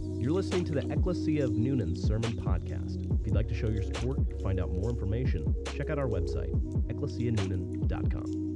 You're 0.00 0.32
listening 0.32 0.64
to 0.66 0.72
the 0.72 0.90
Ecclesia 0.90 1.44
of 1.44 1.52
Noonan 1.52 1.94
Sermon 1.96 2.32
Podcast. 2.32 3.04
If 3.20 3.26
you'd 3.26 3.34
like 3.34 3.48
to 3.48 3.54
show 3.54 3.68
your 3.68 3.82
support 3.82 4.18
or 4.18 4.38
find 4.40 4.60
out 4.60 4.70
more 4.70 4.90
information, 4.90 5.54
check 5.74 5.90
out 5.90 5.98
our 5.98 6.08
website, 6.08 6.50
ecclesianoonan.com. 6.88 8.46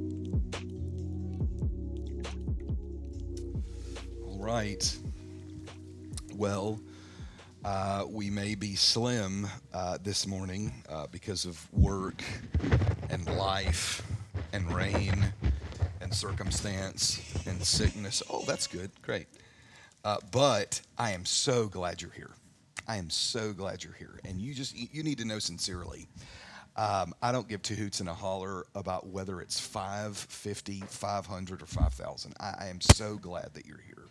All 4.26 4.38
right. 4.38 4.98
Well, 6.34 6.80
uh, 7.64 8.04
we 8.08 8.30
may 8.30 8.54
be 8.54 8.74
slim 8.74 9.46
uh, 9.72 9.98
this 10.02 10.26
morning 10.26 10.72
uh, 10.88 11.06
because 11.12 11.44
of 11.44 11.72
work 11.72 12.22
and 13.10 13.26
life 13.36 14.02
and 14.52 14.72
rain 14.72 15.32
and 16.00 16.14
circumstance 16.14 17.20
and 17.46 17.62
sickness. 17.62 18.22
Oh, 18.30 18.44
that's 18.46 18.66
good. 18.66 18.90
Great. 19.02 19.26
Uh, 20.04 20.16
but 20.30 20.80
I 20.98 21.12
am 21.12 21.24
so 21.24 21.66
glad 21.66 22.00
you're 22.00 22.10
here. 22.10 22.30
I 22.88 22.96
am 22.96 23.10
so 23.10 23.52
glad 23.52 23.84
you're 23.84 23.92
here. 23.92 24.18
And 24.24 24.40
you 24.40 24.54
just, 24.54 24.74
you 24.76 25.02
need 25.02 25.18
to 25.18 25.24
know 25.24 25.38
sincerely. 25.38 26.06
Um, 26.76 27.14
I 27.20 27.32
don't 27.32 27.48
give 27.48 27.62
two 27.62 27.74
hoots 27.74 28.00
and 28.00 28.08
a 28.08 28.14
holler 28.14 28.64
about 28.74 29.06
whether 29.06 29.40
it's 29.40 29.60
550, 29.60 30.80
500, 30.86 31.62
or 31.62 31.66
5,000. 31.66 32.34
I, 32.40 32.54
I, 32.60 32.66
am 32.68 32.80
so 32.80 33.16
glad 33.16 33.52
that 33.54 33.66
you're 33.66 33.82
here. 33.84 34.06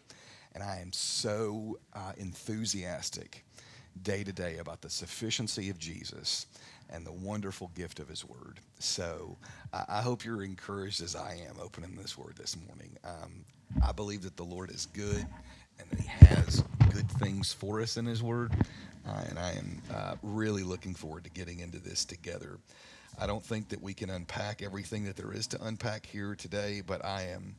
And 0.53 0.63
I 0.63 0.79
am 0.79 0.91
so 0.91 1.79
uh, 1.93 2.11
enthusiastic 2.17 3.45
day 4.03 4.23
to 4.23 4.33
day 4.33 4.57
about 4.57 4.81
the 4.81 4.89
sufficiency 4.89 5.69
of 5.69 5.79
Jesus 5.79 6.47
and 6.89 7.05
the 7.05 7.11
wonderful 7.11 7.71
gift 7.75 7.99
of 7.99 8.07
his 8.07 8.25
word. 8.25 8.59
So 8.79 9.37
I 9.87 10.01
hope 10.01 10.25
you're 10.25 10.43
encouraged 10.43 11.01
as 11.01 11.15
I 11.15 11.41
am 11.47 11.55
opening 11.61 11.95
this 11.95 12.17
word 12.17 12.35
this 12.37 12.57
morning. 12.67 12.97
Um, 13.03 13.45
I 13.85 13.91
believe 13.91 14.23
that 14.23 14.37
the 14.37 14.43
Lord 14.43 14.71
is 14.71 14.87
good 14.87 15.25
and 15.79 15.89
that 15.89 15.99
He 15.99 16.07
has 16.25 16.63
good 16.93 17.09
things 17.11 17.53
for 17.53 17.81
us 17.81 17.97
in 17.97 18.05
His 18.05 18.21
Word. 18.21 18.51
Uh, 19.07 19.23
and 19.29 19.39
I 19.39 19.51
am 19.51 19.81
uh, 19.93 20.15
really 20.21 20.63
looking 20.63 20.93
forward 20.93 21.23
to 21.23 21.29
getting 21.29 21.59
into 21.59 21.79
this 21.79 22.05
together. 22.05 22.59
I 23.19 23.27
don't 23.27 23.43
think 23.43 23.69
that 23.69 23.81
we 23.81 23.93
can 23.93 24.09
unpack 24.09 24.61
everything 24.61 25.05
that 25.05 25.15
there 25.15 25.33
is 25.33 25.47
to 25.47 25.63
unpack 25.63 26.05
here 26.05 26.35
today, 26.35 26.81
but 26.85 27.03
I 27.03 27.23
am 27.23 27.55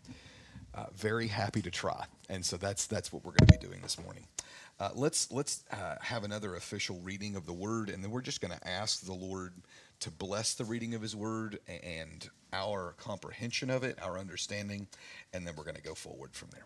uh, 0.75 0.87
very 0.95 1.27
happy 1.27 1.63
to 1.63 1.71
try. 1.71 2.05
And 2.29 2.45
so 2.45 2.57
that's 2.57 2.87
that's 2.87 3.13
what 3.13 3.25
we're 3.25 3.33
going 3.33 3.49
to 3.49 3.59
be 3.59 3.67
doing 3.67 3.81
this 3.83 4.01
morning. 4.01 4.27
Uh, 4.79 4.91
let's 4.95 5.31
let's 5.31 5.65
uh, 5.73 5.97
have 6.01 6.25
another 6.25 6.55
official 6.55 6.99
reading 7.03 7.37
of 7.37 7.45
the 7.45 7.53
Word, 7.53 7.91
and 7.91 8.03
then 8.03 8.11
we're 8.11 8.23
just 8.23 8.41
going 8.41 8.57
to 8.57 8.69
ask 8.69 9.05
the 9.05 9.13
Lord 9.13 9.53
to 10.01 10.11
bless 10.11 10.55
the 10.55 10.65
reading 10.65 10.95
of 10.95 11.03
His 11.03 11.15
Word 11.15 11.59
and 11.69 12.31
our 12.53 12.95
comprehension 12.97 13.69
of 13.69 13.85
it, 13.85 13.99
our 14.03 14.19
understanding, 14.19 14.87
and 15.35 15.47
then 15.47 15.55
we're 15.57 15.65
going 15.65 15.77
to 15.77 15.83
go 15.83 15.95
forward 15.95 16.33
from 16.33 16.49
there. 16.53 16.65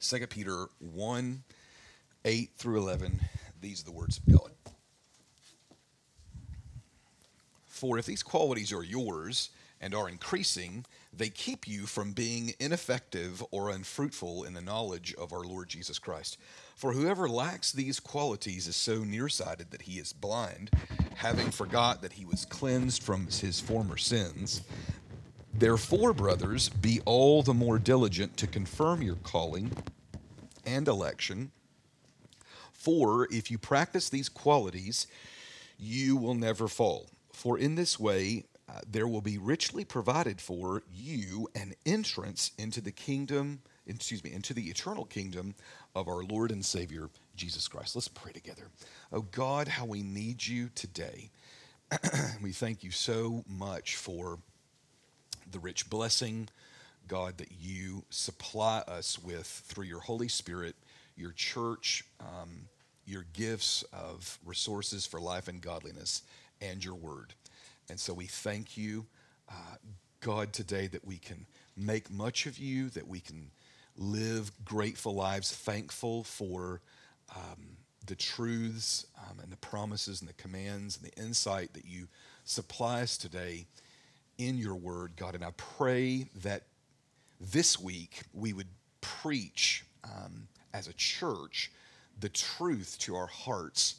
2 0.00 0.26
Peter 0.26 0.66
1 0.78 1.42
8 2.24 2.50
through 2.56 2.78
11. 2.78 3.20
These 3.60 3.82
are 3.82 3.84
the 3.84 3.92
words 3.92 4.18
of 4.18 4.26
God. 4.26 4.50
For 7.66 7.98
if 7.98 8.06
these 8.06 8.22
qualities 8.22 8.72
are 8.72 8.82
yours 8.82 9.50
and 9.80 9.94
are 9.94 10.08
increasing, 10.08 10.84
they 11.12 11.28
keep 11.28 11.68
you 11.68 11.86
from 11.86 12.12
being 12.12 12.54
ineffective 12.58 13.44
or 13.50 13.70
unfruitful 13.70 14.44
in 14.44 14.54
the 14.54 14.60
knowledge 14.60 15.14
of 15.14 15.32
our 15.32 15.44
Lord 15.44 15.68
Jesus 15.68 15.98
Christ. 15.98 16.38
For 16.74 16.92
whoever 16.92 17.28
lacks 17.28 17.72
these 17.72 18.00
qualities 18.00 18.66
is 18.66 18.76
so 18.76 19.04
nearsighted 19.04 19.70
that 19.70 19.82
he 19.82 19.98
is 19.98 20.12
blind, 20.12 20.70
having 21.14 21.50
forgot 21.50 22.02
that 22.02 22.14
he 22.14 22.24
was 22.24 22.44
cleansed 22.44 23.02
from 23.02 23.26
his 23.26 23.60
former 23.60 23.96
sins. 23.96 24.62
Therefore, 25.58 26.12
brothers, 26.12 26.68
be 26.68 27.00
all 27.06 27.42
the 27.42 27.54
more 27.54 27.78
diligent 27.78 28.36
to 28.36 28.46
confirm 28.46 29.00
your 29.00 29.16
calling 29.16 29.70
and 30.66 30.86
election. 30.86 31.50
For 32.74 33.26
if 33.30 33.50
you 33.50 33.56
practice 33.56 34.10
these 34.10 34.28
qualities, 34.28 35.06
you 35.78 36.14
will 36.14 36.34
never 36.34 36.68
fall. 36.68 37.08
For 37.32 37.58
in 37.58 37.74
this 37.74 37.98
way, 37.98 38.44
uh, 38.68 38.80
there 38.86 39.08
will 39.08 39.22
be 39.22 39.38
richly 39.38 39.82
provided 39.82 40.42
for 40.42 40.82
you 40.92 41.48
an 41.54 41.72
entrance 41.86 42.50
into 42.58 42.82
the 42.82 42.92
kingdom, 42.92 43.62
excuse 43.86 44.22
me, 44.22 44.34
into 44.34 44.52
the 44.52 44.68
eternal 44.68 45.06
kingdom 45.06 45.54
of 45.94 46.06
our 46.06 46.22
Lord 46.22 46.50
and 46.50 46.64
Savior, 46.64 47.08
Jesus 47.34 47.66
Christ. 47.66 47.96
Let's 47.96 48.08
pray 48.08 48.32
together. 48.32 48.68
Oh 49.10 49.22
God, 49.22 49.68
how 49.68 49.86
we 49.86 50.02
need 50.02 50.46
you 50.46 50.68
today. 50.74 51.30
we 52.42 52.52
thank 52.52 52.84
you 52.84 52.90
so 52.90 53.42
much 53.48 53.96
for 53.96 54.38
the 55.50 55.58
rich 55.58 55.88
blessing, 55.88 56.48
God, 57.08 57.38
that 57.38 57.52
you 57.60 58.04
supply 58.10 58.78
us 58.88 59.18
with 59.18 59.46
through 59.46 59.84
your 59.84 60.00
Holy 60.00 60.28
Spirit, 60.28 60.74
your 61.16 61.32
church, 61.32 62.04
um, 62.20 62.68
your 63.06 63.24
gifts 63.32 63.84
of 63.92 64.38
resources 64.44 65.06
for 65.06 65.20
life 65.20 65.48
and 65.48 65.60
godliness, 65.60 66.22
and 66.60 66.84
your 66.84 66.94
word. 66.94 67.34
And 67.88 68.00
so 68.00 68.12
we 68.12 68.26
thank 68.26 68.76
you, 68.76 69.06
uh, 69.48 69.76
God, 70.20 70.52
today 70.52 70.88
that 70.88 71.04
we 71.04 71.18
can 71.18 71.46
make 71.76 72.10
much 72.10 72.46
of 72.46 72.58
you, 72.58 72.88
that 72.90 73.06
we 73.06 73.20
can 73.20 73.50
live 73.96 74.50
grateful 74.64 75.14
lives, 75.14 75.54
thankful 75.54 76.24
for 76.24 76.80
um, 77.34 77.76
the 78.06 78.16
truths 78.16 79.06
um, 79.18 79.38
and 79.42 79.52
the 79.52 79.56
promises 79.56 80.20
and 80.20 80.28
the 80.28 80.34
commands 80.34 80.98
and 80.98 81.10
the 81.10 81.22
insight 81.22 81.72
that 81.74 81.84
you 81.84 82.08
supply 82.44 83.02
us 83.02 83.16
today 83.16 83.66
in 84.38 84.58
your 84.58 84.74
word, 84.74 85.12
God. 85.16 85.34
And 85.34 85.44
I 85.44 85.52
pray 85.56 86.28
that 86.42 86.64
this 87.40 87.78
week 87.78 88.22
we 88.32 88.52
would 88.52 88.68
preach 89.00 89.84
um, 90.04 90.48
as 90.72 90.88
a 90.88 90.92
church 90.94 91.70
the 92.18 92.28
truth 92.28 92.96
to 93.00 93.14
our 93.14 93.26
hearts 93.26 93.96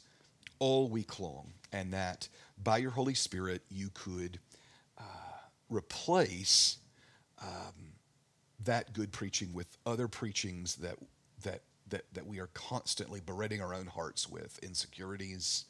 all 0.58 0.88
week 0.88 1.20
long, 1.20 1.52
and 1.72 1.92
that 1.92 2.28
by 2.62 2.78
your 2.78 2.90
Holy 2.90 3.14
Spirit 3.14 3.62
you 3.70 3.90
could 3.94 4.38
uh, 4.98 5.02
replace 5.70 6.78
um, 7.40 7.92
that 8.64 8.92
good 8.92 9.12
preaching 9.12 9.52
with 9.52 9.78
other 9.86 10.08
preachings 10.08 10.76
that 10.76 10.96
that 11.42 11.62
that 11.88 12.04
that 12.12 12.26
we 12.26 12.40
are 12.40 12.48
constantly 12.54 13.20
bereading 13.20 13.62
our 13.62 13.72
own 13.72 13.86
hearts 13.86 14.28
with 14.28 14.58
insecurities, 14.62 15.64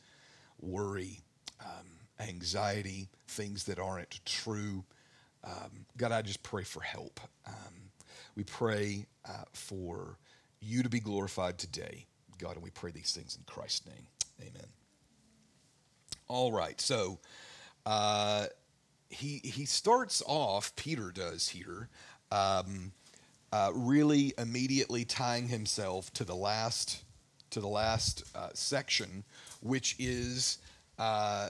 worry, 0.60 1.20
um, 1.60 1.86
anxiety, 2.20 3.08
things 3.26 3.64
that 3.64 3.78
aren't 3.78 4.24
true. 4.24 4.84
Um, 5.44 5.86
God, 5.96 6.12
I 6.12 6.22
just 6.22 6.42
pray 6.42 6.64
for 6.64 6.80
help. 6.80 7.20
Um, 7.46 7.90
we 8.34 8.44
pray 8.44 9.06
uh, 9.28 9.44
for 9.52 10.18
you 10.60 10.82
to 10.82 10.88
be 10.88 11.00
glorified 11.00 11.58
today, 11.58 12.06
God, 12.38 12.54
and 12.54 12.62
we 12.62 12.70
pray 12.70 12.90
these 12.90 13.12
things 13.12 13.36
in 13.36 13.44
Christ's 13.44 13.86
name. 13.86 14.06
Amen. 14.40 14.68
All 16.28 16.52
right, 16.52 16.80
so 16.80 17.18
uh, 17.86 18.46
he 19.08 19.40
he 19.42 19.64
starts 19.64 20.22
off. 20.26 20.74
Peter 20.76 21.10
does 21.10 21.48
here, 21.48 21.88
um, 22.30 22.92
uh, 23.52 23.70
really 23.74 24.34
immediately 24.36 25.04
tying 25.04 25.48
himself 25.48 26.12
to 26.12 26.24
the 26.24 26.34
last 26.34 27.04
to 27.50 27.60
the 27.60 27.68
last 27.68 28.24
uh, 28.34 28.50
section, 28.52 29.24
which 29.62 29.96
is 29.98 30.58
uh, 30.98 31.48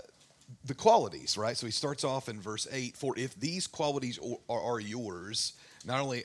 the 0.64 0.74
qualities, 0.74 1.36
right? 1.36 1.56
So 1.56 1.66
he 1.66 1.72
starts 1.72 2.04
off 2.04 2.28
in 2.28 2.40
verse 2.40 2.66
8 2.70 2.96
For 2.96 3.18
if 3.18 3.38
these 3.38 3.66
qualities 3.66 4.18
are, 4.48 4.60
are, 4.60 4.80
yours, 4.80 5.54
not 5.84 6.00
only 6.00 6.24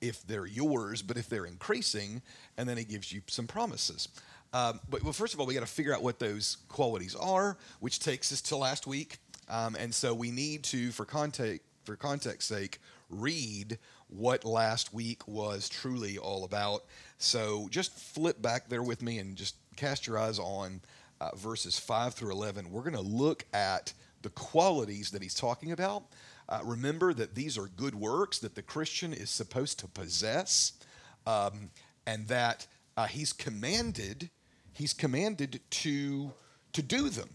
if 0.00 0.26
they're 0.26 0.46
yours, 0.46 1.02
but 1.02 1.16
if 1.16 1.28
they're 1.28 1.46
increasing, 1.46 2.22
and 2.56 2.68
then 2.68 2.76
he 2.76 2.84
gives 2.84 3.12
you 3.12 3.22
some 3.26 3.46
promises. 3.46 4.08
Um, 4.52 4.80
but 4.88 5.02
well, 5.02 5.12
first 5.12 5.32
of 5.32 5.40
all, 5.40 5.46
we 5.46 5.54
got 5.54 5.60
to 5.60 5.66
figure 5.66 5.94
out 5.94 6.02
what 6.02 6.18
those 6.18 6.58
qualities 6.68 7.14
are, 7.14 7.56
which 7.80 8.00
takes 8.00 8.32
us 8.32 8.42
to 8.42 8.56
last 8.56 8.86
week. 8.86 9.18
Um, 9.48 9.76
and 9.76 9.94
so 9.94 10.12
we 10.12 10.30
need 10.30 10.64
to, 10.64 10.90
for 10.90 11.04
context, 11.04 11.62
for 11.84 11.96
context 11.96 12.48
sake, 12.48 12.78
read 13.08 13.78
what 14.08 14.44
last 14.44 14.92
week 14.92 15.26
was 15.26 15.68
truly 15.68 16.18
all 16.18 16.44
about. 16.44 16.84
So 17.18 17.68
just 17.70 17.96
flip 17.96 18.42
back 18.42 18.68
there 18.68 18.82
with 18.82 19.02
me 19.02 19.18
and 19.18 19.36
just 19.36 19.56
cast 19.76 20.06
your 20.06 20.18
eyes 20.18 20.38
on 20.38 20.80
uh, 21.22 21.36
verses 21.36 21.78
5 21.78 22.14
through 22.14 22.32
11, 22.32 22.70
we're 22.70 22.82
going 22.82 22.94
to 22.94 23.00
look 23.00 23.44
at 23.52 23.92
the 24.22 24.30
qualities 24.30 25.10
that 25.10 25.22
he's 25.22 25.34
talking 25.34 25.70
about. 25.70 26.02
Uh, 26.48 26.58
remember 26.64 27.14
that 27.14 27.34
these 27.36 27.56
are 27.56 27.68
good 27.76 27.94
works 27.94 28.40
that 28.40 28.56
the 28.56 28.62
Christian 28.62 29.12
is 29.12 29.30
supposed 29.30 29.78
to 29.78 29.86
possess, 29.86 30.72
um, 31.26 31.70
and 32.06 32.26
that 32.26 32.66
uh, 32.96 33.06
he's 33.06 33.32
commanded 33.32 34.30
he's 34.74 34.92
commanded 34.92 35.60
to 35.70 36.32
to 36.72 36.82
do 36.82 37.08
them. 37.08 37.28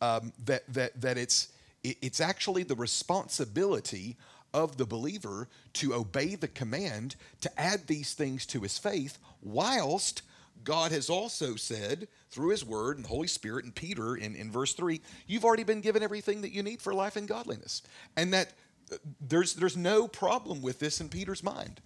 Um, 0.00 0.32
that 0.46 0.62
that 0.72 1.00
that 1.00 1.16
it's 1.16 1.48
it's 1.84 2.20
actually 2.20 2.64
the 2.64 2.74
responsibility 2.74 4.16
of 4.52 4.76
the 4.76 4.86
believer 4.86 5.48
to 5.74 5.94
obey 5.94 6.34
the 6.34 6.48
command 6.48 7.14
to 7.42 7.60
add 7.60 7.86
these 7.86 8.14
things 8.14 8.44
to 8.46 8.60
his 8.60 8.76
faith 8.76 9.18
whilst 9.40 10.22
God 10.64 10.90
has 10.90 11.08
also 11.08 11.54
said 11.54 12.08
through 12.30 12.50
his 12.50 12.64
word 12.64 12.96
and 12.96 13.06
Holy 13.06 13.26
Spirit 13.26 13.64
and 13.64 13.74
Peter 13.74 14.16
in, 14.16 14.36
in 14.36 14.50
verse 14.50 14.72
3, 14.74 15.00
you've 15.26 15.44
already 15.44 15.64
been 15.64 15.80
given 15.80 16.02
everything 16.02 16.42
that 16.42 16.52
you 16.52 16.62
need 16.62 16.80
for 16.80 16.94
life 16.94 17.16
and 17.16 17.26
godliness. 17.26 17.82
And 18.16 18.32
that 18.32 18.52
uh, 18.92 18.96
there's, 19.20 19.54
there's 19.54 19.76
no 19.76 20.06
problem 20.06 20.62
with 20.62 20.78
this 20.78 21.00
in 21.00 21.08
Peter's 21.08 21.42
mind. 21.42 21.80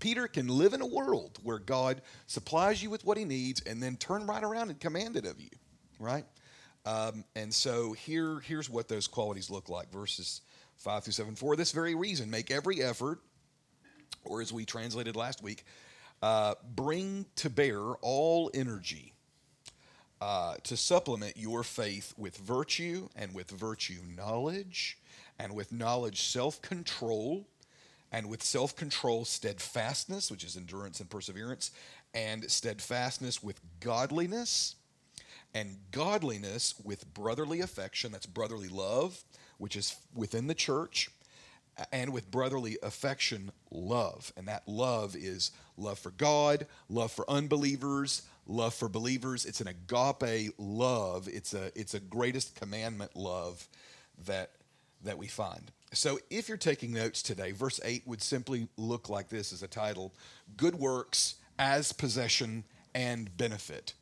Peter 0.00 0.26
can 0.26 0.48
live 0.48 0.74
in 0.74 0.80
a 0.80 0.86
world 0.86 1.38
where 1.42 1.58
God 1.58 2.02
supplies 2.26 2.82
you 2.82 2.90
with 2.90 3.04
what 3.04 3.16
he 3.16 3.24
needs 3.24 3.62
and 3.62 3.82
then 3.82 3.96
turn 3.96 4.26
right 4.26 4.42
around 4.42 4.70
and 4.70 4.80
command 4.80 5.16
it 5.16 5.24
of 5.24 5.40
you, 5.40 5.50
right? 5.98 6.24
Um, 6.84 7.24
and 7.36 7.54
so 7.54 7.92
here, 7.92 8.40
here's 8.40 8.68
what 8.68 8.88
those 8.88 9.06
qualities 9.06 9.50
look 9.50 9.68
like 9.68 9.90
verses 9.90 10.42
5 10.78 11.04
through 11.04 11.12
7. 11.12 11.36
For 11.36 11.56
this 11.56 11.70
very 11.70 11.94
reason, 11.94 12.28
make 12.28 12.50
every 12.50 12.82
effort, 12.82 13.20
or 14.24 14.42
as 14.42 14.52
we 14.52 14.64
translated 14.64 15.16
last 15.16 15.42
week, 15.42 15.64
uh, 16.22 16.54
bring 16.74 17.24
to 17.36 17.48
bear 17.48 17.80
all 18.02 18.50
energy 18.52 19.13
uh, 20.24 20.54
to 20.62 20.74
supplement 20.74 21.36
your 21.36 21.62
faith 21.62 22.14
with 22.16 22.34
virtue, 22.38 23.10
and 23.14 23.34
with 23.34 23.50
virtue, 23.50 24.00
knowledge, 24.16 24.96
and 25.38 25.54
with 25.54 25.70
knowledge, 25.70 26.22
self 26.22 26.62
control, 26.62 27.46
and 28.10 28.30
with 28.30 28.42
self 28.42 28.74
control, 28.74 29.26
steadfastness, 29.26 30.30
which 30.30 30.42
is 30.42 30.56
endurance 30.56 30.98
and 30.98 31.10
perseverance, 31.10 31.72
and 32.14 32.50
steadfastness 32.50 33.42
with 33.42 33.60
godliness, 33.80 34.76
and 35.52 35.76
godliness 35.90 36.74
with 36.82 37.12
brotherly 37.12 37.60
affection, 37.60 38.10
that's 38.10 38.24
brotherly 38.24 38.68
love, 38.68 39.22
which 39.58 39.76
is 39.76 39.94
within 40.14 40.46
the 40.46 40.54
church, 40.54 41.10
and 41.92 42.14
with 42.14 42.30
brotherly 42.30 42.78
affection, 42.82 43.52
love. 43.70 44.32
And 44.38 44.48
that 44.48 44.66
love 44.66 45.16
is 45.16 45.50
love 45.76 45.98
for 45.98 46.12
God, 46.12 46.66
love 46.88 47.12
for 47.12 47.28
unbelievers, 47.30 48.22
love 48.46 48.74
for 48.74 48.88
believers. 48.88 49.44
It's 49.44 49.60
an 49.60 49.68
agape 49.68 50.54
love. 50.58 51.28
It's 51.28 51.54
a 51.54 51.70
it's 51.78 51.94
a 51.94 52.00
greatest 52.00 52.54
commandment 52.54 53.16
love 53.16 53.68
that 54.26 54.50
that 55.02 55.18
we 55.18 55.26
find. 55.26 55.70
So 55.92 56.18
if 56.30 56.48
you're 56.48 56.58
taking 56.58 56.92
notes 56.92 57.22
today, 57.22 57.52
verse 57.52 57.78
8 57.84 58.02
would 58.06 58.22
simply 58.22 58.68
look 58.76 59.08
like 59.08 59.28
this 59.28 59.52
as 59.52 59.62
a 59.62 59.68
title, 59.68 60.12
good 60.56 60.74
works 60.74 61.36
as 61.58 61.92
possession 61.92 62.64
and 62.94 63.36
benefit. 63.36 63.94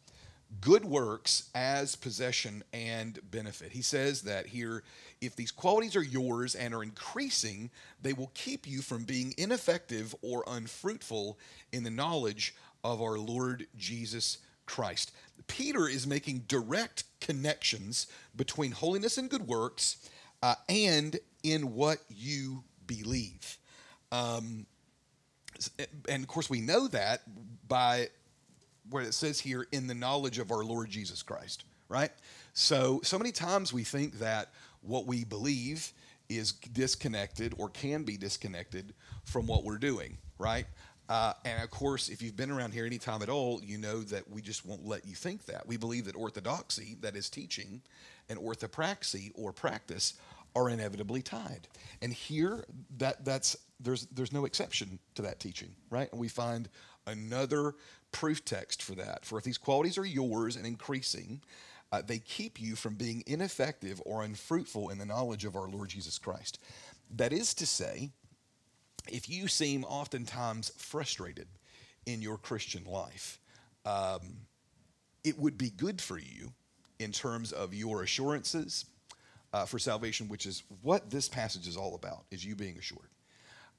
Good 0.61 0.85
works 0.85 1.49
as 1.55 1.97
possession 1.97 2.62
and 2.73 3.19
benefit. 3.31 3.73
He 3.73 3.83
says 3.83 4.23
that 4.23 4.47
here 4.47 4.83
if 5.21 5.35
these 5.35 5.50
qualities 5.50 5.97
are 5.97 6.03
yours 6.03 6.55
and 6.55 6.75
are 6.75 6.83
increasing, 6.83 7.71
they 8.03 8.12
will 8.12 8.31
keep 8.35 8.67
you 8.67 8.83
from 8.83 9.05
being 9.05 9.35
ineffective 9.39 10.15
or 10.21 10.44
unfruitful 10.47 11.39
in 11.73 11.85
the 11.85 11.91
knowledge 11.91 12.55
of 12.84 13.00
our 13.00 13.19
Lord 13.19 13.67
Jesus 13.76 14.38
Christ. 14.67 15.12
Peter 15.46 15.88
is 15.88 16.06
making 16.06 16.44
direct 16.49 17.05
connections 17.20 18.06
between 18.37 18.73
holiness 18.73 19.19
and 19.19 19.29
good 19.29 19.46
works 19.46 20.08
uh, 20.43 20.55
and 20.69 21.19
in 21.43 21.75
what 21.75 21.99
you 22.08 22.64
believe. 22.87 23.58
Um, 24.11 24.67
and 26.08 26.23
of 26.23 26.29
course, 26.29 26.50
we 26.50 26.61
know 26.61 26.88
that 26.88 27.23
by 27.69 28.08
what 28.90 29.05
it 29.05 29.14
says 29.14 29.40
here 29.40 29.67
in 29.73 29.87
the 29.87 29.94
knowledge 29.94 30.38
of 30.38 30.50
our 30.50 30.64
Lord 30.64 30.90
Jesus 30.90 31.23
Christ, 31.23 31.64
right? 31.88 32.11
So, 32.52 33.00
so 33.02 33.19
many 33.19 33.32
times 33.32 33.73
we 33.73 33.84
think 33.84 34.19
that 34.19 34.50
what 34.82 35.06
we 35.06 35.25
believe 35.25 35.93
is 36.29 36.52
disconnected 36.52 37.55
or 37.58 37.69
can 37.69 38.02
be 38.02 38.17
disconnected 38.17 38.94
from 39.25 39.46
what 39.46 39.64
we're 39.64 39.79
doing, 39.79 40.19
right? 40.38 40.67
Uh, 41.12 41.35
and 41.44 41.62
of 41.62 41.69
course, 41.69 42.09
if 42.09 42.23
you've 42.23 42.38
been 42.38 42.50
around 42.50 42.73
here 42.73 42.87
any 42.87 42.97
time 42.97 43.20
at 43.20 43.29
all, 43.29 43.61
you 43.62 43.76
know 43.76 44.00
that 44.00 44.31
we 44.31 44.41
just 44.41 44.64
won't 44.64 44.87
let 44.87 45.06
you 45.06 45.14
think 45.14 45.44
that. 45.44 45.69
We 45.69 45.76
believe 45.76 46.06
that 46.06 46.17
orthodoxy, 46.17 46.97
that 47.03 47.17
is 47.17 47.29
teaching, 47.29 47.82
and 48.31 48.38
orthopraxy 48.38 49.31
or 49.35 49.53
practice 49.53 50.14
are 50.56 50.70
inevitably 50.70 51.20
tied. 51.20 51.69
And 52.00 52.14
here, 52.14 52.64
that 52.97 53.26
that's 53.26 53.59
there's 53.79 54.06
there's 54.06 54.32
no 54.32 54.47
exception 54.47 54.99
to 55.17 55.20
that 55.20 55.38
teaching, 55.38 55.75
right? 55.91 56.11
And 56.12 56.19
we 56.19 56.29
find 56.29 56.70
another 57.06 57.75
proof 58.11 58.43
text 58.43 58.82
for 58.82 58.94
that. 58.94 59.26
For 59.26 59.37
if 59.37 59.44
these 59.44 59.58
qualities 59.58 59.99
are 59.99 60.06
yours 60.06 60.56
and 60.56 60.67
increasing, 60.67 61.43
uh, 61.93 62.00
they 62.00 62.20
keep 62.20 62.58
you 62.58 62.75
from 62.75 62.94
being 62.94 63.23
ineffective 63.26 64.00
or 64.06 64.25
unfruitful 64.25 64.88
in 64.88 64.97
the 64.97 65.05
knowledge 65.05 65.44
of 65.44 65.56
our 65.56 65.69
Lord 65.69 65.91
Jesus 65.91 66.17
Christ. 66.19 66.58
That 67.15 67.35
is 67.35 67.53
to 67.53 67.67
say, 67.67 68.12
if 69.09 69.29
you 69.29 69.49
seem 69.49 69.85
oftentimes 69.85 70.71
frustrated 70.77 71.49
in 72.07 72.23
your 72.23 72.37
Christian 72.37 72.85
life, 72.85 73.39
um, 73.85 74.37
it 75.25 75.39
would 75.39 75.59
be 75.59 75.71
good 75.71 76.01
for 76.01 76.19
you 76.19 76.53
in 76.99 77.13
terms 77.13 77.53
of 77.53 77.75
your 77.75 78.03
assurances 78.03 78.87
uh, 79.53 79.67
for 79.67 79.79
salvation, 79.79 80.29
which 80.29 80.47
is 80.47 80.63
what 80.83 81.11
this 81.11 81.29
passage 81.29 81.67
is 81.67 81.77
all 81.77 81.95
about, 81.95 82.25
is 82.31 82.45
you 82.45 82.55
being 82.55 82.79
assured, 82.79 83.11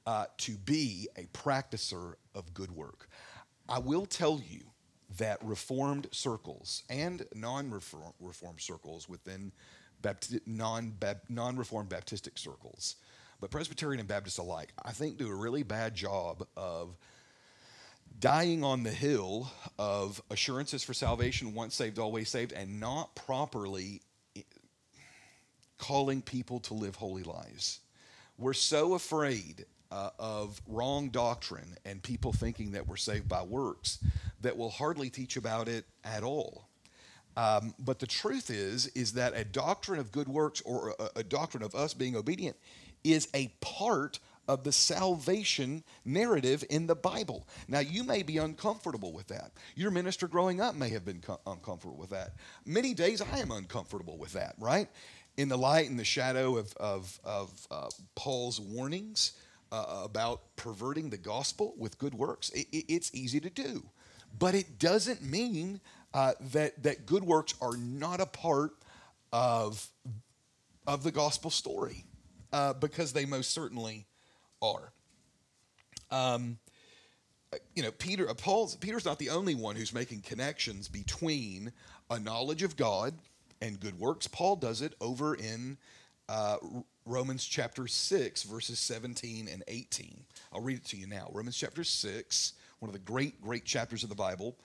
uh, 0.06 0.26
to 0.38 0.52
be 0.52 1.08
a 1.16 1.24
practicer 1.26 2.14
of 2.34 2.52
good 2.54 2.70
work. 2.70 3.08
I 3.68 3.78
will 3.78 4.06
tell 4.06 4.40
you 4.46 4.60
that 5.18 5.38
reformed 5.42 6.08
circles 6.12 6.82
and 6.90 7.26
non-reformed 7.34 8.60
circles 8.60 9.08
within 9.08 9.52
non 10.46 10.94
non-reformed 11.28 11.88
Baptistic 11.88 12.38
circles, 12.38 12.96
but 13.44 13.50
Presbyterian 13.50 14.00
and 14.00 14.08
Baptist 14.08 14.38
alike, 14.38 14.72
I 14.82 14.92
think 14.92 15.18
do 15.18 15.28
a 15.28 15.34
really 15.34 15.62
bad 15.62 15.94
job 15.94 16.46
of 16.56 16.96
dying 18.18 18.64
on 18.64 18.84
the 18.84 18.90
hill 18.90 19.52
of 19.78 20.22
assurances 20.30 20.82
for 20.82 20.94
salvation, 20.94 21.52
once 21.52 21.74
saved, 21.74 21.98
always 21.98 22.30
saved, 22.30 22.54
and 22.54 22.80
not 22.80 23.14
properly 23.14 24.00
calling 25.76 26.22
people 26.22 26.58
to 26.60 26.72
live 26.72 26.94
holy 26.94 27.22
lives. 27.22 27.80
We're 28.38 28.54
so 28.54 28.94
afraid 28.94 29.66
uh, 29.92 30.08
of 30.18 30.62
wrong 30.66 31.10
doctrine 31.10 31.76
and 31.84 32.02
people 32.02 32.32
thinking 32.32 32.72
that 32.72 32.88
we're 32.88 32.96
saved 32.96 33.28
by 33.28 33.42
works 33.42 33.98
that 34.40 34.56
will 34.56 34.70
hardly 34.70 35.10
teach 35.10 35.36
about 35.36 35.68
it 35.68 35.84
at 36.02 36.22
all. 36.22 36.66
Um, 37.36 37.74
but 37.78 37.98
the 37.98 38.06
truth 38.06 38.48
is, 38.48 38.86
is 38.94 39.12
that 39.14 39.36
a 39.36 39.44
doctrine 39.44 40.00
of 40.00 40.12
good 40.12 40.28
works 40.28 40.62
or 40.62 40.94
a, 40.98 41.18
a 41.20 41.22
doctrine 41.22 41.62
of 41.62 41.74
us 41.74 41.92
being 41.92 42.16
obedient 42.16 42.56
is 43.04 43.28
a 43.34 43.48
part 43.60 44.18
of 44.46 44.64
the 44.64 44.72
salvation 44.72 45.84
narrative 46.04 46.64
in 46.68 46.86
the 46.86 46.94
Bible. 46.94 47.46
Now, 47.68 47.78
you 47.78 48.04
may 48.04 48.22
be 48.22 48.38
uncomfortable 48.38 49.12
with 49.12 49.28
that. 49.28 49.52
Your 49.74 49.90
minister 49.90 50.28
growing 50.28 50.60
up 50.60 50.74
may 50.74 50.90
have 50.90 51.04
been 51.04 51.20
co- 51.20 51.40
uncomfortable 51.46 51.96
with 51.96 52.10
that. 52.10 52.32
Many 52.66 52.92
days 52.92 53.22
I 53.22 53.38
am 53.38 53.50
uncomfortable 53.50 54.18
with 54.18 54.32
that, 54.32 54.54
right? 54.58 54.88
In 55.36 55.48
the 55.48 55.56
light 55.56 55.88
and 55.88 55.98
the 55.98 56.04
shadow 56.04 56.56
of, 56.58 56.74
of, 56.76 57.18
of 57.24 57.66
uh, 57.70 57.88
Paul's 58.14 58.60
warnings, 58.60 59.32
uh, 59.74 60.02
about 60.04 60.54
perverting 60.54 61.10
the 61.10 61.16
gospel 61.16 61.74
with 61.76 61.98
good 61.98 62.14
works, 62.14 62.50
it, 62.50 62.68
it, 62.70 62.84
it's 62.88 63.12
easy 63.12 63.40
to 63.40 63.50
do. 63.50 63.82
But 64.38 64.54
it 64.54 64.78
doesn't 64.78 65.22
mean 65.22 65.80
uh, 66.12 66.34
that, 66.52 66.80
that 66.84 67.06
good 67.06 67.24
works 67.24 67.54
are 67.60 67.76
not 67.76 68.20
a 68.20 68.26
part 68.26 68.72
of, 69.32 69.88
of 70.86 71.02
the 71.02 71.10
gospel 71.10 71.50
story, 71.50 72.04
uh, 72.54 72.72
because 72.72 73.12
they 73.12 73.26
most 73.26 73.50
certainly 73.50 74.06
are. 74.62 74.92
Um, 76.12 76.58
you 77.74 77.82
know, 77.82 77.90
Peter, 77.90 78.30
uh, 78.30 78.34
Paul's, 78.34 78.76
Peter's 78.76 79.04
not 79.04 79.18
the 79.18 79.30
only 79.30 79.56
one 79.56 79.74
who's 79.74 79.92
making 79.92 80.20
connections 80.20 80.86
between 80.86 81.72
a 82.10 82.20
knowledge 82.20 82.62
of 82.62 82.76
God 82.76 83.14
and 83.60 83.80
good 83.80 83.98
works. 83.98 84.28
Paul 84.28 84.54
does 84.54 84.82
it 84.82 84.94
over 85.00 85.34
in 85.34 85.76
uh, 86.28 86.58
Romans 87.04 87.44
chapter 87.44 87.88
6, 87.88 88.44
verses 88.44 88.78
17 88.78 89.48
and 89.48 89.64
18. 89.66 90.22
I'll 90.52 90.60
read 90.60 90.76
it 90.76 90.84
to 90.86 90.96
you 90.96 91.08
now. 91.08 91.30
Romans 91.32 91.56
chapter 91.56 91.82
6, 91.82 92.52
one 92.78 92.88
of 92.88 92.92
the 92.92 93.00
great, 93.00 93.42
great 93.42 93.64
chapters 93.64 94.04
of 94.04 94.10
the 94.10 94.14
Bible, 94.14 94.56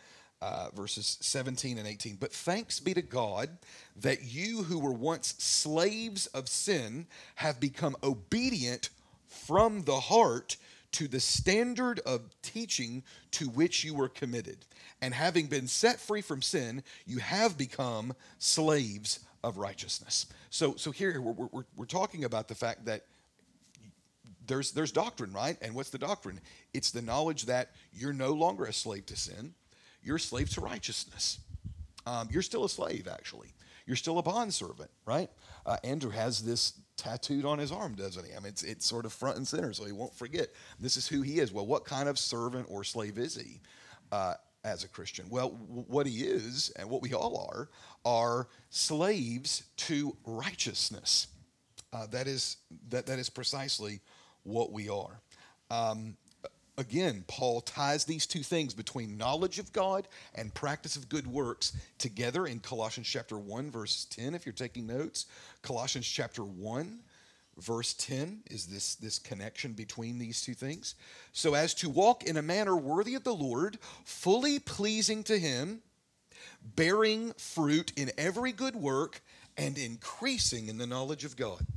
uh, 0.41 0.69
verses 0.74 1.17
17 1.22 1.77
and 1.77 1.88
18. 1.88 2.17
But 2.19 2.31
thanks 2.31 2.79
be 2.79 2.93
to 2.93 3.01
God 3.01 3.50
that 3.98 4.24
you 4.24 4.63
who 4.63 4.79
were 4.79 4.93
once 4.93 5.36
slaves 5.38 6.27
of 6.27 6.48
sin 6.48 7.08
have 7.36 7.60
become 7.60 7.96
obedient 8.03 8.89
from 9.27 9.84
the 9.84 10.00
heart 10.00 10.58
to 10.91 11.08
the 11.08 11.19
standard 11.19 12.00
of 12.00 12.22
teaching 12.41 13.03
to 13.31 13.46
which 13.50 13.84
you 13.84 13.93
were 13.93 14.10
committed. 14.10 14.65
And 15.01 15.13
having 15.13 15.48
been 15.48 15.67
set 15.67 16.00
free 16.00 16.22
from 16.22 16.41
sin, 16.41 16.84
you 17.05 17.19
have 17.19 17.58
become 17.58 18.13
slaves 18.39 19.19
of 19.43 19.58
righteousness. 19.58 20.25
So, 20.50 20.75
so 20.75 20.91
here 20.91 21.22
we're, 21.22 21.48
we're, 21.51 21.63
we're 21.75 21.86
talking 21.86 22.24
about 22.24 22.48
the 22.48 22.55
fact 22.55 22.86
that 22.86 23.05
there's, 24.48 24.72
there's 24.72 24.91
doctrine, 24.91 25.31
right? 25.31 25.58
And 25.62 25.75
what's 25.75 25.91
the 25.91 26.00
doctrine? 26.00 26.39
It's 26.74 26.89
the 26.91 27.03
knowledge 27.03 27.46
that 27.46 27.69
you're 27.93 28.13
no 28.13 28.34
longer 28.34 28.65
a 28.65 28.74
slave 28.74 29.05
to 29.08 29.15
sin, 29.15 29.53
you're 30.10 30.18
a 30.18 30.20
slave 30.20 30.50
to 30.50 30.62
righteousness. 30.62 31.38
Um, 32.08 32.30
you're 32.32 32.42
still 32.42 32.66
a 32.66 32.70
slave, 32.70 33.08
actually. 33.08 33.54
You're 33.86 33.96
still 33.96 34.18
a 34.18 34.24
bondservant, 34.24 34.89
right? 35.06 35.30
Uh, 35.68 35.78
Andrew 35.84 36.10
has 36.10 36.42
this 36.42 36.74
tattooed 36.98 37.46
on 37.46 37.60
his 37.60 37.72
arm, 37.72 37.94
doesn't 37.94 38.25
he? 38.25 38.34
I 38.34 38.39
mean, 38.39 38.48
it's, 38.48 38.63
it's 38.63 38.88
sort 38.88 39.06
of 39.06 39.13
front 39.13 39.38
and 39.38 39.48
center, 39.48 39.72
so 39.72 39.86
he 39.86 39.92
won't 39.92 40.16
forget. 40.16 40.48
This 40.80 40.98
is 40.98 41.08
who 41.08 41.22
he 41.22 41.38
is. 41.38 41.54
Well, 41.54 41.68
what 41.68 41.86
kind 41.86 42.10
of 42.10 42.18
servant 42.18 42.66
or 42.72 42.84
slave 42.84 43.20
is 43.20 43.36
he? 43.36 43.62
Uh, 44.12 44.34
as 44.63 44.84
a 44.84 44.88
Christian? 44.88 45.28
Well, 45.30 45.50
what 45.50 46.08
he 46.08 46.24
is, 46.24 46.72
and 46.75 46.89
what 46.89 47.04
we 47.04 47.13
all 47.13 47.48
are, 47.54 47.70
are 48.04 48.48
slaves 48.72 49.63
to 49.78 50.18
righteousness. 50.25 51.28
Uh, 51.94 52.08
that 52.08 52.28
is 52.28 52.58
that 52.89 53.06
that 53.06 53.20
is 53.20 53.30
precisely 53.30 54.01
what 54.42 54.72
we 54.72 54.89
are. 54.89 55.22
Um, 55.70 56.18
again, 56.79 57.25
Paul 57.27 57.59
ties 57.59 58.05
these 58.05 58.25
two 58.25 58.41
things 58.41 58.74
between 58.74 59.17
knowledge 59.17 59.59
of 59.59 59.74
God 59.74 60.07
and 60.33 60.53
practice 60.53 60.95
of 60.95 61.09
good 61.09 61.27
works 61.27 61.74
together 61.98 62.48
in 62.48 62.62
Colossians 62.62 63.07
chapter 63.07 63.38
1, 63.38 63.69
verse 63.69 64.05
10, 64.09 64.33
if 64.33 64.45
you're 64.45 64.53
taking 64.53 64.88
notes. 64.88 65.25
Colossians 65.62 66.07
chapter 66.07 66.43
1, 66.43 67.00
verse 67.57 67.93
10 67.95 68.43
is 68.50 68.65
this, 68.67 68.95
this 68.95 69.19
connection 69.19 69.74
between 69.74 70.17
these 70.17 70.41
two 70.41 70.53
things. 70.53 70.95
So, 71.33 71.53
as 71.53 71.74
to 71.75 71.89
walk 71.89 72.24
in 72.24 72.38
a 72.38 72.41
manner 72.41 72.77
worthy 72.77 73.15
of 73.15 73.25
the 73.25 73.36
Lord, 73.36 73.77
fully 74.05 74.57
pleasing 74.57 75.24
to 75.25 75.38
Him, 75.38 75.81
bearing 76.63 77.33
fruit 77.33 77.91
in 77.98 78.09
every 78.17 78.53
good 78.53 78.77
work, 78.77 79.21
and 79.57 79.77
increasing 79.77 80.69
in 80.69 80.77
the 80.77 80.88
knowledge 80.88 81.25
of 81.25 81.36
God. 81.36 81.67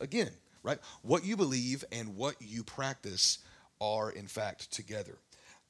Again, 0.00 0.30
right? 0.62 0.78
What 1.02 1.24
you 1.24 1.36
believe 1.36 1.84
and 1.90 2.14
what 2.16 2.36
you 2.40 2.62
practice 2.62 3.38
are, 3.82 4.10
in 4.10 4.26
fact, 4.26 4.70
together. 4.72 5.18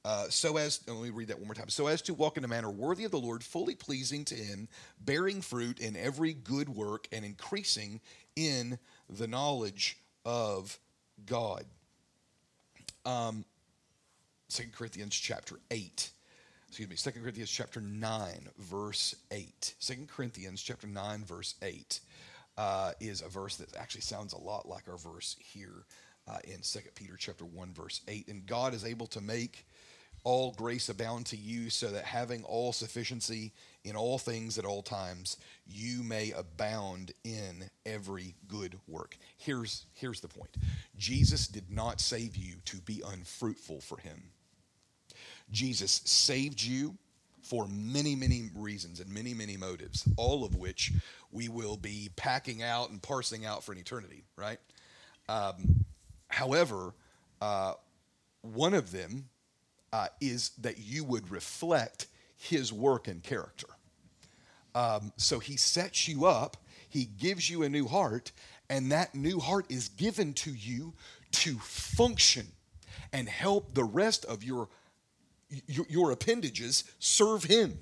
Uh, 0.04 0.26
so 0.28 0.56
as, 0.56 0.80
let 0.86 1.00
me 1.00 1.10
read 1.10 1.28
that 1.28 1.38
one 1.38 1.46
more 1.46 1.54
time. 1.54 1.68
So 1.68 1.86
as 1.86 2.02
to 2.02 2.14
walk 2.14 2.36
in 2.36 2.44
a 2.44 2.48
manner 2.48 2.70
worthy 2.70 3.04
of 3.04 3.12
the 3.12 3.18
Lord, 3.18 3.42
fully 3.42 3.74
pleasing 3.74 4.24
to 4.26 4.34
Him, 4.34 4.68
bearing 5.00 5.40
fruit 5.40 5.80
in 5.80 5.96
every 5.96 6.32
good 6.34 6.68
work, 6.68 7.06
and 7.12 7.24
increasing 7.24 8.00
in 8.34 8.78
the 9.08 9.28
knowledge 9.28 9.96
of 10.24 10.78
God. 11.24 11.64
Um, 13.06 13.44
2 14.50 14.64
Corinthians 14.76 15.14
chapter 15.14 15.56
8. 15.70 16.10
Excuse 16.68 16.88
me, 16.88 16.96
2 16.96 17.20
Corinthians 17.20 17.50
chapter 17.50 17.80
9, 17.80 18.48
verse 18.58 19.14
8. 19.30 19.74
2 19.80 19.94
Corinthians 20.08 20.62
chapter 20.62 20.86
9, 20.86 21.24
verse 21.24 21.54
8 21.62 22.00
uh, 22.58 22.92
is 23.00 23.22
a 23.22 23.28
verse 23.28 23.56
that 23.56 23.76
actually 23.76 24.00
sounds 24.00 24.32
a 24.32 24.38
lot 24.38 24.68
like 24.68 24.88
our 24.88 24.98
verse 24.98 25.36
here 25.38 25.84
uh, 26.28 26.38
in 26.44 26.60
2 26.62 26.78
Peter 26.94 27.16
chapter 27.18 27.44
1, 27.44 27.72
verse 27.72 28.00
8. 28.08 28.28
And 28.28 28.46
God 28.46 28.74
is 28.74 28.84
able 28.84 29.06
to 29.08 29.20
make 29.20 29.66
all 30.24 30.52
grace 30.52 30.88
abound 30.88 31.26
to 31.26 31.36
you, 31.36 31.68
so 31.68 31.88
that 31.88 32.04
having 32.04 32.44
all 32.44 32.72
sufficiency 32.72 33.52
in 33.84 33.96
all 33.96 34.18
things 34.18 34.56
at 34.56 34.64
all 34.64 34.82
times, 34.82 35.36
you 35.66 36.04
may 36.04 36.30
abound 36.30 37.10
in 37.24 37.68
every 37.84 38.34
good 38.46 38.78
work. 38.86 39.16
Here's, 39.36 39.86
here's 39.94 40.20
the 40.20 40.28
point 40.28 40.56
Jesus 40.96 41.48
did 41.48 41.70
not 41.70 42.00
save 42.00 42.36
you 42.36 42.54
to 42.66 42.76
be 42.78 43.02
unfruitful 43.04 43.80
for 43.80 43.98
him. 43.98 44.22
Jesus 45.50 46.02
saved 46.04 46.62
you 46.62 46.96
for 47.42 47.66
many, 47.68 48.14
many 48.14 48.48
reasons 48.54 49.00
and 49.00 49.12
many, 49.12 49.34
many 49.34 49.56
motives, 49.56 50.08
all 50.16 50.44
of 50.44 50.54
which 50.54 50.92
we 51.32 51.48
will 51.48 51.76
be 51.76 52.10
packing 52.14 52.62
out 52.62 52.90
and 52.90 53.02
parsing 53.02 53.44
out 53.44 53.64
for 53.64 53.72
an 53.72 53.78
eternity, 53.78 54.22
right? 54.36 54.58
Um, 55.28 55.84
however, 56.32 56.94
uh, 57.40 57.74
one 58.40 58.74
of 58.74 58.90
them 58.90 59.28
uh, 59.92 60.08
is 60.20 60.50
that 60.58 60.78
you 60.78 61.04
would 61.04 61.30
reflect 61.30 62.06
his 62.36 62.72
work 62.72 63.06
and 63.08 63.22
character. 63.22 63.68
Um, 64.74 65.12
so 65.16 65.38
he 65.38 65.56
sets 65.56 66.08
you 66.08 66.24
up, 66.24 66.56
he 66.88 67.04
gives 67.04 67.48
you 67.50 67.62
a 67.62 67.68
new 67.68 67.86
heart, 67.86 68.32
and 68.70 68.90
that 68.90 69.14
new 69.14 69.38
heart 69.38 69.66
is 69.68 69.88
given 69.88 70.32
to 70.34 70.50
you 70.50 70.94
to 71.32 71.58
function 71.58 72.46
and 73.12 73.28
help 73.28 73.74
the 73.74 73.84
rest 73.84 74.24
of 74.24 74.42
your, 74.42 74.68
your, 75.66 75.86
your 75.88 76.10
appendages 76.10 76.84
serve 76.98 77.44
him, 77.44 77.78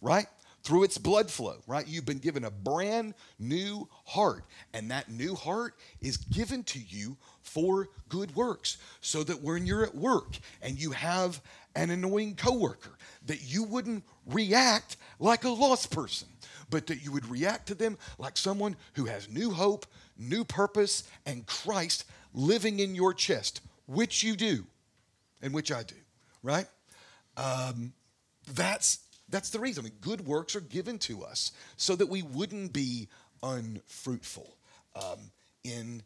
right? 0.00 0.26
Through 0.64 0.82
its 0.82 0.96
blood 0.96 1.30
flow, 1.30 1.58
right? 1.66 1.86
You've 1.86 2.06
been 2.06 2.18
given 2.18 2.44
a 2.44 2.50
brand 2.50 3.14
new 3.38 3.86
heart, 4.06 4.44
and 4.72 4.90
that 4.90 5.10
new 5.10 5.34
heart 5.34 5.74
is 6.00 6.16
given 6.16 6.64
to 6.64 6.78
you 6.78 7.18
for 7.42 7.88
good 8.08 8.34
works, 8.34 8.78
so 9.02 9.22
that 9.24 9.42
when 9.42 9.66
you're 9.66 9.84
at 9.84 9.94
work 9.94 10.38
and 10.62 10.80
you 10.80 10.92
have 10.92 11.40
an 11.76 11.90
annoying 11.90 12.34
coworker, 12.34 12.96
that 13.26 13.42
you 13.42 13.62
wouldn't 13.62 14.04
react 14.26 14.96
like 15.20 15.44
a 15.44 15.50
lost 15.50 15.90
person, 15.90 16.28
but 16.70 16.86
that 16.86 17.04
you 17.04 17.12
would 17.12 17.28
react 17.28 17.68
to 17.68 17.74
them 17.74 17.98
like 18.18 18.38
someone 18.38 18.74
who 18.94 19.04
has 19.04 19.28
new 19.28 19.50
hope, 19.50 19.84
new 20.16 20.44
purpose, 20.44 21.04
and 21.26 21.46
Christ 21.46 22.04
living 22.32 22.80
in 22.80 22.94
your 22.94 23.12
chest, 23.12 23.60
which 23.86 24.22
you 24.22 24.34
do, 24.34 24.64
and 25.42 25.52
which 25.52 25.70
I 25.70 25.82
do, 25.82 25.96
right? 26.42 26.66
Um, 27.36 27.92
that's 28.54 29.00
that's 29.34 29.50
the 29.50 29.58
reason. 29.58 29.82
I 29.84 29.88
mean, 29.88 29.98
good 30.00 30.24
works 30.28 30.54
are 30.54 30.60
given 30.60 30.96
to 31.00 31.24
us 31.24 31.50
so 31.76 31.96
that 31.96 32.06
we 32.06 32.22
wouldn't 32.22 32.72
be 32.72 33.08
unfruitful 33.42 34.56
um, 34.94 35.18
in 35.64 36.02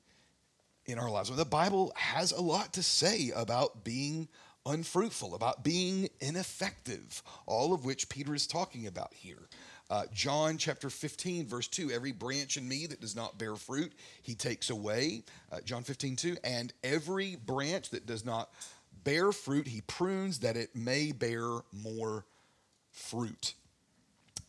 in 0.86 0.98
our 0.98 1.10
lives. 1.10 1.28
the 1.28 1.44
Bible 1.44 1.92
has 1.94 2.32
a 2.32 2.40
lot 2.40 2.72
to 2.72 2.82
say 2.82 3.30
about 3.36 3.84
being 3.84 4.26
unfruitful, 4.64 5.34
about 5.34 5.62
being 5.62 6.08
ineffective, 6.22 7.22
all 7.44 7.74
of 7.74 7.84
which 7.84 8.08
Peter 8.08 8.34
is 8.34 8.46
talking 8.46 8.86
about 8.86 9.12
here. 9.12 9.50
Uh, 9.90 10.04
John 10.14 10.56
chapter 10.56 10.88
15, 10.88 11.46
verse 11.46 11.68
2 11.68 11.90
Every 11.90 12.12
branch 12.12 12.56
in 12.56 12.66
me 12.66 12.86
that 12.86 13.02
does 13.02 13.14
not 13.14 13.36
bear 13.36 13.56
fruit, 13.56 13.92
he 14.22 14.34
takes 14.34 14.70
away. 14.70 15.24
Uh, 15.52 15.60
John 15.62 15.82
15, 15.82 16.16
2. 16.16 16.36
And 16.42 16.72
every 16.82 17.36
branch 17.36 17.90
that 17.90 18.06
does 18.06 18.24
not 18.24 18.48
bear 19.04 19.32
fruit, 19.32 19.68
he 19.68 19.82
prunes 19.82 20.38
that 20.38 20.56
it 20.56 20.74
may 20.74 21.12
bear 21.12 21.58
more 21.74 22.24
fruit. 22.98 23.54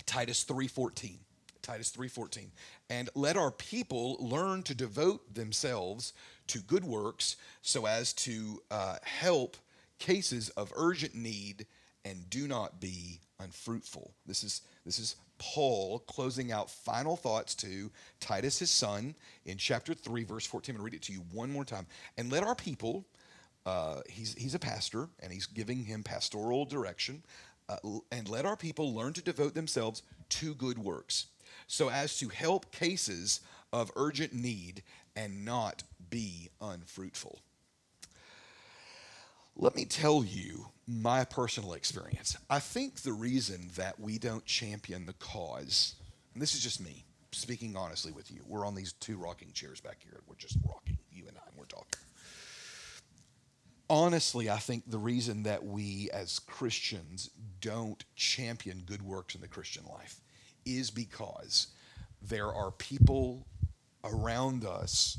Titus 0.05 0.43
3:14. 0.43 1.19
Titus 1.61 1.91
3:14. 1.91 2.51
And 2.89 3.09
let 3.13 3.37
our 3.37 3.51
people 3.51 4.17
learn 4.19 4.63
to 4.63 4.73
devote 4.73 5.33
themselves 5.33 6.13
to 6.47 6.59
good 6.59 6.83
works 6.83 7.35
so 7.61 7.85
as 7.85 8.13
to 8.13 8.61
uh, 8.71 8.97
help 9.03 9.55
cases 9.99 10.49
of 10.49 10.73
urgent 10.75 11.13
need 11.13 11.67
and 12.05 12.29
do 12.29 12.47
not 12.47 12.79
be 12.79 13.19
unfruitful. 13.39 14.13
This 14.25 14.43
is 14.43 14.61
this 14.85 14.97
is 14.97 15.15
Paul 15.39 15.99
closing 15.99 16.51
out 16.51 16.69
final 16.69 17.15
thoughts 17.15 17.55
to 17.55 17.89
Titus, 18.19 18.59
his 18.59 18.69
son, 18.69 19.15
in 19.45 19.57
chapter 19.57 19.93
3, 19.93 20.23
verse 20.23 20.45
14. 20.45 20.75
I'm 20.75 20.81
going 20.81 20.91
to 20.91 20.95
read 20.95 21.01
it 21.01 21.05
to 21.07 21.13
you 21.13 21.23
one 21.31 21.49
more 21.51 21.65
time. 21.65 21.87
And 22.17 22.31
let 22.31 22.43
our 22.43 22.55
people, 22.55 23.05
uh, 23.65 24.01
he's, 24.07 24.35
he's 24.35 24.53
a 24.53 24.59
pastor, 24.59 25.07
and 25.21 25.31
he's 25.31 25.47
giving 25.47 25.83
him 25.83 26.03
pastoral 26.03 26.65
direction 26.65 27.23
uh, 27.69 27.99
and 28.11 28.27
let 28.27 28.45
our 28.45 28.57
people 28.57 28.93
learn 28.93 29.13
to 29.13 29.21
devote 29.21 29.53
themselves 29.53 30.01
to 30.27 30.53
good 30.55 30.77
works, 30.77 31.27
so 31.67 31.89
as 31.89 32.17
to 32.17 32.29
help 32.29 32.71
cases 32.71 33.39
of 33.71 33.91
urgent 33.95 34.33
need 34.33 34.83
and 35.15 35.45
not 35.45 35.83
be 36.09 36.49
unfruitful. 36.59 37.39
Let 39.55 39.75
me 39.75 39.85
tell 39.85 40.23
you 40.23 40.69
my 40.87 41.25
personal 41.25 41.73
experience. 41.73 42.35
I 42.49 42.59
think 42.59 43.01
the 43.01 43.13
reason 43.13 43.69
that 43.75 43.99
we 43.99 44.17
don't 44.17 44.45
champion 44.45 45.05
the 45.05 45.13
cause, 45.13 45.95
and 46.33 46.41
this 46.41 46.55
is 46.55 46.63
just 46.63 46.81
me 46.81 47.05
speaking 47.31 47.75
honestly 47.75 48.11
with 48.11 48.31
you, 48.31 48.41
we're 48.47 48.65
on 48.65 48.73
these 48.73 48.93
two 48.93 49.17
rocking 49.17 49.51
chairs 49.53 49.79
back 49.81 49.97
here. 50.01 50.21
We're 50.27 50.35
just 50.35 50.57
rocking, 50.65 50.97
you 51.11 51.27
and 51.27 51.37
I, 51.37 51.47
and 51.49 51.57
we're 51.57 51.65
talking 51.65 51.99
honestly, 53.89 54.49
I 54.49 54.57
think 54.57 54.89
the 54.89 54.97
reason 54.97 55.43
that 55.43 55.65
we 55.65 56.09
as 56.13 56.39
Christians 56.39 57.29
don't 57.61 58.03
champion 58.15 58.83
good 58.85 59.01
works 59.01 59.35
in 59.35 59.41
the 59.41 59.47
Christian 59.47 59.83
life 59.91 60.21
is 60.65 60.91
because 60.91 61.67
there 62.21 62.53
are 62.53 62.71
people 62.71 63.45
around 64.03 64.65
us 64.65 65.17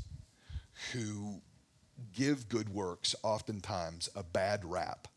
who 0.91 1.41
give 2.13 2.49
good 2.49 2.69
works 2.69 3.15
oftentimes 3.23 4.09
a 4.15 4.23
bad 4.23 4.63
rap 4.65 5.07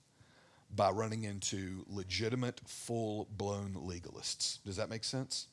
by 0.74 0.90
running 0.90 1.24
into 1.24 1.84
legitimate, 1.88 2.60
full 2.66 3.28
blown 3.36 3.74
legalists. 3.74 4.58
Does 4.64 4.76
that 4.76 4.90
make 4.90 5.04
sense? 5.04 5.46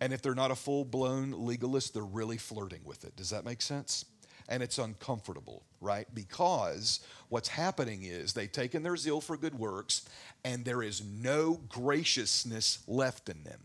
And 0.00 0.12
if 0.12 0.22
they're 0.22 0.34
not 0.34 0.50
a 0.50 0.56
full 0.56 0.84
blown 0.84 1.32
legalist, 1.32 1.94
they're 1.94 2.02
really 2.02 2.38
flirting 2.38 2.80
with 2.84 3.04
it. 3.04 3.16
Does 3.16 3.30
that 3.30 3.44
make 3.44 3.62
sense? 3.62 4.04
And 4.48 4.62
it's 4.62 4.78
uncomfortable, 4.78 5.62
right? 5.80 6.06
Because 6.14 7.00
what's 7.28 7.48
happening 7.48 8.02
is 8.02 8.32
they've 8.32 8.50
taken 8.50 8.82
their 8.82 8.96
zeal 8.96 9.20
for 9.20 9.36
good 9.36 9.58
works 9.58 10.08
and 10.44 10.64
there 10.64 10.82
is 10.82 11.02
no 11.04 11.60
graciousness 11.68 12.82
left 12.86 13.28
in 13.28 13.42
them. 13.44 13.60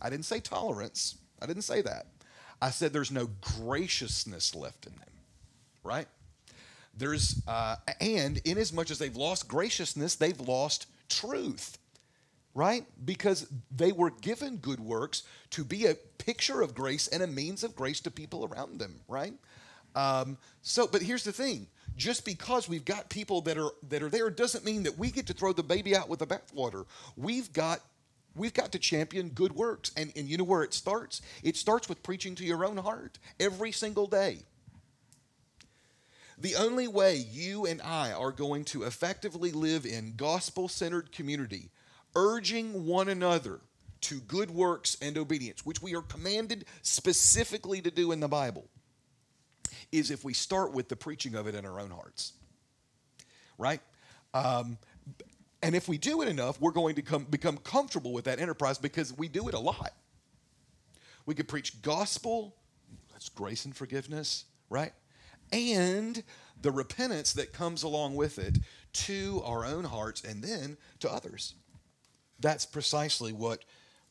I 0.00 0.10
didn't 0.10 0.26
say 0.26 0.40
tolerance, 0.40 1.16
I 1.40 1.46
didn't 1.46 1.62
say 1.62 1.82
that. 1.82 2.06
I 2.60 2.70
said 2.70 2.92
there's 2.92 3.12
no 3.12 3.28
graciousness 3.60 4.54
left 4.54 4.86
in 4.86 4.92
them, 4.92 5.08
right? 5.84 6.08
There's, 6.96 7.42
uh, 7.46 7.76
and 8.00 8.40
in 8.44 8.58
as 8.58 8.72
much 8.72 8.90
as 8.90 8.98
they've 8.98 9.14
lost 9.14 9.46
graciousness, 9.48 10.16
they've 10.16 10.40
lost 10.40 10.86
truth 11.08 11.78
right? 12.58 12.84
Because 13.04 13.46
they 13.70 13.92
were 13.92 14.10
given 14.10 14.56
good 14.56 14.80
works 14.80 15.22
to 15.50 15.62
be 15.62 15.86
a 15.86 15.94
picture 15.94 16.60
of 16.60 16.74
grace 16.74 17.06
and 17.06 17.22
a 17.22 17.26
means 17.28 17.62
of 17.62 17.76
grace 17.76 18.00
to 18.00 18.10
people 18.10 18.44
around 18.44 18.80
them, 18.80 18.98
right? 19.06 19.32
Um, 19.94 20.38
so, 20.62 20.86
but 20.86 21.02
here's 21.02 21.24
the 21.24 21.32
thing: 21.32 21.66
just 21.96 22.24
because 22.24 22.68
we've 22.68 22.84
got 22.84 23.08
people 23.08 23.40
that 23.42 23.58
are 23.58 23.70
that 23.88 24.02
are 24.02 24.08
there 24.08 24.30
doesn't 24.30 24.64
mean 24.64 24.84
that 24.84 24.98
we 24.98 25.10
get 25.10 25.26
to 25.26 25.32
throw 25.32 25.52
the 25.52 25.62
baby 25.62 25.96
out 25.96 26.08
with 26.08 26.20
the 26.20 26.26
bathwater. 26.26 26.86
We've 27.16 27.52
got 27.52 27.80
we've 28.34 28.54
got 28.54 28.72
to 28.72 28.78
champion 28.78 29.30
good 29.30 29.52
works, 29.52 29.90
and 29.96 30.12
and 30.16 30.28
you 30.28 30.36
know 30.38 30.44
where 30.44 30.62
it 30.62 30.74
starts? 30.74 31.20
It 31.42 31.56
starts 31.56 31.88
with 31.88 32.02
preaching 32.02 32.34
to 32.36 32.44
your 32.44 32.64
own 32.64 32.76
heart 32.76 33.18
every 33.40 33.72
single 33.72 34.06
day. 34.06 34.38
The 36.40 36.54
only 36.54 36.86
way 36.86 37.16
you 37.16 37.66
and 37.66 37.82
I 37.82 38.12
are 38.12 38.30
going 38.30 38.64
to 38.66 38.84
effectively 38.84 39.50
live 39.50 39.84
in 39.84 40.14
gospel 40.16 40.68
centered 40.68 41.10
community, 41.10 41.70
urging 42.14 42.86
one 42.86 43.08
another 43.08 43.58
to 44.02 44.20
good 44.20 44.52
works 44.52 44.96
and 45.02 45.18
obedience, 45.18 45.66
which 45.66 45.82
we 45.82 45.96
are 45.96 46.02
commanded 46.02 46.64
specifically 46.82 47.80
to 47.80 47.90
do 47.90 48.12
in 48.12 48.20
the 48.20 48.28
Bible, 48.28 48.68
is 49.92 50.10
if 50.10 50.24
we 50.24 50.34
start 50.34 50.72
with 50.72 50.88
the 50.88 50.96
preaching 50.96 51.34
of 51.34 51.46
it 51.46 51.54
in 51.54 51.64
our 51.64 51.80
own 51.80 51.90
hearts. 51.90 52.32
Right? 53.56 53.80
Um, 54.34 54.78
and 55.62 55.74
if 55.74 55.88
we 55.88 55.98
do 55.98 56.22
it 56.22 56.28
enough, 56.28 56.60
we're 56.60 56.70
going 56.70 56.94
to 56.96 57.02
come, 57.02 57.24
become 57.24 57.56
comfortable 57.58 58.12
with 58.12 58.24
that 58.26 58.38
enterprise 58.38 58.78
because 58.78 59.16
we 59.16 59.28
do 59.28 59.48
it 59.48 59.54
a 59.54 59.58
lot. 59.58 59.92
We 61.26 61.34
could 61.34 61.48
preach 61.48 61.82
gospel, 61.82 62.54
that's 63.12 63.28
grace 63.28 63.64
and 63.64 63.76
forgiveness, 63.76 64.44
right? 64.70 64.92
And 65.52 66.22
the 66.60 66.70
repentance 66.70 67.32
that 67.34 67.52
comes 67.52 67.82
along 67.82 68.14
with 68.14 68.38
it 68.38 68.58
to 68.92 69.42
our 69.44 69.64
own 69.64 69.84
hearts 69.84 70.22
and 70.22 70.42
then 70.42 70.76
to 71.00 71.10
others. 71.10 71.54
That's 72.40 72.64
precisely 72.64 73.32
what 73.32 73.64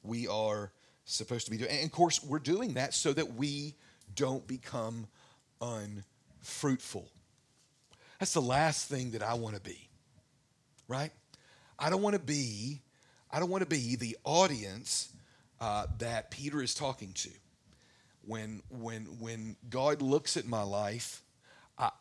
we 0.04 0.28
are 0.28 0.72
supposed 1.06 1.46
to 1.46 1.52
be 1.52 1.58
doing. 1.58 1.72
And 1.72 1.86
of 1.86 1.92
course, 1.92 2.24
we're 2.24 2.40
doing 2.40 2.74
that 2.74 2.94
so 2.94 3.14
that 3.14 3.36
we 3.36 3.76
don't 4.14 4.46
become 4.48 5.08
unfruitful. 5.62 7.10
That's 8.20 8.34
the 8.34 8.42
last 8.42 8.90
thing 8.90 9.12
that 9.12 9.24
I 9.24 9.36
want 9.36 9.56
to 9.56 9.62
be, 9.62 9.90
right? 10.88 11.12
I 11.78 11.90
don't 11.90 12.02
want 12.02 12.16
to 12.16 12.22
be, 12.22 12.82
I 13.30 13.40
don't 13.40 13.50
want 13.50 13.64
to 13.64 13.70
be 13.70 13.96
the 13.96 14.18
audience 14.24 15.10
uh, 15.60 15.86
that 16.00 16.32
Peter 16.32 16.62
is 16.62 16.74
talking 16.74 17.14
to. 17.14 17.30
When, 18.26 18.62
when, 18.70 19.04
when 19.20 19.56
God 19.70 20.02
looks 20.02 20.36
at 20.36 20.46
my 20.46 20.64
life, 20.64 21.24
I, 21.78 21.92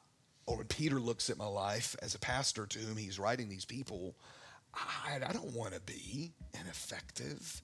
or 0.46 0.58
when 0.58 0.66
Peter 0.66 0.98
looks 0.98 1.30
at 1.30 1.36
my 1.36 1.46
life 1.46 1.94
as 2.02 2.14
a 2.14 2.18
pastor 2.18 2.66
to 2.66 2.78
whom 2.78 2.96
he's 2.96 3.18
writing 3.18 3.48
these 3.48 3.64
people, 3.64 4.16
I, 4.74 5.16
I 5.26 5.32
don't 5.32 5.54
want 5.54 5.74
to 5.74 5.80
be 5.80 6.32
ineffective 6.58 7.62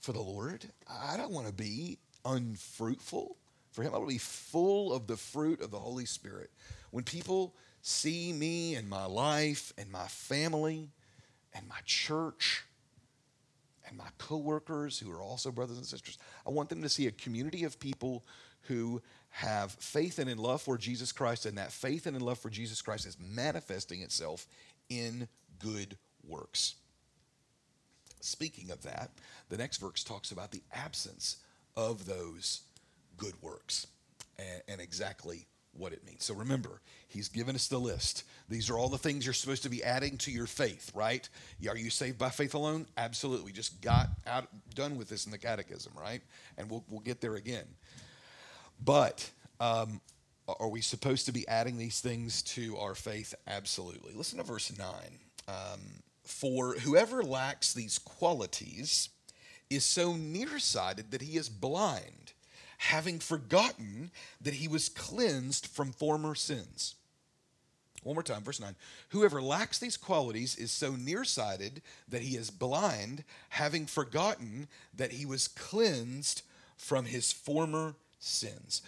for 0.00 0.12
the 0.12 0.20
Lord. 0.20 0.64
I 0.88 1.16
don't 1.16 1.30
want 1.30 1.46
to 1.46 1.52
be 1.52 1.98
unfruitful 2.24 3.36
for 3.72 3.82
Him. 3.82 3.94
I 3.94 3.98
to 3.98 4.06
be 4.06 4.18
full 4.18 4.92
of 4.92 5.06
the 5.06 5.16
fruit 5.16 5.60
of 5.60 5.70
the 5.70 5.78
Holy 5.78 6.06
Spirit. 6.06 6.50
When 6.90 7.04
people 7.04 7.54
see 7.82 8.32
me 8.32 8.74
and 8.74 8.88
my 8.88 9.06
life 9.06 9.72
and 9.78 9.90
my 9.90 10.06
family 10.06 10.88
and 11.54 11.68
my 11.68 11.80
church 11.84 12.64
and 13.88 13.96
my 13.96 14.08
coworkers 14.18 14.98
who 14.98 15.10
are 15.10 15.22
also 15.22 15.50
brothers 15.50 15.76
and 15.76 15.86
sisters, 15.86 16.18
I 16.46 16.50
want 16.50 16.68
them 16.68 16.82
to 16.82 16.88
see 16.88 17.06
a 17.06 17.12
community 17.12 17.64
of 17.64 17.80
people 17.80 18.24
who 18.62 19.00
have 19.30 19.72
faith 19.72 20.18
and 20.18 20.28
in 20.28 20.38
love 20.38 20.60
for 20.60 20.76
Jesus 20.76 21.12
Christ, 21.12 21.46
and 21.46 21.56
that 21.56 21.72
faith 21.72 22.06
and 22.06 22.16
in 22.16 22.22
love 22.22 22.38
for 22.38 22.50
Jesus 22.50 22.82
Christ 22.82 23.06
is 23.06 23.16
manifesting 23.18 24.02
itself 24.02 24.46
in 24.88 25.28
good 25.58 25.96
works. 26.26 26.74
Speaking 28.20 28.70
of 28.70 28.82
that, 28.82 29.10
the 29.48 29.56
next 29.56 29.78
verse 29.78 30.04
talks 30.04 30.30
about 30.32 30.50
the 30.50 30.62
absence 30.72 31.36
of 31.76 32.06
those 32.06 32.62
good 33.20 33.34
works 33.42 33.86
and, 34.38 34.62
and 34.66 34.80
exactly 34.80 35.46
what 35.72 35.92
it 35.92 36.04
means. 36.04 36.24
So 36.24 36.34
remember, 36.34 36.80
he's 37.06 37.28
given 37.28 37.54
us 37.54 37.68
the 37.68 37.78
list. 37.78 38.24
These 38.48 38.70
are 38.70 38.78
all 38.78 38.88
the 38.88 38.98
things 38.98 39.24
you're 39.24 39.34
supposed 39.34 39.62
to 39.62 39.68
be 39.68 39.84
adding 39.84 40.18
to 40.18 40.32
your 40.32 40.46
faith, 40.46 40.90
right? 40.94 41.28
Are 41.68 41.76
you 41.76 41.90
saved 41.90 42.18
by 42.18 42.30
faith 42.30 42.54
alone? 42.54 42.86
Absolutely. 42.96 43.46
We 43.46 43.52
just 43.52 43.80
got 43.80 44.08
out 44.26 44.48
done 44.74 44.96
with 44.96 45.08
this 45.08 45.26
in 45.26 45.30
the 45.30 45.38
catechism, 45.38 45.92
right? 45.98 46.22
And 46.58 46.68
we'll 46.68 46.84
we'll 46.88 47.00
get 47.00 47.20
there 47.20 47.36
again. 47.36 47.66
But 48.82 49.30
um, 49.60 50.00
are 50.58 50.68
we 50.68 50.80
supposed 50.80 51.26
to 51.26 51.32
be 51.32 51.46
adding 51.46 51.78
these 51.78 52.00
things 52.00 52.42
to 52.42 52.76
our 52.78 52.94
faith? 52.94 53.34
Absolutely. 53.46 54.12
Listen 54.14 54.38
to 54.38 54.44
verse 54.44 54.76
9. 54.76 54.88
Um, 55.46 55.80
For 56.24 56.74
whoever 56.74 57.22
lacks 57.22 57.74
these 57.74 57.98
qualities 57.98 59.10
is 59.68 59.84
so 59.84 60.16
nearsighted 60.16 61.10
that 61.12 61.22
he 61.22 61.36
is 61.36 61.48
blind 61.48 62.32
having 62.80 63.18
forgotten 63.18 64.10
that 64.40 64.54
he 64.54 64.66
was 64.66 64.88
cleansed 64.88 65.66
from 65.66 65.92
former 65.92 66.34
sins. 66.34 66.94
One 68.02 68.14
more 68.14 68.22
time, 68.22 68.42
verse 68.42 68.58
9. 68.58 68.74
Whoever 69.10 69.42
lacks 69.42 69.78
these 69.78 69.98
qualities 69.98 70.56
is 70.56 70.72
so 70.72 70.96
nearsighted 70.96 71.82
that 72.08 72.22
he 72.22 72.38
is 72.38 72.48
blind, 72.48 73.24
having 73.50 73.84
forgotten 73.84 74.66
that 74.96 75.12
he 75.12 75.26
was 75.26 75.46
cleansed 75.46 76.40
from 76.78 77.04
his 77.04 77.30
former 77.30 77.96
sins. 78.18 78.80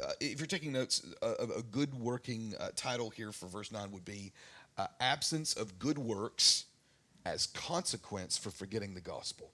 Uh, 0.00 0.12
if 0.20 0.38
you're 0.38 0.46
taking 0.46 0.70
notes, 0.70 1.04
a, 1.20 1.62
good 1.72 1.92
working 1.92 2.54
uh, 2.60 2.68
title 2.76 3.10
here 3.10 3.32
for 3.32 3.46
verse 3.46 3.72
9 3.72 3.90
would 3.90 4.04
be 4.04 4.30
uh, 4.78 4.86
Absence 5.00 5.54
of 5.54 5.80
Good 5.80 5.98
Works 5.98 6.66
as 7.26 7.48
Consequence 7.48 8.38
for 8.38 8.50
Forgetting 8.50 8.94
the 8.94 9.00
Gospel. 9.00 9.50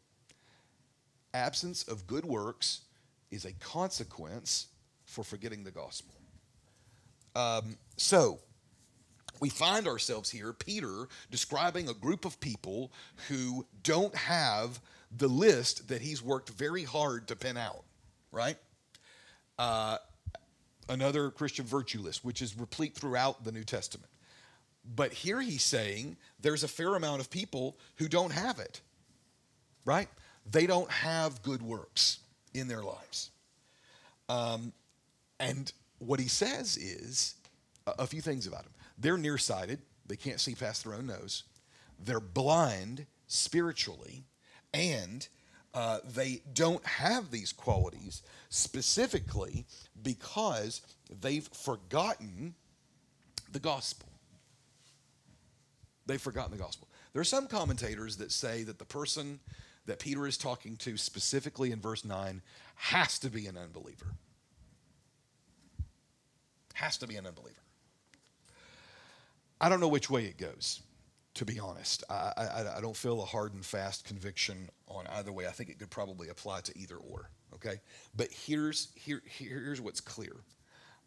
Absence 1.32 1.82
of 1.88 2.06
good 2.06 2.26
works 2.26 2.82
is 3.30 3.44
a 3.44 3.52
consequence 3.54 4.68
for 5.04 5.24
forgetting 5.24 5.64
the 5.64 5.70
gospel. 5.70 6.14
Um, 7.34 7.76
so, 7.96 8.38
we 9.40 9.50
find 9.50 9.86
ourselves 9.86 10.30
here, 10.30 10.52
Peter 10.52 11.08
describing 11.30 11.88
a 11.88 11.94
group 11.94 12.24
of 12.24 12.40
people 12.40 12.90
who 13.28 13.66
don't 13.82 14.14
have 14.14 14.80
the 15.16 15.28
list 15.28 15.88
that 15.88 16.00
he's 16.00 16.22
worked 16.22 16.50
very 16.50 16.84
hard 16.84 17.28
to 17.28 17.36
pin 17.36 17.56
out, 17.56 17.84
right? 18.32 18.56
Uh, 19.58 19.98
another 20.88 21.30
Christian 21.30 21.66
virtue 21.66 22.00
list, 22.00 22.24
which 22.24 22.40
is 22.40 22.58
replete 22.58 22.94
throughout 22.94 23.44
the 23.44 23.52
New 23.52 23.64
Testament. 23.64 24.10
But 24.94 25.12
here 25.12 25.40
he's 25.40 25.62
saying 25.62 26.16
there's 26.40 26.62
a 26.62 26.68
fair 26.68 26.94
amount 26.94 27.20
of 27.20 27.30
people 27.30 27.76
who 27.96 28.08
don't 28.08 28.32
have 28.32 28.58
it, 28.58 28.80
right? 29.84 30.08
They 30.50 30.66
don't 30.66 30.90
have 30.90 31.42
good 31.42 31.60
works 31.60 32.20
in 32.58 32.68
their 32.68 32.82
lives. 32.82 33.30
Um, 34.28 34.72
and 35.38 35.72
what 35.98 36.20
he 36.20 36.28
says 36.28 36.76
is 36.76 37.34
a, 37.86 37.92
a 38.00 38.06
few 38.06 38.20
things 38.20 38.46
about 38.46 38.64
them. 38.64 38.72
They're 38.98 39.18
nearsighted, 39.18 39.80
they 40.06 40.16
can't 40.16 40.40
see 40.40 40.54
past 40.54 40.84
their 40.84 40.94
own 40.94 41.06
nose, 41.06 41.44
they're 42.04 42.20
blind 42.20 43.06
spiritually, 43.26 44.24
and 44.72 45.26
uh, 45.74 45.98
they 46.14 46.40
don't 46.54 46.84
have 46.86 47.30
these 47.30 47.52
qualities 47.52 48.22
specifically 48.48 49.66
because 50.02 50.80
they've 51.20 51.46
forgotten 51.48 52.54
the 53.52 53.60
gospel. 53.60 54.08
They've 56.06 56.20
forgotten 56.20 56.52
the 56.52 56.62
gospel. 56.62 56.88
There 57.12 57.20
are 57.20 57.24
some 57.24 57.46
commentators 57.46 58.16
that 58.18 58.32
say 58.32 58.62
that 58.62 58.78
the 58.78 58.84
person 58.84 59.40
that 59.86 59.98
Peter 59.98 60.26
is 60.26 60.36
talking 60.36 60.76
to 60.76 60.96
specifically 60.96 61.70
in 61.70 61.80
verse 61.80 62.04
9 62.04 62.42
has 62.74 63.18
to 63.20 63.30
be 63.30 63.46
an 63.46 63.56
unbeliever. 63.56 64.14
Has 66.74 66.98
to 66.98 67.06
be 67.06 67.16
an 67.16 67.26
unbeliever. 67.26 67.56
I 69.60 69.68
don't 69.68 69.80
know 69.80 69.88
which 69.88 70.10
way 70.10 70.26
it 70.26 70.36
goes, 70.36 70.82
to 71.34 71.44
be 71.44 71.58
honest. 71.58 72.04
I, 72.10 72.32
I, 72.36 72.76
I, 72.76 72.80
don't 72.82 72.96
feel 72.96 73.22
a 73.22 73.24
hard 73.24 73.54
and 73.54 73.64
fast 73.64 74.04
conviction 74.04 74.68
on 74.86 75.06
either 75.06 75.32
way. 75.32 75.46
I 75.46 75.50
think 75.50 75.70
it 75.70 75.78
could 75.78 75.88
probably 75.88 76.28
apply 76.28 76.60
to 76.60 76.78
either 76.78 76.96
or, 76.96 77.30
okay? 77.54 77.80
But 78.14 78.28
here's, 78.30 78.88
here, 78.94 79.22
here's 79.24 79.80
what's 79.80 80.00
clear. 80.00 80.36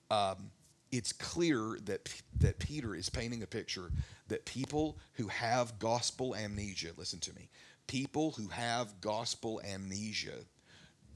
Um, 0.10 0.50
it's 0.92 1.14
clear 1.14 1.78
that, 1.86 2.10
that 2.40 2.58
Peter 2.58 2.96
is 2.96 3.10
painting 3.10 3.44
a 3.44 3.48
picture 3.48 3.92
that 4.28 4.46
people 4.46 4.98
who 5.14 5.28
have 5.28 5.78
gospel 5.78 6.36
amnesia, 6.36 6.90
listen 6.98 7.20
to 7.20 7.36
me, 7.36 7.50
people 7.90 8.30
who 8.38 8.48
have 8.50 9.02
gospel 9.02 9.60
amnesia 9.68 10.46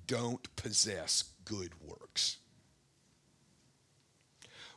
don't 0.07 0.55
possess 0.55 1.23
good 1.45 1.69
works. 1.85 2.37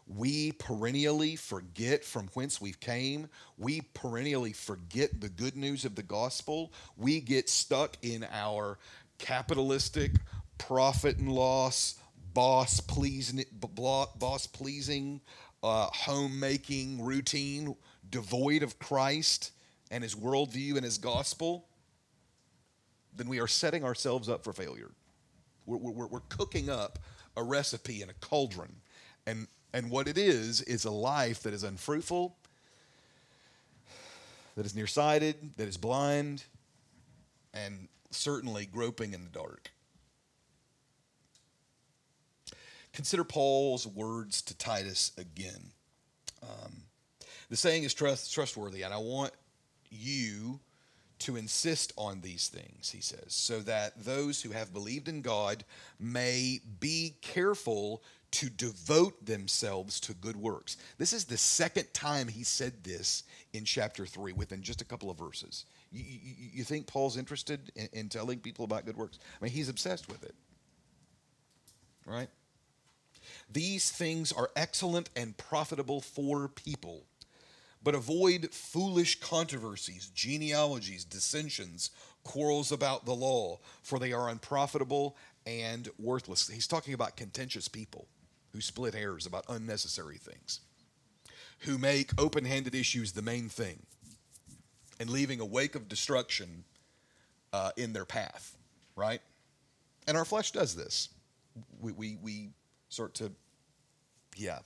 We 0.07 0.53
perennially 0.53 1.37
forget 1.37 2.05
from 2.05 2.29
whence 2.35 2.61
we 2.61 2.73
came. 2.73 3.31
We 3.57 3.81
perennially 3.95 4.53
forget 4.53 5.23
the 5.23 5.31
good 5.31 5.57
news 5.57 5.87
of 5.87 5.95
the 5.95 6.03
gospel. 6.03 6.71
We 6.99 7.21
get 7.21 7.49
stuck 7.49 7.97
in 8.03 8.27
our 8.31 8.79
capitalistic 9.17 10.13
profit 10.59 11.17
and 11.17 11.33
loss, 11.33 11.99
boss 12.35 12.79
pleasing, 12.79 13.43
boss 13.59 14.47
pleasing, 14.47 15.23
uh, 15.63 15.87
homemaking 15.95 17.03
routine, 17.03 17.75
devoid 18.11 18.63
of 18.63 18.79
Christ 18.79 19.53
and 19.91 20.05
His 20.05 20.15
worldview 20.15 20.77
and 20.77 20.85
His 20.85 20.99
gospel 20.99 21.67
then 23.17 23.29
we 23.29 23.41
are 23.41 23.47
setting 23.47 23.85
ourselves 23.85 24.29
up 24.29 24.45
for 24.45 24.53
failure. 24.53 24.91
We're, 25.65 25.79
we're, 25.79 26.07
we're 26.07 26.21
cooking 26.29 26.71
up 26.71 26.99
a 27.37 27.43
recipe 27.43 28.03
in 28.03 28.11
a 28.11 28.15
cauldron. 28.15 28.77
And, 29.27 29.49
and 29.73 29.91
what 29.91 30.09
it 30.09 30.17
is, 30.17 30.63
is 30.63 30.85
a 30.85 30.91
life 30.91 31.43
that 31.43 31.53
is 31.53 31.65
unfruitful, 31.65 32.37
that 34.57 34.65
is 34.65 34.75
nearsighted, 34.75 35.57
that 35.57 35.69
is 35.69 35.77
blind, 35.77 36.45
and 37.53 37.89
certainly 38.11 38.67
groping 38.67 39.13
in 39.13 39.25
the 39.25 39.31
dark. 39.31 39.71
Consider 42.93 43.25
Paul's 43.25 43.87
words 43.87 44.41
to 44.43 44.57
Titus 44.57 45.13
again. 45.19 45.73
Um, 46.43 46.85
the 47.51 47.57
saying 47.57 47.83
is 47.83 47.93
trust, 47.93 48.33
trustworthy, 48.33 48.83
and 48.83 48.95
I 48.95 48.99
want 48.99 49.33
you 49.91 50.61
to 51.19 51.37
insist 51.37 51.93
on 51.97 52.21
these 52.21 52.49
things, 52.49 52.91
he 52.91 53.01
says, 53.01 53.33
so 53.33 53.61
that 53.61 54.05
those 54.05 54.43
who 54.43 54.51
have 54.51 54.73
believed 54.73 55.09
in 55.09 55.23
God 55.23 55.65
may 55.99 56.61
be 56.79 57.17
careful 57.23 58.03
to 58.33 58.51
devote 58.51 59.25
themselves 59.25 59.99
to 60.01 60.13
good 60.13 60.37
works. 60.37 60.77
This 60.99 61.13
is 61.13 61.25
the 61.25 61.39
second 61.39 61.93
time 61.95 62.29
he 62.29 62.45
said 62.45 62.85
this 62.85 63.23
in 63.55 63.65
chapter 63.65 64.05
3 64.05 64.33
within 64.33 64.63
just 64.63 64.83
a 64.83 64.85
couple 64.85 65.11
of 65.11 65.19
verses. 65.19 65.65
You, 65.91 66.05
you, 66.07 66.35
you 66.55 66.65
think 66.65 66.87
Paul's 66.87 67.17
interested 67.17 67.73
in, 67.77 67.89
in 67.93 68.09
telling 68.09 68.41
people 68.41 68.65
about 68.65 68.85
good 68.85 68.97
works? 68.97 69.19
I 69.41 69.45
mean, 69.45 69.53
he's 69.53 69.69
obsessed 69.69 70.09
with 70.09 70.23
it. 70.23 70.35
Right? 72.05 72.29
These 73.51 73.91
things 73.91 74.33
are 74.33 74.51
excellent 74.55 75.09
and 75.17 75.37
profitable 75.37 76.01
for 76.01 76.49
people 76.49 77.05
but 77.83 77.95
avoid 77.95 78.53
foolish 78.53 79.21
controversies, 79.21 80.09
genealogies, 80.15 81.05
dissensions, 81.05 81.91
quarrels 82.25 82.73
about 82.73 83.05
the 83.05 83.15
law, 83.15 83.59
for 83.83 83.99
they 83.99 84.13
are 84.13 84.29
unprofitable 84.29 85.17
and 85.47 85.89
worthless. 85.99 86.49
He's 86.49 86.67
talking 86.67 86.95
about 86.95 87.17
contentious 87.17 87.69
people 87.69 88.09
who 88.53 88.61
split 88.61 88.95
hairs 88.95 89.27
about 89.27 89.45
unnecessary 89.49 90.17
things, 90.17 90.61
who 91.61 91.79
make 91.79 92.11
open 92.21 92.45
handed 92.45 92.75
issues 92.75 93.13
the 93.13 93.23
main 93.23 93.49
thing, 93.49 93.81
and 94.99 95.09
leaving 95.11 95.41
a 95.41 95.45
wake 95.45 95.75
of 95.75 95.89
destruction 95.89 96.65
uh, 97.53 97.71
in 97.77 97.93
their 97.93 98.05
path, 98.05 98.57
right? 98.97 99.21
And 100.09 100.17
our 100.17 100.25
flesh 100.25 100.51
does 100.51 100.75
this. 100.75 101.11
We, 101.81 101.93
we, 101.93 102.19
we 102.23 102.51
start 102.89 103.15
to, 103.15 103.31
yeah, 104.37 104.59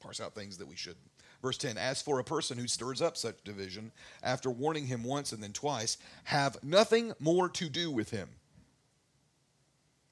parse 0.00 0.20
out 0.20 0.34
things 0.34 0.58
that 0.58 0.66
we 0.66 0.76
shouldn't. 0.76 1.07
Verse 1.42 1.58
10 1.58 1.78
As 1.78 2.02
for 2.02 2.18
a 2.18 2.24
person 2.24 2.58
who 2.58 2.66
stirs 2.66 3.00
up 3.00 3.16
such 3.16 3.42
division, 3.44 3.92
after 4.22 4.50
warning 4.50 4.86
him 4.86 5.04
once 5.04 5.32
and 5.32 5.42
then 5.42 5.52
twice, 5.52 5.96
have 6.24 6.62
nothing 6.62 7.12
more 7.18 7.48
to 7.50 7.68
do 7.68 7.90
with 7.90 8.10
him. 8.10 8.28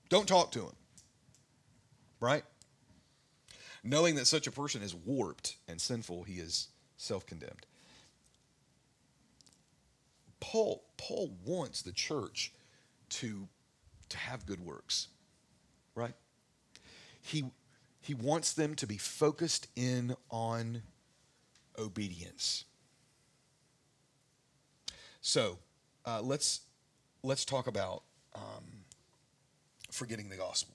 Don't 0.08 0.28
talk 0.28 0.52
to 0.52 0.60
him. 0.60 0.76
Right? 2.20 2.44
Knowing 3.82 4.14
that 4.16 4.26
such 4.26 4.46
a 4.46 4.52
person 4.52 4.82
is 4.82 4.94
warped 4.94 5.56
and 5.68 5.80
sinful, 5.80 6.24
he 6.24 6.34
is 6.34 6.68
self 6.96 7.26
condemned. 7.26 7.66
Paul, 10.40 10.84
Paul 10.96 11.32
wants 11.44 11.82
the 11.82 11.92
church 11.92 12.52
to, 13.10 13.48
to 14.08 14.16
have 14.16 14.46
good 14.46 14.60
works, 14.60 15.08
right? 15.94 16.14
He, 17.20 17.44
he 18.00 18.14
wants 18.14 18.52
them 18.52 18.74
to 18.76 18.86
be 18.86 18.96
focused 18.96 19.68
in 19.74 20.14
on 20.30 20.82
obedience. 21.78 22.64
So 25.20 25.58
uh, 26.04 26.22
let's 26.22 26.60
let's 27.22 27.44
talk 27.44 27.66
about 27.66 28.02
um, 28.34 28.84
forgetting 29.90 30.28
the 30.28 30.36
gospel. 30.36 30.74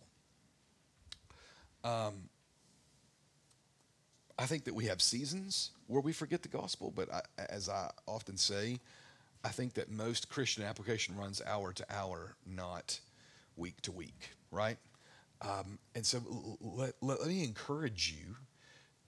Um, 1.83 2.29
I 4.37 4.45
think 4.45 4.65
that 4.65 4.73
we 4.73 4.85
have 4.85 5.01
seasons 5.01 5.71
where 5.87 6.01
we 6.01 6.13
forget 6.13 6.41
the 6.41 6.49
gospel, 6.49 6.91
but 6.95 7.11
I, 7.13 7.21
as 7.49 7.69
I 7.69 7.91
often 8.07 8.37
say, 8.37 8.79
I 9.43 9.49
think 9.49 9.73
that 9.75 9.91
most 9.91 10.29
Christian 10.29 10.63
application 10.63 11.15
runs 11.15 11.41
hour 11.45 11.73
to 11.73 11.85
hour, 11.89 12.35
not 12.45 12.99
week 13.55 13.81
to 13.81 13.91
week, 13.91 14.31
right? 14.51 14.77
Um, 15.41 15.79
and 15.95 16.05
so 16.05 16.21
let, 16.59 16.93
let, 17.01 17.25
me 17.25 17.43
encourage 17.43 18.13
you 18.15 18.35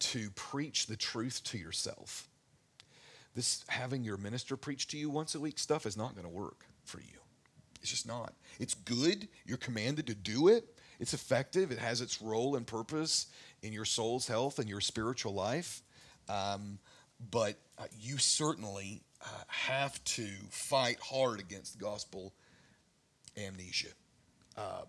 to 0.04 0.30
preach 0.32 0.88
the 0.88 0.98
truth 0.98 1.44
to 1.46 1.58
yourself. 1.58 2.28
This 3.36 3.64
having 3.68 4.04
your 4.04 4.18
minister 4.18 4.56
preach 4.58 4.88
to 4.90 4.98
you 4.98 5.10
once 5.10 5.34
a 5.34 5.40
week 5.40 5.58
stuff 5.58 5.86
is 5.86 5.98
not 5.98 6.14
going 6.14 6.28
to 6.28 6.30
work 6.30 6.66
for 6.84 7.00
you. 7.00 7.20
It's 7.82 7.90
just 7.90 8.08
not. 8.08 8.34
It's 8.60 8.74
good. 8.74 9.28
You're 9.46 9.58
commanded 9.58 10.08
to 10.08 10.16
do 10.16 10.48
it. 10.48 10.66
It's 11.00 11.14
effective. 11.14 11.72
It 11.72 11.80
has 11.80 12.02
its 12.02 12.22
role 12.22 12.56
and 12.56 12.66
purpose 12.66 13.28
in 13.62 13.74
your 13.74 13.86
soul's 13.86 14.28
health 14.28 14.60
and 14.60 14.70
your 14.70 14.82
spiritual 14.82 15.34
life. 15.34 15.82
Um, 16.30 16.80
but 17.32 17.56
uh, 17.78 17.86
you 18.00 18.18
certainly 18.18 19.02
uh, 19.22 19.28
have 19.48 20.04
to 20.04 20.28
fight 20.50 21.00
hard 21.00 21.40
against 21.40 21.80
gospel 21.80 22.34
amnesia. 23.38 23.90
Um, 24.58 24.86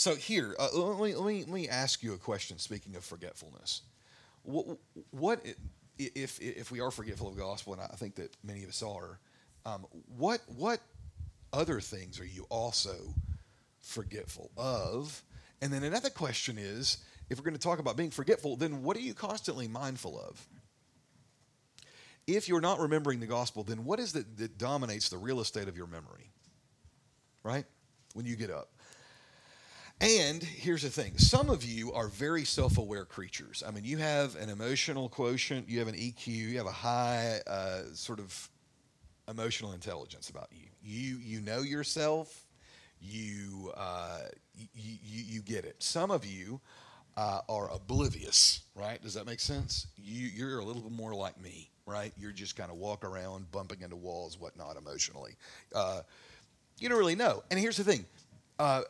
so 0.00 0.14
here, 0.14 0.56
uh, 0.58 0.68
let, 0.72 0.98
me, 0.98 1.14
let, 1.14 1.26
me, 1.26 1.40
let 1.40 1.48
me 1.48 1.68
ask 1.68 2.02
you 2.02 2.14
a 2.14 2.16
question. 2.16 2.58
Speaking 2.58 2.96
of 2.96 3.04
forgetfulness, 3.04 3.82
what, 4.44 4.78
what 5.10 5.44
if 5.98 6.40
if 6.40 6.70
we 6.70 6.80
are 6.80 6.90
forgetful 6.90 7.28
of 7.28 7.36
the 7.36 7.42
gospel, 7.42 7.74
and 7.74 7.82
I 7.82 7.96
think 7.96 8.14
that 8.14 8.34
many 8.42 8.62
of 8.62 8.70
us 8.70 8.82
are, 8.82 9.18
um, 9.66 9.84
what 10.16 10.40
what 10.56 10.80
other 11.52 11.82
things 11.82 12.18
are 12.18 12.24
you 12.24 12.46
also 12.48 12.94
forgetful 13.82 14.50
of? 14.56 15.22
And 15.60 15.70
then 15.70 15.82
another 15.82 16.08
question 16.08 16.56
is, 16.56 16.96
if 17.28 17.36
we're 17.36 17.44
going 17.44 17.52
to 17.52 17.60
talk 17.60 17.78
about 17.78 17.98
being 17.98 18.10
forgetful, 18.10 18.56
then 18.56 18.82
what 18.82 18.96
are 18.96 19.00
you 19.00 19.12
constantly 19.12 19.68
mindful 19.68 20.18
of? 20.18 20.48
If 22.26 22.48
you're 22.48 22.62
not 22.62 22.78
remembering 22.80 23.20
the 23.20 23.26
gospel, 23.26 23.64
then 23.64 23.84
what 23.84 24.00
is 24.00 24.14
it 24.14 24.38
that 24.38 24.56
dominates 24.56 25.10
the 25.10 25.18
real 25.18 25.40
estate 25.40 25.68
of 25.68 25.76
your 25.76 25.88
memory? 25.88 26.30
Right? 27.42 27.66
When 28.14 28.24
you 28.24 28.34
get 28.34 28.50
up. 28.50 28.70
And 30.00 30.42
here's 30.42 30.82
the 30.82 30.88
thing 30.88 31.18
some 31.18 31.50
of 31.50 31.62
you 31.62 31.92
are 31.92 32.08
very 32.08 32.44
self 32.44 32.78
aware 32.78 33.04
creatures. 33.04 33.62
I 33.66 33.70
mean, 33.70 33.84
you 33.84 33.98
have 33.98 34.34
an 34.36 34.48
emotional 34.48 35.08
quotient, 35.10 35.68
you 35.68 35.78
have 35.78 35.88
an 35.88 35.94
EQ, 35.94 36.26
you 36.26 36.56
have 36.56 36.66
a 36.66 36.72
high 36.72 37.40
uh, 37.46 37.82
sort 37.92 38.18
of 38.18 38.48
emotional 39.28 39.72
intelligence 39.72 40.30
about 40.30 40.48
you. 40.52 40.68
You, 40.82 41.18
you 41.18 41.40
know 41.42 41.60
yourself, 41.60 42.46
you, 42.98 43.72
uh, 43.76 44.20
you, 44.54 44.96
you, 45.04 45.24
you, 45.26 45.42
get 45.42 45.66
it. 45.66 45.76
Some 45.78 46.10
of 46.10 46.24
you 46.24 46.60
uh, 47.18 47.40
are 47.48 47.70
oblivious, 47.70 48.62
right? 48.74 49.00
Does 49.02 49.14
that 49.14 49.26
make 49.26 49.40
sense? 49.40 49.86
You, 49.96 50.26
you're 50.28 50.60
a 50.60 50.64
little 50.64 50.82
bit 50.82 50.92
more 50.92 51.14
like 51.14 51.38
me, 51.40 51.70
right? 51.84 52.12
You're 52.18 52.32
just 52.32 52.56
kind 52.56 52.70
of 52.70 52.78
walk 52.78 53.04
around, 53.04 53.50
bumping 53.52 53.82
into 53.82 53.96
walls, 53.96 54.40
whatnot, 54.40 54.76
emotionally. 54.78 55.36
Uh, 55.74 56.00
you 56.78 56.88
don't 56.88 56.98
really 56.98 57.14
know. 57.14 57.42
And 57.50 57.60
here's 57.60 57.76
the 57.76 57.84
thing 57.84 58.06
uh, 58.58 58.82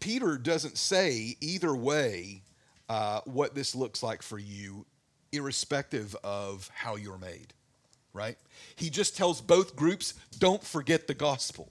Peter 0.00 0.38
doesn't 0.38 0.78
say 0.78 1.36
either 1.40 1.74
way 1.74 2.42
uh, 2.88 3.20
what 3.24 3.54
this 3.54 3.74
looks 3.74 4.02
like 4.02 4.22
for 4.22 4.38
you, 4.38 4.86
irrespective 5.32 6.16
of 6.24 6.70
how 6.74 6.96
you're 6.96 7.18
made, 7.18 7.52
right? 8.12 8.36
He 8.76 8.90
just 8.90 9.16
tells 9.16 9.40
both 9.40 9.76
groups 9.76 10.14
don't 10.38 10.62
forget 10.62 11.06
the 11.06 11.14
gospel, 11.14 11.70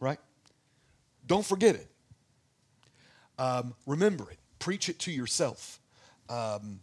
right? 0.00 0.18
Don't 1.26 1.44
forget 1.44 1.74
it. 1.74 1.88
Um, 3.38 3.74
remember 3.86 4.30
it. 4.30 4.38
Preach 4.58 4.88
it 4.88 4.98
to 5.00 5.12
yourself. 5.12 5.78
Um, 6.28 6.80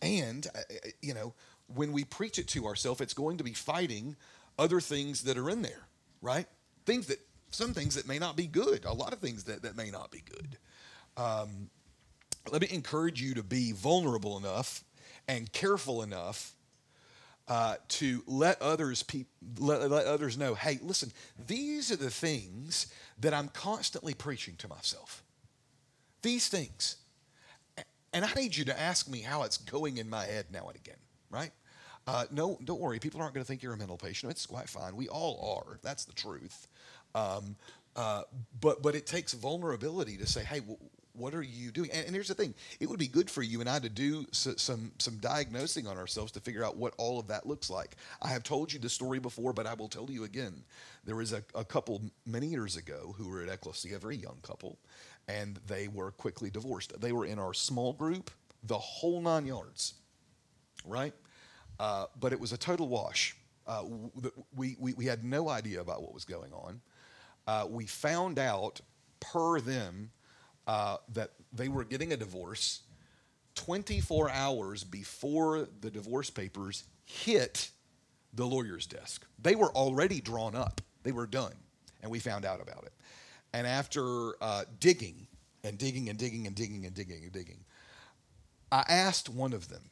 and, 0.00 0.46
uh, 0.54 0.60
you 1.02 1.14
know, 1.14 1.34
when 1.74 1.92
we 1.92 2.04
preach 2.04 2.38
it 2.38 2.48
to 2.48 2.66
ourselves, 2.66 3.00
it's 3.00 3.14
going 3.14 3.38
to 3.38 3.44
be 3.44 3.52
fighting 3.52 4.16
other 4.58 4.80
things 4.80 5.22
that 5.24 5.36
are 5.36 5.50
in 5.50 5.62
there, 5.62 5.86
right? 6.22 6.46
Things 6.84 7.08
that 7.08 7.18
some 7.50 7.72
things 7.72 7.94
that 7.94 8.06
may 8.06 8.18
not 8.18 8.36
be 8.36 8.46
good, 8.46 8.84
a 8.84 8.92
lot 8.92 9.12
of 9.12 9.20
things 9.20 9.44
that, 9.44 9.62
that 9.62 9.76
may 9.76 9.90
not 9.90 10.10
be 10.10 10.22
good. 10.28 10.58
Um, 11.16 11.70
let 12.50 12.60
me 12.60 12.68
encourage 12.70 13.20
you 13.20 13.34
to 13.34 13.42
be 13.42 13.72
vulnerable 13.72 14.36
enough 14.36 14.84
and 15.28 15.52
careful 15.52 16.02
enough 16.02 16.52
uh, 17.48 17.76
to 17.88 18.22
let 18.26 18.60
others 18.60 19.02
pe- 19.02 19.24
let, 19.58 19.88
let 19.88 20.06
others 20.06 20.36
know 20.36 20.54
hey 20.54 20.78
listen 20.82 21.12
these 21.46 21.92
are 21.92 21.96
the 21.96 22.10
things 22.10 22.88
that 23.20 23.32
i'm 23.32 23.48
constantly 23.48 24.14
preaching 24.14 24.54
to 24.58 24.68
myself. 24.68 25.22
These 26.22 26.48
things. 26.48 26.96
And 28.12 28.24
i 28.24 28.32
need 28.34 28.56
you 28.56 28.64
to 28.64 28.78
ask 28.78 29.08
me 29.08 29.20
how 29.20 29.42
it's 29.42 29.58
going 29.58 29.98
in 29.98 30.10
my 30.10 30.24
head 30.24 30.46
now 30.52 30.66
and 30.66 30.76
again 30.76 30.96
right? 31.30 31.50
Uh, 32.08 32.24
no 32.30 32.58
don't 32.64 32.80
worry 32.80 32.98
people 32.98 33.20
aren't 33.20 33.34
going 33.34 33.44
to 33.44 33.48
think 33.48 33.62
you're 33.62 33.74
a 33.74 33.78
mental 33.78 33.96
patient. 33.96 34.30
It's 34.32 34.46
quite 34.46 34.68
fine. 34.68 34.96
We 34.96 35.08
all 35.08 35.64
are. 35.66 35.78
That's 35.82 36.04
the 36.04 36.12
truth 36.12 36.66
um, 37.16 37.56
uh, 37.96 38.22
but 38.60 38.82
but 38.82 38.94
it 38.94 39.06
takes 39.06 39.32
vulnerability 39.32 40.18
to 40.18 40.26
say, 40.26 40.44
hey, 40.44 40.60
what 41.14 41.34
are 41.34 41.42
you 41.42 41.70
doing? 41.70 41.90
And, 41.92 42.06
and, 42.06 42.14
here's 42.14 42.28
the 42.28 42.34
thing: 42.34 42.54
it 42.78 42.90
would 42.90 42.98
be 42.98 43.08
good 43.08 43.30
for 43.30 43.42
you 43.42 43.60
and 43.60 43.70
I 43.70 43.78
to 43.78 43.88
do 43.88 44.26
some 44.32 44.92
some 44.98 45.16
diagnosing 45.16 45.86
on 45.86 45.96
ourselves 45.96 46.30
to 46.32 46.40
figure 46.40 46.62
out 46.62 46.76
what 46.76 46.92
all 46.98 47.18
of 47.18 47.28
that 47.28 47.46
looks 47.46 47.70
like. 47.70 47.96
I 48.20 48.28
have 48.28 48.42
told 48.42 48.70
you 48.70 48.78
the 48.78 48.90
story 48.90 49.18
before, 49.18 49.54
but 49.54 49.66
I 49.66 49.72
will 49.72 49.88
tell 49.88 50.10
you 50.10 50.24
again. 50.24 50.62
There 51.06 51.16
was 51.16 51.32
a, 51.32 51.42
a 51.54 51.64
couple 51.64 52.02
many 52.26 52.48
years 52.48 52.76
ago 52.76 53.14
who 53.16 53.28
were 53.28 53.42
at 53.42 53.48
Ecclesia, 53.48 53.96
a 53.96 53.98
very 53.98 54.16
young 54.16 54.36
couple, 54.42 54.78
and 55.26 55.58
they 55.66 55.88
were 55.88 56.10
quickly 56.10 56.50
divorced. 56.50 57.00
They 57.00 57.12
were 57.12 57.24
in 57.24 57.38
our 57.38 57.54
small 57.54 57.94
group, 57.94 58.30
the 58.62 58.78
whole 58.78 59.22
nine 59.22 59.46
yards, 59.46 59.94
right? 60.84 61.14
Uh, 61.80 62.06
but 62.20 62.32
it 62.32 62.40
was 62.40 62.52
a 62.52 62.58
total 62.58 62.88
wash. 62.88 63.36
Uh, 63.66 63.84
we, 64.54 64.76
we, 64.78 64.92
we 64.92 65.06
had 65.06 65.24
no 65.24 65.48
idea 65.48 65.80
about 65.80 66.02
what 66.02 66.12
was 66.12 66.24
going 66.24 66.52
on 66.52 66.80
uh, 67.46 67.66
we 67.68 67.86
found 67.86 68.38
out 68.38 68.80
per 69.20 69.60
them 69.60 70.10
uh, 70.66 70.96
that 71.14 71.30
they 71.52 71.68
were 71.68 71.84
getting 71.84 72.12
a 72.12 72.16
divorce 72.16 72.82
24 73.54 74.30
hours 74.30 74.84
before 74.84 75.66
the 75.80 75.90
divorce 75.90 76.30
papers 76.30 76.84
hit 77.04 77.70
the 78.34 78.46
lawyer's 78.46 78.86
desk. 78.86 79.26
They 79.40 79.54
were 79.54 79.70
already 79.70 80.20
drawn 80.20 80.54
up, 80.54 80.80
they 81.02 81.12
were 81.12 81.26
done, 81.26 81.54
and 82.02 82.10
we 82.10 82.18
found 82.18 82.44
out 82.44 82.60
about 82.60 82.84
it. 82.84 82.92
And 83.52 83.66
after 83.66 84.34
uh, 84.42 84.64
digging 84.78 85.26
and 85.64 85.78
digging 85.78 86.08
and 86.08 86.18
digging 86.18 86.46
and 86.46 86.54
digging 86.54 86.84
and 86.84 86.94
digging 86.94 87.22
and 87.22 87.32
digging, 87.32 87.64
I 88.70 88.84
asked 88.88 89.28
one 89.28 89.52
of 89.52 89.68
them, 89.68 89.82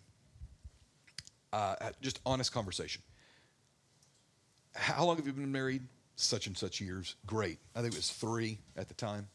uh, 1.52 1.76
just 2.02 2.20
honest 2.26 2.52
conversation. 2.52 3.02
How 4.74 5.04
long 5.04 5.16
have 5.16 5.26
you 5.26 5.32
been 5.32 5.52
married? 5.52 5.82
Such 6.16 6.46
and 6.46 6.56
such 6.56 6.80
years. 6.80 7.16
Great. 7.26 7.58
I 7.74 7.80
think 7.80 7.92
it 7.94 7.96
was 7.96 8.10
three 8.10 8.58
at 8.76 8.88
the 8.88 8.94
time. 8.94 9.28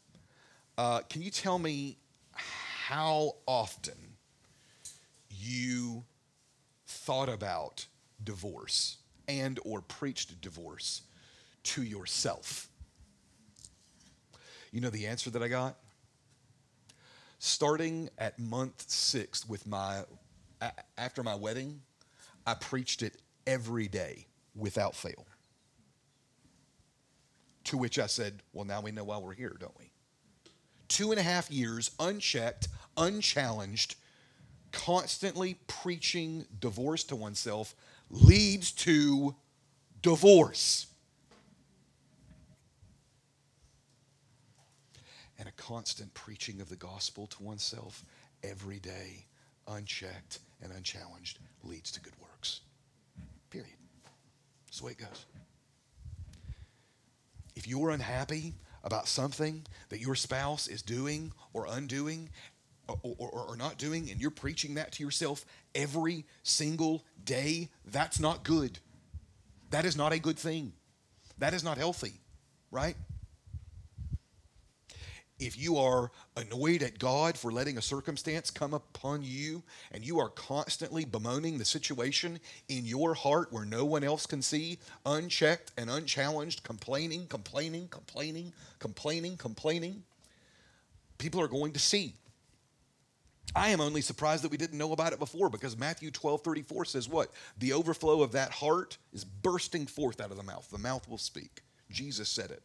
Uh, 0.78 1.00
can 1.00 1.20
you 1.22 1.30
tell 1.30 1.58
me 1.58 1.98
how 2.32 3.36
often 3.46 4.16
you 5.28 6.04
thought 6.86 7.28
about 7.28 7.86
divorce 8.24 8.98
and 9.28 9.60
or 9.64 9.82
preached 9.82 10.40
divorce 10.40 11.02
to 11.62 11.82
yourself? 11.82 12.68
You 14.72 14.80
know 14.80 14.90
the 14.90 15.06
answer 15.06 15.30
that 15.30 15.42
I 15.42 15.48
got? 15.48 15.76
Starting 17.38 18.08
at 18.18 18.38
month 18.38 18.84
six 18.88 19.48
with 19.48 19.66
my, 19.66 20.04
after 20.96 21.22
my 21.22 21.34
wedding, 21.34 21.82
I 22.46 22.54
preached 22.54 23.02
it 23.02 23.20
every 23.46 23.88
day 23.88 24.26
without 24.54 24.94
fail. 24.94 25.26
To 27.70 27.78
which 27.78 28.00
I 28.00 28.08
said, 28.08 28.42
Well, 28.52 28.64
now 28.64 28.80
we 28.80 28.90
know 28.90 29.04
why 29.04 29.18
we're 29.18 29.32
here, 29.32 29.56
don't 29.60 29.78
we? 29.78 29.92
Two 30.88 31.12
and 31.12 31.20
a 31.20 31.22
half 31.22 31.52
years, 31.52 31.92
unchecked, 32.00 32.66
unchallenged, 32.96 33.94
constantly 34.72 35.54
preaching 35.68 36.46
divorce 36.58 37.04
to 37.04 37.14
oneself 37.14 37.76
leads 38.10 38.72
to 38.72 39.36
divorce. 40.02 40.88
And 45.38 45.46
a 45.46 45.52
constant 45.52 46.12
preaching 46.12 46.60
of 46.60 46.68
the 46.68 46.74
gospel 46.74 47.28
to 47.28 47.42
oneself 47.44 48.04
every 48.42 48.80
day, 48.80 49.26
unchecked 49.68 50.40
and 50.60 50.72
unchallenged, 50.72 51.38
leads 51.62 51.92
to 51.92 52.00
good 52.00 52.14
works. 52.20 52.62
Period. 53.48 53.76
That's 54.66 54.80
the 54.80 54.86
way 54.86 54.92
it 54.92 54.98
goes. 54.98 55.24
If 57.54 57.66
you're 57.68 57.90
unhappy 57.90 58.54
about 58.82 59.08
something 59.08 59.66
that 59.88 60.00
your 60.00 60.14
spouse 60.14 60.66
is 60.66 60.82
doing 60.82 61.32
or 61.52 61.66
undoing 61.68 62.30
or, 62.88 63.16
or, 63.18 63.44
or, 63.50 63.56
not 63.56 63.78
doing, 63.78 64.10
and 64.10 64.20
you're 64.20 64.30
preaching 64.30 64.74
that 64.74 64.92
to 64.92 65.04
yourself 65.04 65.44
every 65.76 66.26
single 66.42 67.04
day, 67.22 67.68
that's 67.84 68.18
not 68.18 68.42
good. 68.42 68.80
That 69.70 69.84
is 69.84 69.96
not 69.96 70.12
a 70.12 70.18
good 70.18 70.38
thing. 70.38 70.72
That 71.38 71.54
is 71.54 71.62
not 71.62 71.78
healthy, 71.78 72.14
right? 72.72 72.96
If 75.40 75.58
you 75.58 75.78
are 75.78 76.10
annoyed 76.36 76.82
at 76.82 76.98
God 76.98 77.36
for 77.36 77.50
letting 77.50 77.78
a 77.78 77.82
circumstance 77.82 78.50
come 78.50 78.74
upon 78.74 79.22
you 79.22 79.62
and 79.90 80.04
you 80.04 80.20
are 80.20 80.28
constantly 80.28 81.06
bemoaning 81.06 81.56
the 81.56 81.64
situation 81.64 82.38
in 82.68 82.84
your 82.84 83.14
heart 83.14 83.50
where 83.50 83.64
no 83.64 83.86
one 83.86 84.04
else 84.04 84.26
can 84.26 84.42
see, 84.42 84.78
unchecked 85.06 85.72
and 85.78 85.90
unchallenged, 85.90 86.62
complaining, 86.62 87.26
complaining, 87.26 87.88
complaining, 87.88 88.52
complaining, 88.78 89.36
complaining, 89.38 90.02
people 91.16 91.40
are 91.40 91.48
going 91.48 91.72
to 91.72 91.80
see. 91.80 92.14
I 93.56 93.70
am 93.70 93.80
only 93.80 94.02
surprised 94.02 94.44
that 94.44 94.50
we 94.50 94.58
didn't 94.58 94.78
know 94.78 94.92
about 94.92 95.12
it 95.12 95.18
before 95.18 95.48
because 95.48 95.76
Matthew 95.76 96.10
12 96.10 96.42
34 96.42 96.84
says 96.84 97.08
what? 97.08 97.32
The 97.58 97.72
overflow 97.72 98.22
of 98.22 98.32
that 98.32 98.52
heart 98.52 98.98
is 99.12 99.24
bursting 99.24 99.86
forth 99.86 100.20
out 100.20 100.30
of 100.30 100.36
the 100.36 100.42
mouth. 100.42 100.68
The 100.70 100.78
mouth 100.78 101.08
will 101.08 101.18
speak. 101.18 101.62
Jesus 101.90 102.28
said 102.28 102.50
it 102.50 102.62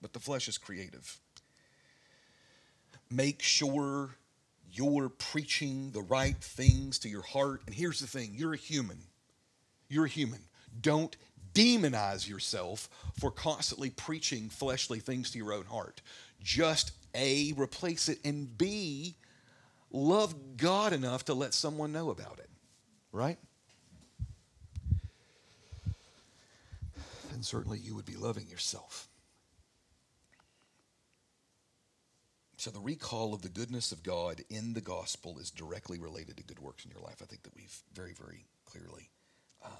but 0.00 0.12
the 0.12 0.20
flesh 0.20 0.48
is 0.48 0.58
creative. 0.58 1.18
Make 3.10 3.42
sure 3.42 4.16
you're 4.72 5.08
preaching 5.08 5.90
the 5.90 6.02
right 6.02 6.36
things 6.36 6.98
to 7.00 7.08
your 7.08 7.22
heart. 7.22 7.62
And 7.66 7.74
here's 7.74 8.00
the 8.00 8.06
thing 8.06 8.32
you're 8.34 8.54
a 8.54 8.58
human. 8.58 8.98
You're 9.88 10.06
a 10.06 10.08
human. 10.08 10.40
Don't 10.80 11.16
demonize 11.52 12.28
yourself 12.28 12.88
for 13.18 13.30
constantly 13.30 13.90
preaching 13.90 14.48
fleshly 14.48 15.00
things 15.00 15.30
to 15.32 15.38
your 15.38 15.52
own 15.52 15.64
heart. 15.64 16.00
Just 16.40 16.92
A, 17.14 17.52
replace 17.56 18.08
it, 18.08 18.18
and 18.24 18.56
B, 18.56 19.16
love 19.90 20.56
God 20.56 20.92
enough 20.92 21.24
to 21.24 21.34
let 21.34 21.52
someone 21.52 21.92
know 21.92 22.10
about 22.10 22.38
it. 22.38 22.48
Right? 23.12 23.38
And 27.32 27.44
certainly 27.44 27.78
you 27.78 27.96
would 27.96 28.04
be 28.04 28.16
loving 28.16 28.46
yourself. 28.48 29.09
So 32.60 32.70
the 32.70 32.78
recall 32.78 33.32
of 33.32 33.40
the 33.40 33.48
goodness 33.48 33.90
of 33.90 34.02
God 34.02 34.44
in 34.50 34.74
the 34.74 34.82
gospel 34.82 35.38
is 35.38 35.50
directly 35.50 35.98
related 35.98 36.36
to 36.36 36.42
good 36.42 36.58
works 36.58 36.84
in 36.84 36.90
your 36.90 37.00
life. 37.00 37.22
I 37.22 37.24
think 37.24 37.42
that 37.44 37.56
we've 37.56 37.82
very, 37.94 38.12
very 38.12 38.44
clearly 38.66 39.08
um, 39.64 39.72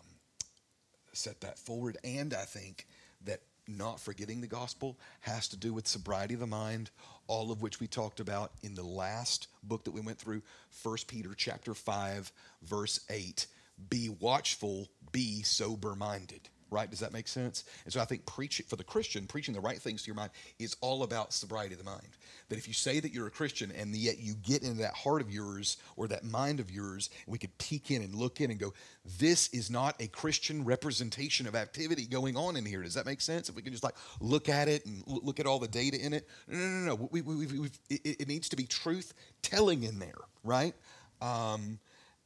set 1.12 1.42
that 1.42 1.58
forward. 1.58 1.98
And 2.04 2.32
I 2.32 2.46
think 2.46 2.86
that 3.26 3.42
not 3.68 4.00
forgetting 4.00 4.40
the 4.40 4.46
gospel 4.46 4.98
has 5.20 5.46
to 5.48 5.58
do 5.58 5.74
with 5.74 5.86
sobriety 5.86 6.32
of 6.32 6.40
the 6.40 6.46
mind, 6.46 6.88
all 7.26 7.52
of 7.52 7.60
which 7.60 7.80
we 7.80 7.86
talked 7.86 8.18
about 8.18 8.52
in 8.62 8.74
the 8.74 8.82
last 8.82 9.48
book 9.62 9.84
that 9.84 9.90
we 9.90 10.00
went 10.00 10.18
through, 10.18 10.40
1 10.82 10.96
Peter 11.06 11.34
chapter 11.36 11.74
5, 11.74 12.32
verse 12.62 13.00
8. 13.10 13.46
Be 13.90 14.08
watchful, 14.08 14.88
be 15.12 15.42
sober 15.42 15.94
minded 15.94 16.48
right? 16.70 16.88
Does 16.88 17.00
that 17.00 17.12
make 17.12 17.28
sense? 17.28 17.64
And 17.84 17.92
so 17.92 18.00
I 18.00 18.04
think 18.04 18.24
preaching 18.26 18.66
for 18.68 18.76
the 18.76 18.84
Christian, 18.84 19.26
preaching 19.26 19.54
the 19.54 19.60
right 19.60 19.78
things 19.78 20.02
to 20.02 20.06
your 20.06 20.14
mind 20.14 20.30
is 20.58 20.76
all 20.80 21.02
about 21.02 21.32
sobriety 21.32 21.74
of 21.74 21.78
the 21.78 21.84
mind. 21.84 22.16
That 22.48 22.58
if 22.58 22.68
you 22.68 22.74
say 22.74 23.00
that 23.00 23.12
you're 23.12 23.26
a 23.26 23.30
Christian 23.30 23.72
and 23.72 23.94
yet 23.94 24.18
you 24.18 24.34
get 24.34 24.62
into 24.62 24.82
that 24.82 24.94
heart 24.94 25.20
of 25.20 25.30
yours 25.30 25.76
or 25.96 26.08
that 26.08 26.24
mind 26.24 26.60
of 26.60 26.70
yours, 26.70 27.10
we 27.26 27.38
could 27.38 27.56
peek 27.58 27.90
in 27.90 28.02
and 28.02 28.14
look 28.14 28.40
in 28.40 28.50
and 28.50 28.58
go, 28.60 28.72
this 29.18 29.48
is 29.48 29.70
not 29.70 30.00
a 30.00 30.06
Christian 30.08 30.64
representation 30.64 31.46
of 31.46 31.54
activity 31.54 32.06
going 32.06 32.36
on 32.36 32.56
in 32.56 32.64
here. 32.64 32.82
Does 32.82 32.94
that 32.94 33.06
make 33.06 33.20
sense? 33.20 33.48
If 33.48 33.56
we 33.56 33.62
can 33.62 33.72
just 33.72 33.84
like 33.84 33.96
look 34.20 34.48
at 34.48 34.68
it 34.68 34.86
and 34.86 35.02
look 35.06 35.40
at 35.40 35.46
all 35.46 35.58
the 35.58 35.68
data 35.68 35.98
in 36.00 36.12
it, 36.12 36.28
no, 36.48 36.58
no, 36.58 36.66
no, 36.66 36.86
no. 36.86 37.08
We, 37.10 37.22
we, 37.22 37.46
we, 37.46 37.70
it, 37.88 38.20
it, 38.20 38.28
needs 38.28 38.48
to 38.50 38.56
be 38.56 38.64
truth 38.64 39.14
telling 39.42 39.82
in 39.82 39.98
there, 39.98 40.18
right? 40.44 40.74
Um, 41.20 41.78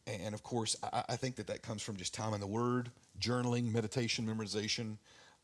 and 0.07 0.35
of 0.35 0.43
course, 0.43 0.77
I, 0.83 1.05
I 1.11 1.17
think 1.17 1.37
that 1.37 1.47
that 1.47 1.63
comes 1.63 1.83
from 1.83 1.97
just 1.97 2.15
time 2.15 2.35
in 2.35 2.41
the 2.41 2.47
Word 2.47 2.91
journaling, 3.19 3.73
meditation, 3.73 4.27
memorization, 4.27 4.99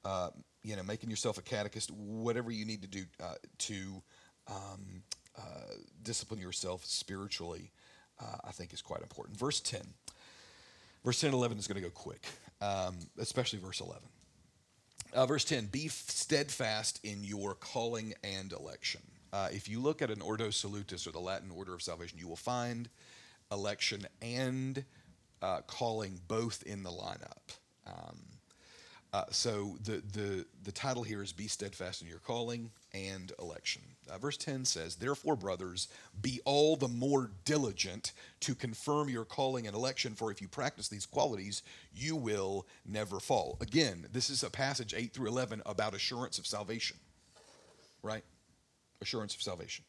uh, 0.05 0.31
you 0.63 0.77
know, 0.77 0.83
making 0.83 1.11
yourself 1.11 1.39
a 1.39 1.43
catechist, 1.43 1.91
whatever 1.91 2.51
you 2.51 2.65
need 2.65 2.83
to 2.83 2.89
do 2.89 3.05
uh, 3.23 3.35
to 3.59 4.03
um, 4.49 5.03
uh, 5.39 5.75
discipline 6.03 6.41
yourself 6.41 6.85
spiritually, 6.85 7.71
uh, 8.21 8.37
I 8.45 8.51
think 8.53 8.73
is 8.73 8.83
quite 8.83 9.03
important. 9.03 9.39
Verse 9.39 9.61
10. 9.61 9.81
Verse 11.05 11.21
10 11.21 11.29
and 11.29 11.35
11 11.35 11.59
is 11.59 11.67
going 11.67 11.81
to 11.83 11.89
go 11.89 11.93
quick, 11.93 12.27
um, 12.61 12.99
especially 13.19 13.59
verse 13.59 13.81
11. 13.81 14.03
Uh, 15.15 15.27
verse 15.27 15.45
10 15.45 15.67
Be 15.67 15.89
steadfast 15.89 17.01
in 17.03 17.25
your 17.25 17.55
calling 17.55 18.15
and 18.23 18.53
election. 18.53 19.01
Uh, 19.33 19.49
if 19.53 19.69
you 19.69 19.81
look 19.81 20.03
at 20.03 20.11
an 20.11 20.21
Ordo 20.21 20.51
Salutis 20.51 21.07
or 21.07 21.13
the 21.13 21.21
Latin 21.21 21.51
order 21.51 21.73
of 21.73 21.83
salvation, 21.83 22.19
you 22.19 22.29
will 22.29 22.37
find 22.37 22.89
election 23.51 24.07
and 24.21 24.85
uh, 25.43 25.61
calling 25.67 26.21
both 26.29 26.63
in 26.65 26.83
the 26.83 26.91
lineup. 26.91 27.57
Um, 27.87 28.19
uh, 29.13 29.25
so 29.31 29.77
the, 29.83 30.03
the, 30.13 30.47
the 30.63 30.71
title 30.71 31.03
here 31.03 31.23
is 31.23 31.33
Be 31.33 31.49
Steadfast 31.49 32.01
in 32.01 32.09
Your 32.09 32.21
Calling 32.21 32.71
and 32.95 33.33
Election. 33.41 33.83
Uh, 34.09 34.19
verse 34.19 34.37
10 34.37 34.65
says, 34.65 34.97
Therefore, 34.97 35.35
brothers, 35.35 35.89
be 36.23 36.41
all 36.45 36.77
the 36.77 36.89
more 36.89 37.31
diligent 37.45 38.13
to 38.41 38.55
confirm 38.55 39.09
your 39.09 39.25
calling 39.25 39.67
and 39.67 39.75
election, 39.75 40.15
for 40.15 40.31
if 40.31 40.41
you 40.41 40.47
practice 40.47 40.87
these 40.87 41.07
qualities, 41.07 41.63
you 41.93 42.15
will 42.15 42.67
never 42.87 43.19
fall. 43.19 43.59
Again, 43.61 44.07
this 44.13 44.31
is 44.31 44.45
a 44.45 44.51
passage 44.51 44.95
8 44.97 45.13
through 45.13 45.29
11 45.29 45.63
about 45.67 45.95
assurance 45.95 46.39
of 46.39 46.47
salvation, 46.47 46.97
right? 48.03 48.23
Assurance 49.01 49.35
of 49.35 49.43
salvation. 49.43 49.85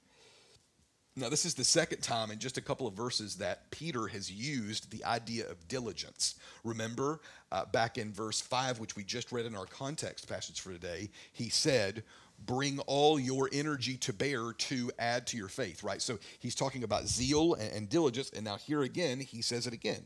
Now, 1.16 1.28
this 1.28 1.46
is 1.46 1.56
the 1.56 1.66
second 1.66 2.02
time 2.02 2.32
in 2.32 2.40
just 2.40 2.58
a 2.58 2.62
couple 2.62 2.88
of 2.88 2.94
verses 2.94 3.36
that 3.36 3.70
Peter 3.70 4.08
has 4.08 4.32
used 4.32 4.92
the 4.92 5.04
idea 5.04 5.50
of 5.50 5.68
diligence. 5.68 6.36
Remember, 6.64 7.20
uh, 7.52 7.66
back 7.66 7.98
in 7.98 8.14
verse 8.14 8.40
5, 8.40 8.80
which 8.80 8.96
we 8.96 9.04
just 9.04 9.32
read 9.34 9.46
in 9.46 9.56
our 9.56 9.66
context 9.66 10.30
passage 10.30 10.62
for 10.62 10.72
today, 10.72 11.10
he 11.34 11.50
said, 11.50 12.04
Bring 12.44 12.80
all 12.88 13.20
your 13.20 13.50
energy 13.52 13.98
to 13.98 14.14
bear 14.14 14.54
to 14.54 14.92
add 14.98 15.28
to 15.28 15.38
your 15.38 15.50
faith, 15.50 15.84
right? 15.84 16.02
So 16.02 16.18
he's 16.40 16.56
talking 16.56 16.84
about 16.84 17.08
zeal 17.08 17.54
and, 17.56 17.72
and 17.72 17.90
diligence. 17.90 18.32
And 18.32 18.46
now, 18.46 18.56
here 18.56 18.82
again, 18.82 19.20
he 19.20 19.42
says 19.42 19.68
it 19.68 19.74
again 19.74 20.04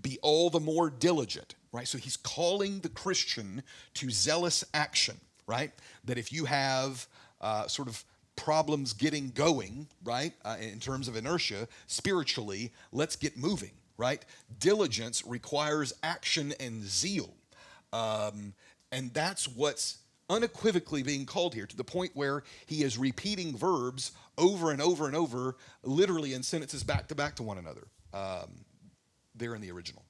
be 0.00 0.18
all 0.22 0.48
the 0.48 0.60
more 0.60 0.88
diligent, 0.88 1.56
right? 1.72 1.88
So 1.88 1.98
he's 1.98 2.16
calling 2.16 2.78
the 2.80 2.88
Christian 2.88 3.64
to 3.94 4.10
zealous 4.10 4.64
action 4.72 5.18
right? 5.48 5.72
That 6.04 6.18
if 6.18 6.32
you 6.32 6.44
have 6.44 7.08
uh, 7.40 7.66
sort 7.66 7.88
of 7.88 8.04
problems 8.38 8.94
getting 8.94 9.30
going, 9.30 9.88
right, 10.04 10.32
uh, 10.44 10.56
in 10.60 10.80
terms 10.80 11.08
of 11.08 11.16
inertia, 11.16 11.68
spiritually, 11.86 12.72
let's 12.92 13.16
get 13.16 13.36
moving, 13.36 13.72
right? 13.98 14.24
Diligence 14.58 15.26
requires 15.26 15.92
action 16.02 16.54
and 16.58 16.82
zeal. 16.84 17.34
Um, 17.92 18.54
and 18.92 19.12
that's 19.12 19.46
what's 19.46 19.98
unequivocally 20.30 21.02
being 21.02 21.26
called 21.26 21.54
here 21.54 21.66
to 21.66 21.76
the 21.76 21.84
point 21.84 22.12
where 22.14 22.44
he 22.66 22.82
is 22.82 22.96
repeating 22.96 23.56
verbs 23.56 24.12
over 24.36 24.70
and 24.70 24.80
over 24.80 25.06
and 25.06 25.16
over, 25.16 25.56
literally 25.82 26.32
in 26.32 26.42
sentences 26.42 26.82
back 26.82 27.08
to 27.08 27.14
back 27.14 27.34
to 27.36 27.42
one 27.42 27.58
another. 27.58 27.88
Um, 28.14 28.64
there 29.34 29.54
in 29.54 29.60
the 29.60 29.70
original. 29.70 30.04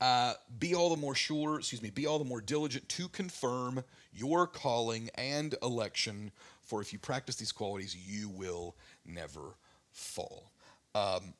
Uh, 0.00 0.34
be 0.58 0.74
all 0.74 0.90
the 0.90 1.00
more 1.00 1.14
sure, 1.14 1.58
excuse 1.58 1.80
me, 1.80 1.90
be 1.90 2.06
all 2.06 2.18
the 2.18 2.24
more 2.24 2.40
diligent 2.40 2.88
to 2.90 3.08
confirm 3.08 3.82
your 4.12 4.46
calling 4.46 5.08
and 5.14 5.54
election, 5.62 6.30
for 6.64 6.80
if 6.80 6.92
you 6.92 6.98
practice 6.98 7.36
these 7.36 7.52
qualities, 7.52 7.94
you 7.96 8.28
will 8.28 8.76
never 9.04 9.56
fall. 9.90 10.50
Um, 10.94 11.34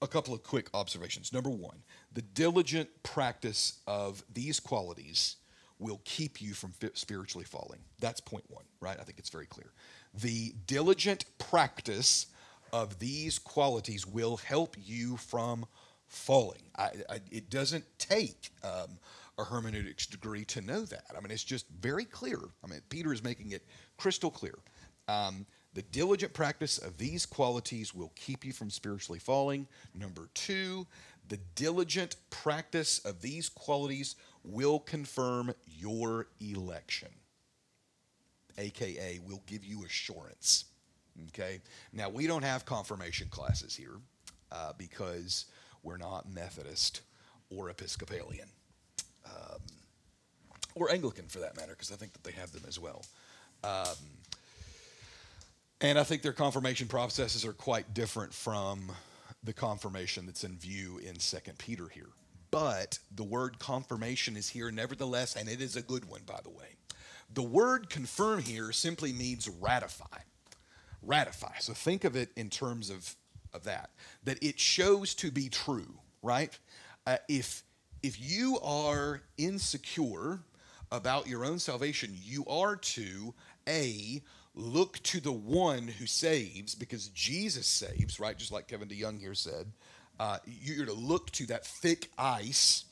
a 0.00 0.08
couple 0.08 0.34
of 0.34 0.42
quick 0.42 0.68
observations. 0.74 1.32
Number 1.32 1.50
one, 1.50 1.82
the 2.12 2.22
diligent 2.22 2.88
practice 3.02 3.80
of 3.86 4.24
these 4.32 4.58
qualities 4.60 5.36
will 5.78 6.00
keep 6.04 6.40
you 6.40 6.54
from 6.54 6.72
spiritually 6.94 7.44
falling. 7.44 7.80
That's 8.00 8.20
point 8.20 8.44
one, 8.48 8.64
right? 8.80 8.96
I 9.00 9.04
think 9.04 9.18
it's 9.18 9.30
very 9.30 9.46
clear. 9.46 9.72
The 10.14 10.54
diligent 10.66 11.24
practice 11.38 12.26
of 12.72 12.98
these 12.98 13.38
qualities 13.38 14.06
will 14.06 14.36
help 14.38 14.76
you 14.78 15.16
from 15.16 15.66
falling. 16.06 16.62
I, 16.76 16.90
I, 17.08 17.20
it 17.30 17.50
doesn't 17.50 17.84
take 17.98 18.50
um, 18.62 18.98
a 19.38 19.44
hermeneutics 19.44 20.06
degree 20.06 20.44
to 20.46 20.60
know 20.60 20.82
that. 20.82 21.04
I 21.16 21.20
mean, 21.20 21.30
it's 21.30 21.44
just 21.44 21.66
very 21.68 22.04
clear. 22.04 22.38
I 22.62 22.66
mean, 22.66 22.80
Peter 22.88 23.12
is 23.12 23.22
making 23.22 23.50
it 23.50 23.66
crystal 24.02 24.32
clear. 24.32 24.58
Um, 25.06 25.46
the 25.74 25.82
diligent 25.82 26.34
practice 26.34 26.76
of 26.76 26.98
these 26.98 27.24
qualities 27.24 27.94
will 27.94 28.10
keep 28.16 28.44
you 28.44 28.52
from 28.52 28.68
spiritually 28.68 29.20
falling. 29.20 29.68
Number 29.94 30.28
two, 30.34 30.88
the 31.28 31.38
diligent 31.54 32.16
practice 32.30 32.98
of 33.04 33.22
these 33.22 33.48
qualities 33.48 34.16
will 34.42 34.80
confirm 34.80 35.54
your 35.66 36.26
election, 36.40 37.10
aka, 38.58 39.20
will 39.24 39.42
give 39.46 39.64
you 39.64 39.84
assurance. 39.84 40.64
Okay? 41.28 41.60
Now, 41.92 42.08
we 42.08 42.26
don't 42.26 42.42
have 42.42 42.64
confirmation 42.64 43.28
classes 43.28 43.76
here 43.76 44.00
uh, 44.50 44.72
because 44.76 45.46
we're 45.84 45.96
not 45.96 46.28
Methodist 46.28 47.02
or 47.50 47.70
Episcopalian. 47.70 48.48
Um, 49.24 49.60
or 50.74 50.90
Anglican 50.90 51.26
for 51.28 51.38
that 51.38 51.56
matter, 51.56 51.72
because 51.72 51.92
I 51.92 51.96
think 51.96 52.12
that 52.14 52.24
they 52.24 52.32
have 52.32 52.50
them 52.50 52.64
as 52.66 52.80
well. 52.80 53.04
Um, 53.64 53.96
and 55.80 55.98
I 55.98 56.04
think 56.04 56.22
their 56.22 56.32
confirmation 56.32 56.88
processes 56.88 57.44
are 57.44 57.52
quite 57.52 57.94
different 57.94 58.32
from 58.32 58.92
the 59.44 59.52
confirmation 59.52 60.26
that's 60.26 60.44
in 60.44 60.56
view 60.56 60.98
in 60.98 61.18
Second 61.18 61.58
Peter 61.58 61.88
here. 61.88 62.10
But 62.50 62.98
the 63.14 63.24
word 63.24 63.58
confirmation 63.58 64.36
is 64.36 64.48
here 64.48 64.70
nevertheless, 64.70 65.36
and 65.36 65.48
it 65.48 65.60
is 65.60 65.74
a 65.74 65.82
good 65.82 66.04
one, 66.04 66.20
by 66.26 66.38
the 66.42 66.50
way. 66.50 66.76
The 67.34 67.42
word 67.42 67.88
confirm 67.88 68.42
here 68.42 68.72
simply 68.72 69.12
means 69.12 69.48
ratify 69.48 70.18
ratify. 71.02 71.54
So 71.60 71.72
think 71.72 72.04
of 72.04 72.16
it 72.16 72.30
in 72.36 72.48
terms 72.48 72.90
of, 72.90 73.16
of 73.52 73.64
that, 73.64 73.90
that 74.24 74.42
it 74.42 74.58
shows 74.58 75.14
to 75.16 75.30
be 75.30 75.48
true, 75.48 75.98
right? 76.22 76.56
Uh, 77.06 77.16
if, 77.28 77.64
if 78.02 78.20
you 78.20 78.58
are 78.62 79.22
insecure 79.36 80.40
about 80.92 81.26
your 81.26 81.44
own 81.44 81.58
salvation, 81.58 82.16
you 82.22 82.44
are 82.46 82.76
to 82.76 83.34
A, 83.68 84.22
look 84.54 85.02
to 85.02 85.20
the 85.20 85.32
one 85.32 85.88
who 85.88 86.06
saves 86.06 86.74
because 86.74 87.08
Jesus 87.08 87.66
saves, 87.66 88.20
right? 88.20 88.38
Just 88.38 88.52
like 88.52 88.68
Kevin 88.68 88.88
DeYoung 88.88 89.18
here 89.18 89.34
said. 89.34 89.72
Uh, 90.20 90.38
you're 90.46 90.86
to 90.86 90.92
look 90.92 91.30
to 91.32 91.46
that 91.46 91.66
thick 91.66 92.10
ice 92.16 92.84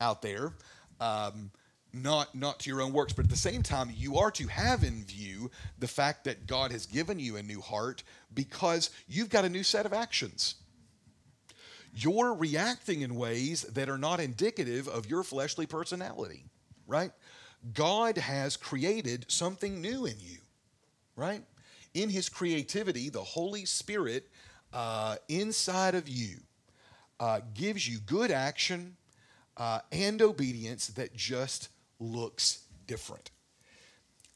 out 0.00 0.22
there. 0.22 0.54
Um, 1.00 1.50
not 1.92 2.34
not 2.34 2.60
to 2.60 2.70
your 2.70 2.80
own 2.80 2.92
works 2.92 3.12
but 3.12 3.24
at 3.24 3.30
the 3.30 3.36
same 3.36 3.62
time 3.62 3.92
you 3.94 4.16
are 4.16 4.30
to 4.30 4.46
have 4.46 4.82
in 4.82 5.04
view 5.04 5.50
the 5.78 5.88
fact 5.88 6.24
that 6.24 6.46
God 6.46 6.72
has 6.72 6.86
given 6.86 7.18
you 7.18 7.36
a 7.36 7.42
new 7.42 7.60
heart 7.60 8.02
because 8.32 8.90
you've 9.06 9.28
got 9.28 9.44
a 9.44 9.50
new 9.50 9.62
set 9.62 9.84
of 9.84 9.92
actions 9.92 10.54
you're 11.94 12.32
reacting 12.32 13.02
in 13.02 13.14
ways 13.14 13.62
that 13.62 13.90
are 13.90 13.98
not 13.98 14.20
indicative 14.20 14.88
of 14.88 15.10
your 15.10 15.22
fleshly 15.22 15.66
personality 15.66 16.44
right 16.86 17.12
God 17.74 18.18
has 18.18 18.56
created 18.56 19.26
something 19.28 19.80
new 19.80 20.06
in 20.06 20.16
you 20.18 20.38
right 21.16 21.42
in 21.94 22.08
his 22.08 22.28
creativity 22.28 23.08
the 23.08 23.22
holy 23.22 23.64
spirit 23.64 24.28
uh, 24.72 25.16
inside 25.28 25.94
of 25.94 26.08
you 26.08 26.38
uh, 27.20 27.40
gives 27.54 27.88
you 27.88 27.98
good 27.98 28.30
action 28.30 28.96
uh, 29.56 29.80
and 29.92 30.20
obedience 30.22 30.88
that 30.88 31.14
just 31.14 31.68
looks 32.00 32.64
different. 32.86 33.30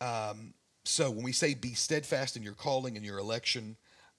Um, 0.00 0.54
so 0.84 1.10
when 1.10 1.24
we 1.24 1.32
say 1.32 1.54
be 1.54 1.74
steadfast 1.74 2.36
in 2.36 2.42
your 2.42 2.52
calling 2.52 2.96
and 2.96 3.04
your 3.04 3.18
election, 3.18 3.76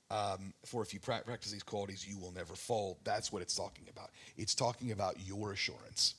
um, 0.09 0.53
for 0.65 0.81
if 0.81 0.93
you 0.93 0.99
practice 0.99 1.51
these 1.51 1.63
qualities, 1.63 2.05
you 2.07 2.17
will 2.17 2.31
never 2.31 2.55
fall. 2.55 2.99
That's 3.03 3.31
what 3.31 3.41
it's 3.41 3.55
talking 3.55 3.85
about. 3.89 4.09
It's 4.37 4.55
talking 4.55 4.91
about 4.91 5.15
your 5.25 5.53
assurance. 5.53 6.15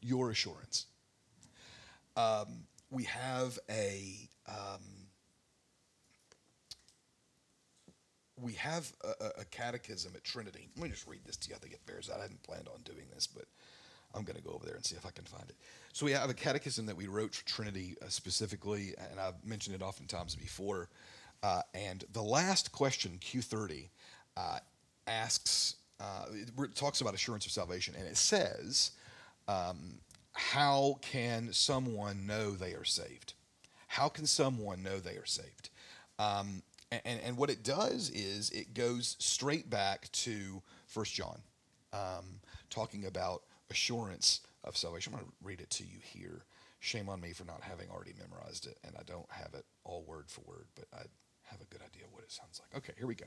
Your 0.00 0.30
assurance. 0.30 0.86
Um, 2.18 2.64
we 2.90 3.04
have 3.04 3.60
a 3.70 4.28
um, 4.48 4.82
we 8.42 8.54
have 8.54 8.92
a, 9.04 9.40
a, 9.40 9.44
catechism 9.44 10.12
at 10.16 10.24
Trinity. 10.24 10.68
Let 10.76 10.84
me 10.84 10.90
just 10.90 11.06
read 11.06 11.20
this 11.24 11.36
to 11.36 11.50
you. 11.50 11.54
I 11.54 11.58
think 11.58 11.74
it 11.74 11.86
bears 11.86 12.10
out. 12.10 12.18
I 12.18 12.22
hadn't 12.22 12.42
planned 12.42 12.68
on 12.72 12.80
doing 12.82 13.04
this, 13.14 13.26
but 13.26 13.44
I'm 14.14 14.24
going 14.24 14.36
to 14.36 14.42
go 14.42 14.50
over 14.50 14.64
there 14.64 14.74
and 14.74 14.84
see 14.84 14.96
if 14.96 15.06
I 15.06 15.10
can 15.10 15.24
find 15.24 15.44
it. 15.48 15.56
So 15.92 16.06
we 16.06 16.12
have 16.12 16.30
a 16.30 16.34
catechism 16.34 16.86
that 16.86 16.96
we 16.96 17.06
wrote 17.06 17.34
for 17.34 17.46
Trinity 17.46 17.96
uh, 18.02 18.08
specifically, 18.08 18.94
and 19.10 19.20
I've 19.20 19.44
mentioned 19.44 19.76
it 19.76 19.82
oftentimes 19.82 20.34
before. 20.34 20.88
Uh, 21.42 21.62
and 21.74 22.04
the 22.12 22.22
last 22.22 22.72
question, 22.72 23.18
Q30, 23.20 23.88
uh, 24.36 24.58
asks, 25.06 25.76
uh, 26.00 26.26
it 26.32 26.74
talks 26.74 27.00
about 27.00 27.14
assurance 27.14 27.46
of 27.46 27.52
salvation, 27.52 27.94
and 27.98 28.06
it 28.06 28.16
says, 28.16 28.92
um, 29.46 30.00
How 30.32 30.98
can 31.02 31.52
someone 31.52 32.26
know 32.26 32.52
they 32.52 32.72
are 32.72 32.84
saved? 32.84 33.34
How 33.88 34.08
can 34.08 34.26
someone 34.26 34.82
know 34.82 34.98
they 34.98 35.16
are 35.16 35.26
saved? 35.26 35.70
Um, 36.18 36.62
and, 36.90 37.20
and, 37.24 37.36
what 37.36 37.50
it 37.50 37.62
does 37.62 38.10
is 38.10 38.50
it 38.50 38.74
goes 38.74 39.16
straight 39.18 39.68
back 39.68 40.10
to 40.12 40.62
First 40.86 41.14
John, 41.14 41.40
um, 41.92 42.40
talking 42.70 43.04
about 43.04 43.42
assurance 43.70 44.40
of 44.64 44.76
salvation. 44.76 45.12
I'm 45.12 45.20
going 45.20 45.30
to 45.30 45.46
read 45.46 45.60
it 45.60 45.70
to 45.70 45.84
you 45.84 45.98
here. 46.02 46.44
Shame 46.80 47.08
on 47.08 47.20
me 47.20 47.32
for 47.32 47.44
not 47.44 47.60
having 47.60 47.88
already 47.90 48.14
memorized 48.18 48.66
it, 48.66 48.78
and 48.84 48.94
I 48.98 49.02
don't 49.04 49.30
have 49.30 49.54
it 49.54 49.64
all 49.84 50.02
word 50.06 50.24
for 50.28 50.40
word, 50.42 50.66
but 50.74 50.86
I 50.94 51.02
have 51.50 51.60
a 51.60 51.66
good 51.66 51.82
idea 51.82 52.04
what 52.10 52.24
it 52.24 52.32
sounds 52.32 52.60
like. 52.60 52.78
Okay, 52.78 52.94
here 52.96 53.06
we 53.06 53.14
go. 53.14 53.26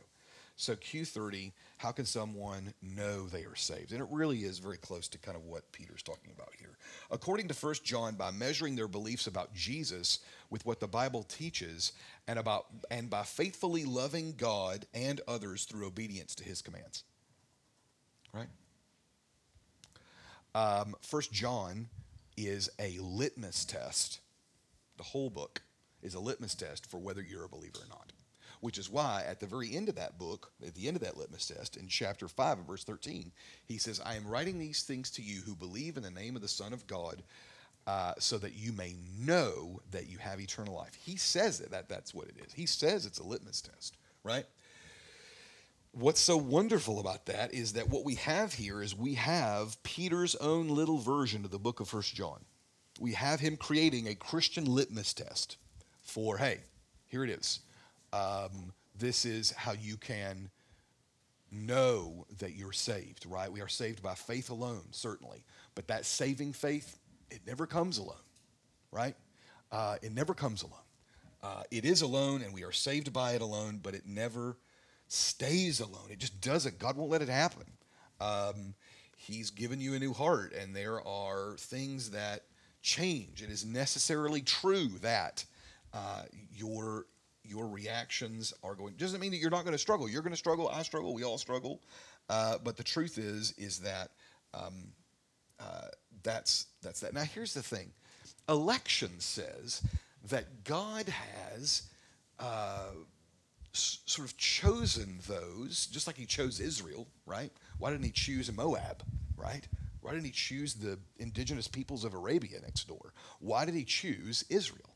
So, 0.61 0.75
Q30, 0.75 1.53
how 1.77 1.91
can 1.91 2.05
someone 2.05 2.75
know 2.83 3.25
they 3.25 3.45
are 3.45 3.55
saved? 3.55 3.93
And 3.93 3.99
it 3.99 4.07
really 4.11 4.41
is 4.41 4.59
very 4.59 4.77
close 4.77 5.07
to 5.07 5.17
kind 5.17 5.35
of 5.35 5.43
what 5.45 5.71
Peter's 5.71 6.03
talking 6.03 6.31
about 6.31 6.51
here. 6.55 6.77
According 7.09 7.47
to 7.47 7.55
1 7.55 7.73
John, 7.83 8.13
by 8.13 8.29
measuring 8.29 8.75
their 8.75 8.87
beliefs 8.87 9.25
about 9.25 9.55
Jesus 9.55 10.19
with 10.51 10.63
what 10.63 10.79
the 10.79 10.87
Bible 10.87 11.23
teaches, 11.23 11.93
and, 12.27 12.37
about, 12.37 12.67
and 12.91 13.09
by 13.09 13.23
faithfully 13.23 13.85
loving 13.85 14.35
God 14.37 14.85
and 14.93 15.19
others 15.27 15.63
through 15.63 15.87
obedience 15.87 16.35
to 16.35 16.43
his 16.43 16.61
commands. 16.61 17.05
Right? 18.31 18.49
Um, 20.53 20.93
First 21.01 21.31
John 21.31 21.87
is 22.37 22.69
a 22.77 22.99
litmus 22.99 23.65
test. 23.65 24.19
The 24.97 25.03
whole 25.05 25.31
book 25.31 25.63
is 26.03 26.13
a 26.13 26.19
litmus 26.19 26.53
test 26.53 26.85
for 26.85 26.99
whether 26.99 27.23
you're 27.23 27.45
a 27.45 27.49
believer 27.49 27.79
or 27.79 27.89
not. 27.89 28.11
Which 28.61 28.77
is 28.77 28.89
why, 28.89 29.23
at 29.27 29.39
the 29.39 29.47
very 29.47 29.75
end 29.75 29.89
of 29.89 29.95
that 29.95 30.17
book, 30.17 30.51
at 30.65 30.75
the 30.75 30.87
end 30.87 30.95
of 30.95 31.03
that 31.03 31.17
litmus 31.17 31.47
test, 31.47 31.77
in 31.77 31.87
chapter 31.87 32.27
5 32.27 32.59
and 32.59 32.67
verse 32.67 32.83
13, 32.83 33.31
he 33.65 33.77
says, 33.77 33.99
I 34.05 34.15
am 34.15 34.27
writing 34.27 34.59
these 34.59 34.83
things 34.83 35.09
to 35.11 35.21
you 35.21 35.41
who 35.41 35.55
believe 35.55 35.97
in 35.97 36.03
the 36.03 36.11
name 36.11 36.35
of 36.35 36.43
the 36.43 36.47
Son 36.47 36.71
of 36.71 36.85
God, 36.85 37.23
uh, 37.87 38.13
so 38.19 38.37
that 38.37 38.55
you 38.55 38.71
may 38.71 38.93
know 39.19 39.81
that 39.89 40.07
you 40.07 40.19
have 40.19 40.39
eternal 40.39 40.75
life. 40.75 40.93
He 40.93 41.15
says 41.15 41.59
it, 41.59 41.71
that 41.71 41.89
that's 41.89 42.13
what 42.13 42.27
it 42.27 42.35
is. 42.45 42.53
He 42.53 42.67
says 42.67 43.07
it's 43.07 43.17
a 43.17 43.23
litmus 43.23 43.61
test, 43.61 43.97
right? 44.23 44.45
what's 45.93 46.21
so 46.21 46.37
wonderful 46.37 46.99
about 46.99 47.25
that 47.25 47.53
is 47.53 47.73
that 47.73 47.89
what 47.89 48.05
we 48.05 48.15
have 48.15 48.53
here 48.53 48.81
is 48.81 48.95
we 48.95 49.15
have 49.15 49.81
Peter's 49.83 50.35
own 50.35 50.69
little 50.69 50.97
version 50.97 51.43
of 51.43 51.51
the 51.51 51.59
book 51.59 51.79
of 51.79 51.89
First 51.89 52.15
John. 52.15 52.39
We 52.99 53.13
have 53.13 53.39
him 53.39 53.57
creating 53.57 54.07
a 54.07 54.15
Christian 54.15 54.65
litmus 54.65 55.13
test 55.13 55.57
for, 56.03 56.37
hey, 56.37 56.61
here 57.07 57.23
it 57.23 57.29
is. 57.29 57.59
Um, 58.13 58.73
this 58.97 59.25
is 59.25 59.51
how 59.51 59.73
you 59.73 59.97
can 59.97 60.49
know 61.51 62.25
that 62.39 62.55
you're 62.55 62.71
saved, 62.71 63.25
right? 63.25 63.51
We 63.51 63.61
are 63.61 63.67
saved 63.67 64.01
by 64.01 64.15
faith 64.15 64.49
alone, 64.49 64.83
certainly. 64.91 65.43
But 65.75 65.87
that 65.87 66.05
saving 66.05 66.53
faith, 66.53 66.97
it 67.29 67.41
never 67.45 67.65
comes 67.65 67.97
alone, 67.97 68.15
right? 68.91 69.15
Uh, 69.71 69.97
it 70.01 70.13
never 70.13 70.33
comes 70.33 70.63
alone. 70.63 70.75
Uh, 71.43 71.63
it 71.71 71.85
is 71.85 72.01
alone, 72.01 72.41
and 72.41 72.53
we 72.53 72.63
are 72.63 72.71
saved 72.71 73.11
by 73.11 73.33
it 73.33 73.41
alone, 73.41 73.79
but 73.81 73.95
it 73.95 74.03
never 74.05 74.57
stays 75.07 75.79
alone. 75.79 76.09
It 76.09 76.19
just 76.19 76.39
doesn't. 76.39 76.77
God 76.77 76.95
won't 76.95 77.09
let 77.09 77.21
it 77.21 77.29
happen. 77.29 77.65
Um, 78.19 78.75
he's 79.17 79.49
given 79.49 79.81
you 79.81 79.95
a 79.95 79.99
new 79.99 80.13
heart, 80.13 80.53
and 80.53 80.75
there 80.75 81.05
are 81.05 81.55
things 81.57 82.11
that 82.11 82.43
change. 82.81 83.41
It 83.41 83.49
is 83.49 83.65
necessarily 83.65 84.41
true 84.41 84.89
that 85.01 85.43
uh, 85.93 86.23
your 86.53 87.05
your 87.43 87.67
reactions 87.67 88.53
are 88.63 88.75
going. 88.75 88.93
Doesn't 88.95 89.19
mean 89.19 89.31
that 89.31 89.37
you're 89.37 89.49
not 89.49 89.63
going 89.63 89.73
to 89.73 89.79
struggle. 89.79 90.09
You're 90.09 90.21
going 90.21 90.33
to 90.33 90.37
struggle. 90.37 90.69
I 90.69 90.83
struggle. 90.83 91.13
We 91.13 91.23
all 91.23 91.37
struggle. 91.37 91.81
Uh, 92.29 92.57
but 92.63 92.77
the 92.77 92.83
truth 92.83 93.17
is, 93.17 93.53
is 93.57 93.79
that 93.79 94.11
um, 94.53 94.73
uh, 95.59 95.87
that's 96.23 96.67
that's 96.81 96.99
that. 97.01 97.13
Now 97.13 97.23
here's 97.23 97.53
the 97.53 97.63
thing: 97.63 97.91
election 98.47 99.11
says 99.19 99.81
that 100.29 100.63
God 100.63 101.07
has 101.09 101.83
uh, 102.39 102.91
s- 103.73 103.99
sort 104.05 104.27
of 104.27 104.37
chosen 104.37 105.19
those, 105.27 105.87
just 105.87 106.07
like 106.07 106.17
He 106.17 106.25
chose 106.25 106.59
Israel, 106.59 107.07
right? 107.25 107.51
Why 107.79 107.91
didn't 107.91 108.05
He 108.05 108.11
choose 108.11 108.51
Moab, 108.55 109.03
right? 109.35 109.67
Why 110.01 110.11
didn't 110.11 110.25
He 110.25 110.31
choose 110.31 110.75
the 110.75 110.99
indigenous 111.17 111.67
peoples 111.67 112.03
of 112.03 112.13
Arabia 112.13 112.59
next 112.61 112.87
door? 112.87 113.13
Why 113.39 113.65
did 113.65 113.73
He 113.75 113.83
choose 113.83 114.45
Israel? 114.49 114.90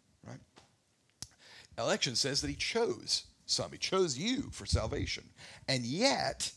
Election 1.77 2.15
says 2.15 2.41
that 2.41 2.49
He 2.49 2.55
chose 2.55 3.25
some. 3.45 3.71
He 3.71 3.77
chose 3.77 4.17
you 4.17 4.49
for 4.51 4.65
salvation, 4.65 5.23
and 5.67 5.83
yet. 5.83 6.51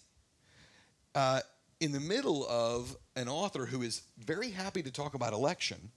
Uh, 1.15 1.41
in 1.81 1.93
the 1.93 2.01
middle 2.01 2.45
of 2.49 2.97
an 3.15 3.29
author 3.29 3.65
who 3.65 3.83
is 3.83 4.03
very 4.19 4.51
happy 4.51 4.83
to 4.83 4.91
talk 4.91 5.15
about 5.15 5.33
election, 5.33 5.91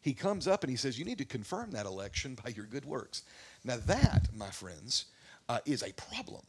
he 0.00 0.14
comes 0.14 0.46
up 0.46 0.62
and 0.62 0.70
he 0.70 0.76
says, 0.76 0.98
You 0.98 1.04
need 1.04 1.18
to 1.18 1.24
confirm 1.24 1.72
that 1.72 1.86
election 1.86 2.36
by 2.42 2.50
your 2.50 2.66
good 2.66 2.84
works. 2.84 3.22
Now, 3.64 3.76
that, 3.86 4.28
my 4.34 4.48
friends, 4.48 5.06
uh, 5.48 5.58
is 5.66 5.82
a 5.82 5.92
problem, 5.92 6.42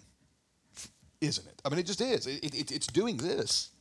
isn't 1.22 1.48
it? 1.48 1.62
I 1.66 1.70
mean, 1.70 1.80
it 1.80 1.86
just 1.86 2.02
is. 2.02 2.28
It, 2.28 2.44
it, 2.44 2.72
it's 2.72 2.88
doing 2.88 3.18
this. 3.18 3.72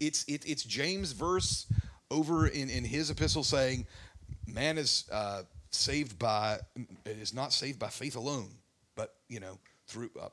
It's, 0.00 0.24
it, 0.24 0.44
it's 0.46 0.62
James' 0.62 1.12
verse 1.12 1.66
over 2.10 2.46
in, 2.46 2.68
in 2.68 2.84
his 2.84 3.10
epistle 3.10 3.42
saying, 3.42 3.86
Man 4.46 4.78
is 4.78 5.08
uh, 5.10 5.42
saved 5.76 6.18
by, 6.18 6.58
is 7.04 7.34
not 7.34 7.52
saved 7.52 7.78
by 7.78 7.88
faith 7.88 8.16
alone, 8.16 8.48
but, 8.94 9.14
you 9.28 9.40
know, 9.40 9.58
through, 9.86 10.10
uh, 10.20 10.28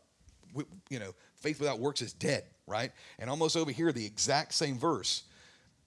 you 0.89 1.00
know, 1.00 1.14
faith 1.36 1.60
without 1.60 1.80
works 1.80 2.02
is 2.02 2.14
dead, 2.14 2.44
right? 2.68 2.91
And 3.20 3.30
almost 3.30 3.58
over 3.58 3.72
here, 3.72 3.91
the 3.91 4.06
exact 4.06 4.54
same 4.54 4.78
verse, 4.78 5.24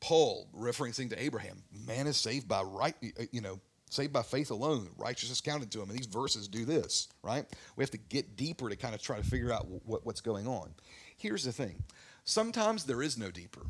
Paul 0.00 0.48
referencing 0.56 1.10
to 1.10 1.22
Abraham, 1.22 1.62
man 1.86 2.06
is 2.06 2.16
saved 2.16 2.48
by 2.48 2.62
right, 2.62 2.94
you 3.30 3.40
know, 3.40 3.60
saved 3.90 4.12
by 4.12 4.22
faith 4.22 4.50
alone, 4.50 4.88
righteousness 4.98 5.40
counted 5.40 5.70
to 5.72 5.80
him. 5.80 5.90
And 5.90 5.98
these 5.98 6.06
verses 6.06 6.48
do 6.48 6.64
this, 6.64 7.08
right? 7.22 7.46
We 7.76 7.82
have 7.82 7.90
to 7.92 7.98
get 7.98 8.36
deeper 8.36 8.68
to 8.68 8.76
kind 8.76 8.94
of 8.94 9.02
try 9.02 9.16
to 9.16 9.24
figure 9.24 9.52
out 9.52 9.66
what, 9.84 10.04
what's 10.04 10.20
going 10.20 10.46
on. 10.46 10.74
Here's 11.16 11.44
the 11.44 11.52
thing 11.52 11.82
sometimes 12.24 12.84
there 12.84 13.02
is 13.02 13.16
no 13.16 13.30
deeper. 13.30 13.62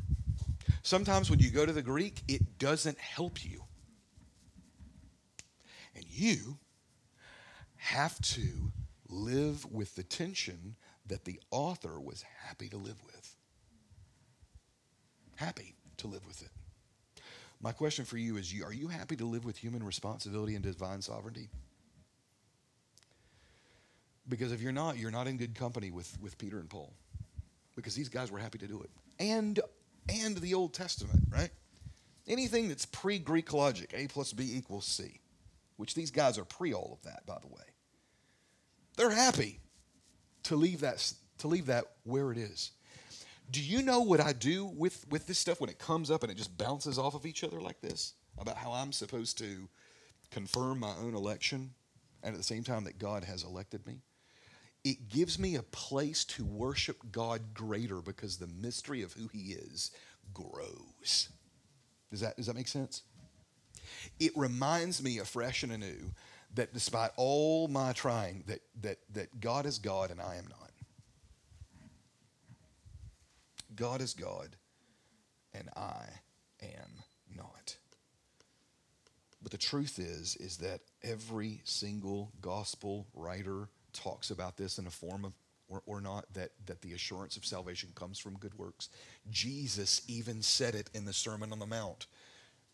Sometimes 0.81 1.29
when 1.29 1.39
you 1.39 1.49
go 1.49 1.65
to 1.65 1.73
the 1.73 1.81
Greek, 1.81 2.21
it 2.27 2.59
doesn't 2.59 2.97
help 2.97 3.43
you. 3.45 3.63
You 6.17 6.57
have 7.75 8.19
to 8.21 8.71
live 9.07 9.71
with 9.71 9.93
the 9.95 10.01
tension 10.01 10.75
that 11.05 11.25
the 11.25 11.39
author 11.51 11.99
was 11.99 12.25
happy 12.47 12.69
to 12.69 12.77
live 12.77 12.97
with. 13.05 13.35
Happy 15.35 15.75
to 15.97 16.07
live 16.07 16.25
with 16.25 16.41
it. 16.41 16.49
My 17.61 17.71
question 17.71 18.03
for 18.03 18.17
you 18.17 18.37
is 18.37 18.51
Are 18.65 18.73
you 18.73 18.87
happy 18.87 19.15
to 19.15 19.25
live 19.25 19.45
with 19.45 19.57
human 19.57 19.83
responsibility 19.83 20.55
and 20.55 20.63
divine 20.63 21.03
sovereignty? 21.03 21.49
Because 24.27 24.51
if 24.51 24.59
you're 24.59 24.71
not, 24.71 24.97
you're 24.97 25.11
not 25.11 25.27
in 25.27 25.37
good 25.37 25.53
company 25.53 25.91
with, 25.91 26.17
with 26.19 26.35
Peter 26.39 26.57
and 26.57 26.67
Paul. 26.67 26.93
Because 27.75 27.93
these 27.93 28.09
guys 28.09 28.31
were 28.31 28.39
happy 28.39 28.57
to 28.57 28.67
do 28.67 28.81
it. 28.81 28.89
And 29.19 29.59
and 30.09 30.35
the 30.37 30.55
Old 30.55 30.73
Testament, 30.73 31.19
right? 31.29 31.51
Anything 32.27 32.69
that's 32.69 32.87
pre 32.87 33.19
Greek 33.19 33.53
logic, 33.53 33.93
A 33.93 34.07
plus 34.07 34.33
B 34.33 34.49
equals 34.55 34.87
C, 34.87 35.19
which 35.77 35.95
these 35.95 36.11
guys 36.11 36.37
are 36.37 36.45
pre 36.45 36.73
all 36.73 36.91
of 36.93 37.09
that, 37.09 37.25
by 37.25 37.37
the 37.39 37.47
way. 37.47 37.63
They're 38.97 39.11
happy 39.11 39.59
to 40.43 40.55
leave 40.55 40.81
that 40.81 41.13
to 41.39 41.47
leave 41.47 41.67
that 41.67 41.85
where 42.03 42.31
it 42.31 42.37
is. 42.37 42.71
Do 43.49 43.61
you 43.61 43.81
know 43.81 44.01
what 44.01 44.19
I 44.19 44.33
do 44.33 44.65
with 44.65 45.05
with 45.09 45.27
this 45.27 45.39
stuff 45.39 45.61
when 45.61 45.69
it 45.69 45.79
comes 45.79 46.11
up 46.11 46.23
and 46.23 46.31
it 46.31 46.35
just 46.35 46.57
bounces 46.57 46.97
off 46.97 47.15
of 47.15 47.25
each 47.25 47.43
other 47.43 47.61
like 47.61 47.79
this 47.79 48.13
about 48.37 48.57
how 48.57 48.71
I'm 48.73 48.91
supposed 48.91 49.37
to 49.37 49.69
confirm 50.31 50.79
my 50.79 50.93
own 51.01 51.15
election 51.15 51.71
and 52.23 52.33
at 52.33 52.37
the 52.37 52.43
same 52.43 52.63
time 52.63 52.83
that 52.83 52.99
God 52.99 53.23
has 53.23 53.43
elected 53.43 53.85
me? 53.87 54.01
It 54.83 55.09
gives 55.09 55.37
me 55.37 55.55
a 55.55 55.63
place 55.63 56.23
to 56.25 56.45
worship 56.45 57.11
God 57.11 57.53
greater 57.53 58.01
because 58.01 58.37
the 58.37 58.47
mystery 58.47 59.01
of 59.01 59.13
who 59.13 59.27
he 59.27 59.51
is 59.53 59.91
grows. 60.33 61.29
Does 62.09 62.21
that 62.21 62.37
does 62.37 62.47
that 62.47 62.55
make 62.55 62.67
sense? 62.67 63.03
It 64.19 64.31
reminds 64.35 65.01
me 65.01 65.19
afresh 65.19 65.63
and 65.63 65.71
anew 65.71 66.11
that 66.55 66.73
despite 66.73 67.11
all 67.17 67.67
my 67.67 67.93
trying, 67.93 68.43
that, 68.47 68.59
that, 68.81 68.97
that 69.13 69.39
God 69.39 69.65
is 69.65 69.79
God 69.79 70.11
and 70.11 70.21
I 70.21 70.35
am 70.35 70.45
not. 70.47 70.71
God 73.75 74.01
is 74.01 74.13
God 74.13 74.55
and 75.53 75.69
I 75.75 76.05
am 76.61 77.03
not. 77.35 77.77
But 79.41 79.51
the 79.51 79.57
truth 79.57 79.99
is, 79.99 80.35
is 80.37 80.57
that 80.57 80.81
every 81.03 81.61
single 81.63 82.31
gospel 82.41 83.07
writer 83.13 83.69
talks 83.93 84.31
about 84.31 84.57
this 84.57 84.79
in 84.79 84.87
a 84.87 84.91
form 84.91 85.25
of 85.25 85.33
or, 85.69 85.83
or 85.85 86.01
not 86.01 86.25
that, 86.33 86.51
that 86.65 86.81
the 86.81 86.93
assurance 86.93 87.35
of 87.35 87.45
salvation 87.45 87.89
comes 87.93 88.19
from 88.19 88.37
good 88.37 88.57
works. 88.57 88.89
Jesus 89.29 90.01
even 90.07 90.41
said 90.41 90.75
it 90.75 90.89
in 90.93 91.05
the 91.05 91.13
Sermon 91.13 91.51
on 91.51 91.59
the 91.59 91.65
Mount 91.65 92.07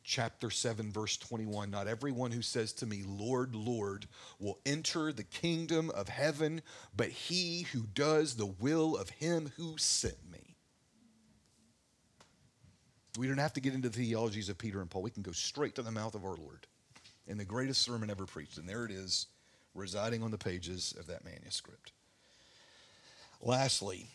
chapter 0.04 0.50
7 0.50 0.92
verse 0.92 1.18
21 1.18 1.72
not 1.72 1.88
everyone 1.88 2.32
who 2.32 2.42
says 2.42 2.74
to 2.74 2.86
me 2.86 3.04
lord 3.08 3.56
lord 3.56 4.06
will 4.40 4.60
enter 4.66 5.14
the 5.14 5.24
kingdom 5.24 5.90
of 5.92 6.10
heaven 6.10 6.62
but 6.96 7.10
he 7.10 7.62
who 7.72 7.84
does 7.94 8.36
the 8.36 8.46
will 8.46 8.98
of 8.98 9.10
him 9.10 9.52
who 9.56 9.78
sent 9.78 10.18
me. 10.32 10.56
We 13.18 13.28
don't 13.28 13.38
have 13.38 13.54
to 13.54 13.62
get 13.62 13.74
into 13.74 13.90
the 13.90 13.98
theologies 13.98 14.50
of 14.50 14.58
peter 14.58 14.82
and 14.82 14.90
paul. 14.90 15.04
We 15.04 15.12
can 15.12 15.24
go 15.24 15.32
straight 15.32 15.76
to 15.76 15.82
the 15.82 15.92
mouth 15.92 16.16
of 16.16 16.26
our 16.26 16.36
lord 16.36 16.68
in 17.26 17.38
the 17.38 17.46
greatest 17.46 17.82
sermon 17.82 18.10
ever 18.10 18.26
preached 18.26 18.58
and 18.58 18.68
there 18.68 18.86
it 18.86 18.92
is 18.92 19.28
residing 19.74 20.22
on 20.22 20.32
the 20.32 20.38
pages 20.38 20.94
of 21.00 21.08
that 21.08 21.24
manuscript. 21.24 21.94
Lastly 23.42 24.08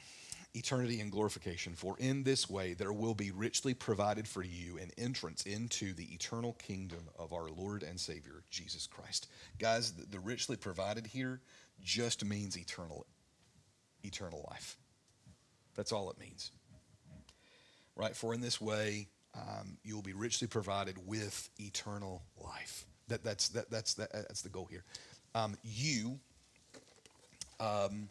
eternity 0.59 1.01
and 1.01 1.13
glorification. 1.13 1.75
For 1.75 1.97
in 1.99 2.25
this 2.25 2.51
way 2.51 2.75
there 2.75 2.93
will 2.93 3.15
be 3.15 3.31
richly 3.31 3.75
provided 3.75 4.27
for 4.27 4.43
you 4.43 4.79
an 4.79 4.91
entrance 4.99 5.45
into 5.45 5.95
the 5.95 6.13
eternal 6.13 6.55
kingdom 6.55 7.09
of 7.19 7.33
our 7.33 7.49
Lord 7.49 7.83
and 7.83 7.99
Savior, 7.99 8.43
Jesus 8.51 8.87
Christ. 8.87 9.29
Guys, 9.59 9.93
the, 9.93 10.19
richly 10.19 10.57
provided 10.57 11.07
here 11.07 11.41
just 11.83 12.25
means 12.25 12.59
eternal, 12.59 13.07
eternal 14.03 14.45
life. 14.51 14.77
That's 15.75 15.93
all 15.93 16.11
it 16.11 16.19
means. 16.19 16.51
Right? 17.97 18.15
For 18.15 18.35
in 18.35 18.41
this 18.41 18.61
way 18.61 19.09
um, 19.35 19.79
you 19.85 19.95
will 19.95 20.03
be 20.03 20.13
richly 20.13 20.49
provided 20.49 20.97
with 21.07 21.49
eternal 21.59 22.23
life. 22.37 22.85
That, 23.09 23.25
that's, 23.25 23.49
that, 23.51 23.71
that's, 23.71 23.95
that, 23.95 24.13
that's 24.13 24.43
the 24.43 24.49
goal 24.49 24.67
here. 24.71 24.85
Um, 25.35 25.57
you. 25.63 26.19
Um, 27.61 28.09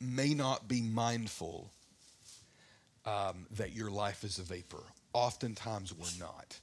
may 0.00 0.34
not 0.34 0.68
be 0.68 0.82
mindful 0.82 1.70
um, 3.04 3.46
that 3.52 3.72
your 3.72 3.90
life 3.90 4.24
is 4.24 4.38
a 4.38 4.42
vapor. 4.42 4.82
Oftentimes 5.12 5.94
we're 5.94 6.06
not. 6.18 6.58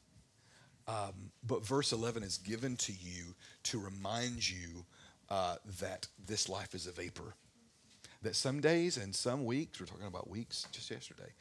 Um, 0.88 1.31
but 1.47 1.65
verse 1.65 1.93
11 1.93 2.23
is 2.23 2.38
given 2.38 2.75
to 2.77 2.91
you 2.91 3.36
to 3.63 3.79
remind 3.79 4.47
you 4.49 4.86
uh, 5.29 5.55
that 5.79 6.07
this 6.27 6.49
life 6.49 6.75
is 6.75 6.88
a 6.88 6.91
vapor. 6.91 7.36
That 8.21 8.36
some 8.36 8.59
days 8.59 8.97
and 8.97 9.15
some 9.15 9.45
weeks, 9.45 9.79
we're 9.79 9.86
talking 9.86 10.07
about 10.07 10.29
weeks 10.29 10.67
just 10.71 10.91
yesterday, 10.91 11.31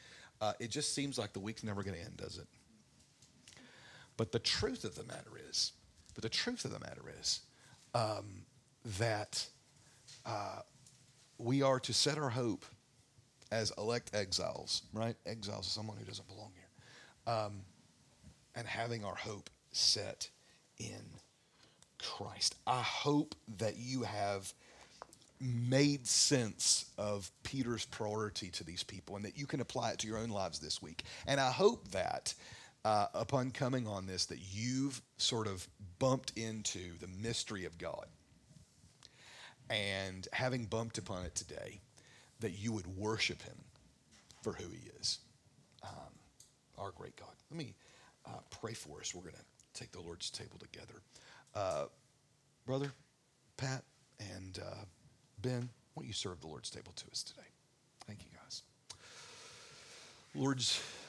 uh, 0.40 0.52
it 0.60 0.70
just 0.70 0.94
seems 0.94 1.18
like 1.18 1.32
the 1.32 1.40
week's 1.40 1.64
never 1.64 1.82
going 1.82 1.96
to 1.96 2.02
end, 2.02 2.16
does 2.16 2.38
it? 2.38 2.46
But 4.16 4.32
the 4.32 4.38
truth 4.38 4.84
of 4.84 4.94
the 4.94 5.04
matter 5.04 5.30
is, 5.48 5.72
but 6.14 6.22
the 6.22 6.28
truth 6.28 6.64
of 6.64 6.72
the 6.72 6.80
matter 6.80 7.02
is 7.20 7.40
um, 7.94 8.44
that 8.98 9.46
uh, 10.26 10.60
we 11.38 11.62
are 11.62 11.80
to 11.80 11.92
set 11.92 12.18
our 12.18 12.30
hope 12.30 12.64
as 13.50 13.72
elect 13.76 14.10
exiles, 14.14 14.82
right? 14.92 15.16
Exiles 15.26 15.66
someone 15.66 15.96
who 15.96 16.04
doesn't 16.04 16.26
belong 16.28 16.52
here. 16.54 17.34
Um, 17.34 17.52
and 18.54 18.66
having 18.66 19.04
our 19.04 19.14
hope 19.14 19.50
set 19.72 20.28
in 20.78 21.02
Christ. 21.98 22.56
I 22.66 22.82
hope 22.82 23.34
that 23.58 23.76
you 23.78 24.02
have 24.02 24.52
made 25.40 26.06
sense 26.06 26.86
of 26.98 27.30
Peter's 27.42 27.84
priority 27.86 28.48
to 28.50 28.64
these 28.64 28.82
people 28.82 29.16
and 29.16 29.24
that 29.24 29.36
you 29.36 29.46
can 29.46 29.60
apply 29.60 29.90
it 29.90 29.98
to 30.00 30.06
your 30.06 30.18
own 30.18 30.30
lives 30.30 30.58
this 30.58 30.80
week. 30.80 31.02
And 31.26 31.40
I 31.40 31.50
hope 31.50 31.88
that 31.90 32.34
uh, 32.84 33.06
upon 33.14 33.50
coming 33.50 33.86
on 33.86 34.06
this 34.06 34.26
that 34.26 34.38
you've 34.52 35.00
sort 35.16 35.46
of 35.46 35.66
bumped 35.98 36.32
into 36.36 36.98
the 37.00 37.08
mystery 37.20 37.64
of 37.64 37.78
God. 37.78 38.06
And 39.72 40.28
having 40.34 40.66
bumped 40.66 40.98
upon 40.98 41.24
it 41.24 41.34
today, 41.34 41.80
that 42.40 42.50
you 42.50 42.72
would 42.72 42.86
worship 42.86 43.40
him 43.40 43.56
for 44.42 44.52
who 44.52 44.68
he 44.68 44.90
is, 45.00 45.20
um, 45.82 46.12
our 46.76 46.90
great 46.90 47.16
God. 47.16 47.30
Let 47.50 47.56
me 47.56 47.74
uh, 48.26 48.40
pray 48.50 48.74
for 48.74 49.00
us. 49.00 49.14
We're 49.14 49.22
going 49.22 49.34
to 49.34 49.80
take 49.80 49.90
the 49.92 50.00
Lord's 50.00 50.28
table 50.28 50.58
together. 50.58 51.00
Uh, 51.54 51.84
brother, 52.66 52.92
Pat, 53.56 53.82
and 54.20 54.58
uh, 54.62 54.84
Ben, 55.40 55.70
won't 55.94 56.06
you 56.06 56.12
serve 56.12 56.40
the 56.42 56.48
Lord's 56.48 56.68
table 56.68 56.92
to 56.94 57.10
us 57.10 57.22
today? 57.22 57.48
Thank 58.06 58.24
you, 58.24 58.30
guys. 58.42 58.62
Lord, 60.34 60.62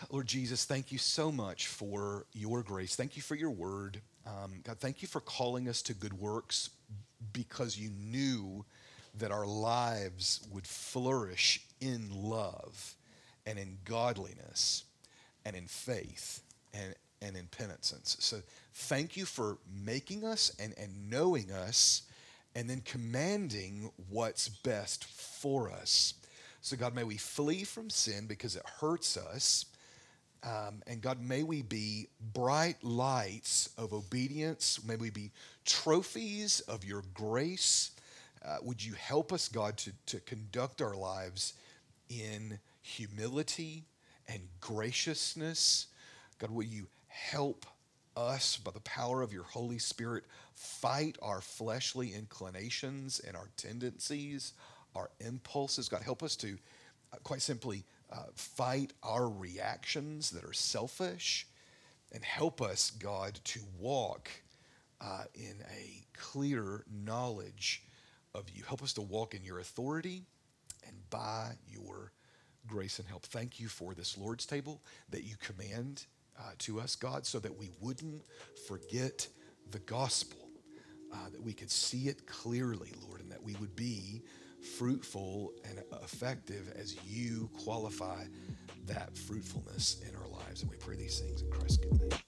Lord 0.09 0.27
Jesus, 0.27 0.63
thank 0.63 0.91
you 0.91 0.97
so 0.97 1.31
much 1.31 1.67
for 1.67 2.25
your 2.33 2.63
grace. 2.63 2.95
Thank 2.95 3.17
you 3.17 3.21
for 3.21 3.35
your 3.35 3.51
word. 3.51 3.99
Um, 4.25 4.61
God, 4.63 4.79
thank 4.79 5.01
you 5.01 5.07
for 5.07 5.19
calling 5.19 5.67
us 5.67 5.81
to 5.83 5.93
good 5.93 6.13
works 6.13 6.69
because 7.31 7.77
you 7.77 7.89
knew 7.89 8.65
that 9.17 9.31
our 9.31 9.45
lives 9.45 10.47
would 10.51 10.67
flourish 10.67 11.61
in 11.79 12.09
love 12.11 12.95
and 13.45 13.59
in 13.59 13.77
godliness 13.85 14.85
and 15.45 15.55
in 15.55 15.67
faith 15.67 16.41
and, 16.73 16.95
and 17.21 17.35
in 17.35 17.47
penitence. 17.47 18.17
So 18.19 18.37
thank 18.73 19.15
you 19.15 19.25
for 19.25 19.57
making 19.85 20.25
us 20.25 20.55
and, 20.59 20.73
and 20.77 21.09
knowing 21.09 21.51
us 21.51 22.03
and 22.55 22.69
then 22.69 22.81
commanding 22.85 23.91
what's 24.09 24.47
best 24.47 25.05
for 25.05 25.71
us. 25.71 26.13
So, 26.61 26.77
God, 26.77 26.95
may 26.95 27.03
we 27.03 27.17
flee 27.17 27.63
from 27.63 27.89
sin 27.89 28.25
because 28.27 28.55
it 28.55 28.63
hurts 28.79 29.17
us. 29.17 29.65
Um, 30.43 30.81
and 30.87 31.01
God, 31.01 31.21
may 31.21 31.43
we 31.43 31.61
be 31.61 32.07
bright 32.33 32.83
lights 32.83 33.69
of 33.77 33.93
obedience. 33.93 34.79
May 34.85 34.95
we 34.95 35.09
be 35.09 35.31
trophies 35.65 36.59
of 36.61 36.83
your 36.83 37.03
grace. 37.13 37.91
Uh, 38.43 38.57
would 38.61 38.83
you 38.83 38.93
help 38.93 39.31
us, 39.31 39.47
God, 39.47 39.77
to, 39.77 39.91
to 40.07 40.19
conduct 40.21 40.81
our 40.81 40.95
lives 40.95 41.53
in 42.09 42.59
humility 42.81 43.85
and 44.27 44.41
graciousness? 44.59 45.87
God, 46.39 46.51
will 46.51 46.63
you 46.63 46.87
help 47.07 47.65
us 48.15 48.57
by 48.57 48.71
the 48.71 48.79
power 48.81 49.21
of 49.21 49.33
your 49.33 49.43
Holy 49.43 49.79
Spirit 49.79 50.23
fight 50.53 51.17
our 51.21 51.41
fleshly 51.41 52.13
inclinations 52.13 53.19
and 53.19 53.35
our 53.35 53.49
tendencies, 53.57 54.53
our 54.95 55.09
impulses. 55.19 55.89
God, 55.89 56.03
help 56.03 56.23
us 56.23 56.35
to 56.37 56.57
uh, 57.11 57.17
quite 57.23 57.41
simply 57.41 57.83
uh, 58.11 58.23
fight 58.35 58.93
our 59.01 59.27
reactions 59.27 60.29
that 60.31 60.43
are 60.43 60.53
selfish 60.53 61.47
and 62.11 62.23
help 62.23 62.61
us, 62.61 62.91
God, 62.91 63.39
to 63.45 63.59
walk 63.79 64.29
uh, 65.03 65.23
in 65.33 65.55
a 65.71 66.05
clear 66.17 66.83
knowledge 66.91 67.83
of 68.33 68.49
you. 68.49 68.63
Help 68.63 68.81
us 68.81 68.93
to 68.93 69.01
walk 69.01 69.33
in 69.33 69.43
your 69.43 69.59
authority 69.59 70.23
and 70.87 70.95
by 71.09 71.51
your 71.67 72.11
grace 72.67 72.99
and 72.99 73.07
help. 73.07 73.23
Thank 73.25 73.59
you 73.59 73.67
for 73.67 73.93
this 73.93 74.17
Lord's 74.17 74.45
table 74.45 74.81
that 75.09 75.23
you 75.23 75.35
command 75.37 76.05
uh, 76.39 76.51
to 76.59 76.79
us, 76.79 76.95
God, 76.95 77.25
so 77.25 77.39
that 77.39 77.57
we 77.57 77.69
wouldn't 77.79 78.23
forget 78.67 79.27
the 79.71 79.79
gospel, 79.79 80.49
uh, 81.13 81.29
that 81.31 81.41
we 81.41 81.53
could 81.53 81.69
see 81.69 82.07
it 82.07 82.25
clearly, 82.25 82.91
Lord, 83.07 83.21
and 83.21 83.31
that 83.31 83.43
we 83.43 83.55
would 83.55 83.75
be 83.75 84.21
fruitful 84.77 85.53
and 85.69 85.83
effective 86.01 86.73
as 86.79 86.95
you 87.05 87.49
qualify 87.63 88.23
that 88.85 89.15
fruitfulness 89.17 90.01
in 90.07 90.15
our 90.15 90.27
lives. 90.27 90.61
And 90.61 90.71
we 90.71 90.77
pray 90.77 90.95
these 90.95 91.19
things 91.19 91.41
in 91.41 91.51
Christ's 91.51 91.77
good 91.77 91.99
name. 91.99 92.22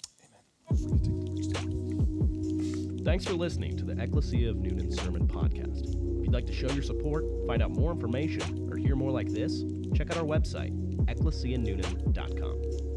Thanks 3.05 3.23
for 3.23 3.33
listening 3.33 3.77
to 3.77 3.85
the 3.85 3.93
Ecclesia 4.01 4.49
of 4.49 4.55
Newnan 4.55 4.91
Sermon 4.91 5.27
Podcast. 5.27 5.89
If 5.89 6.25
you'd 6.25 6.33
like 6.33 6.47
to 6.47 6.53
show 6.53 6.67
your 6.71 6.81
support, 6.81 7.23
find 7.45 7.61
out 7.61 7.69
more 7.69 7.91
information, 7.91 8.67
or 8.71 8.77
hear 8.77 8.95
more 8.95 9.11
like 9.11 9.29
this, 9.29 9.63
check 9.93 10.09
out 10.09 10.17
our 10.17 10.23
website, 10.23 10.73
ecclesianewnan.com. 11.05 12.94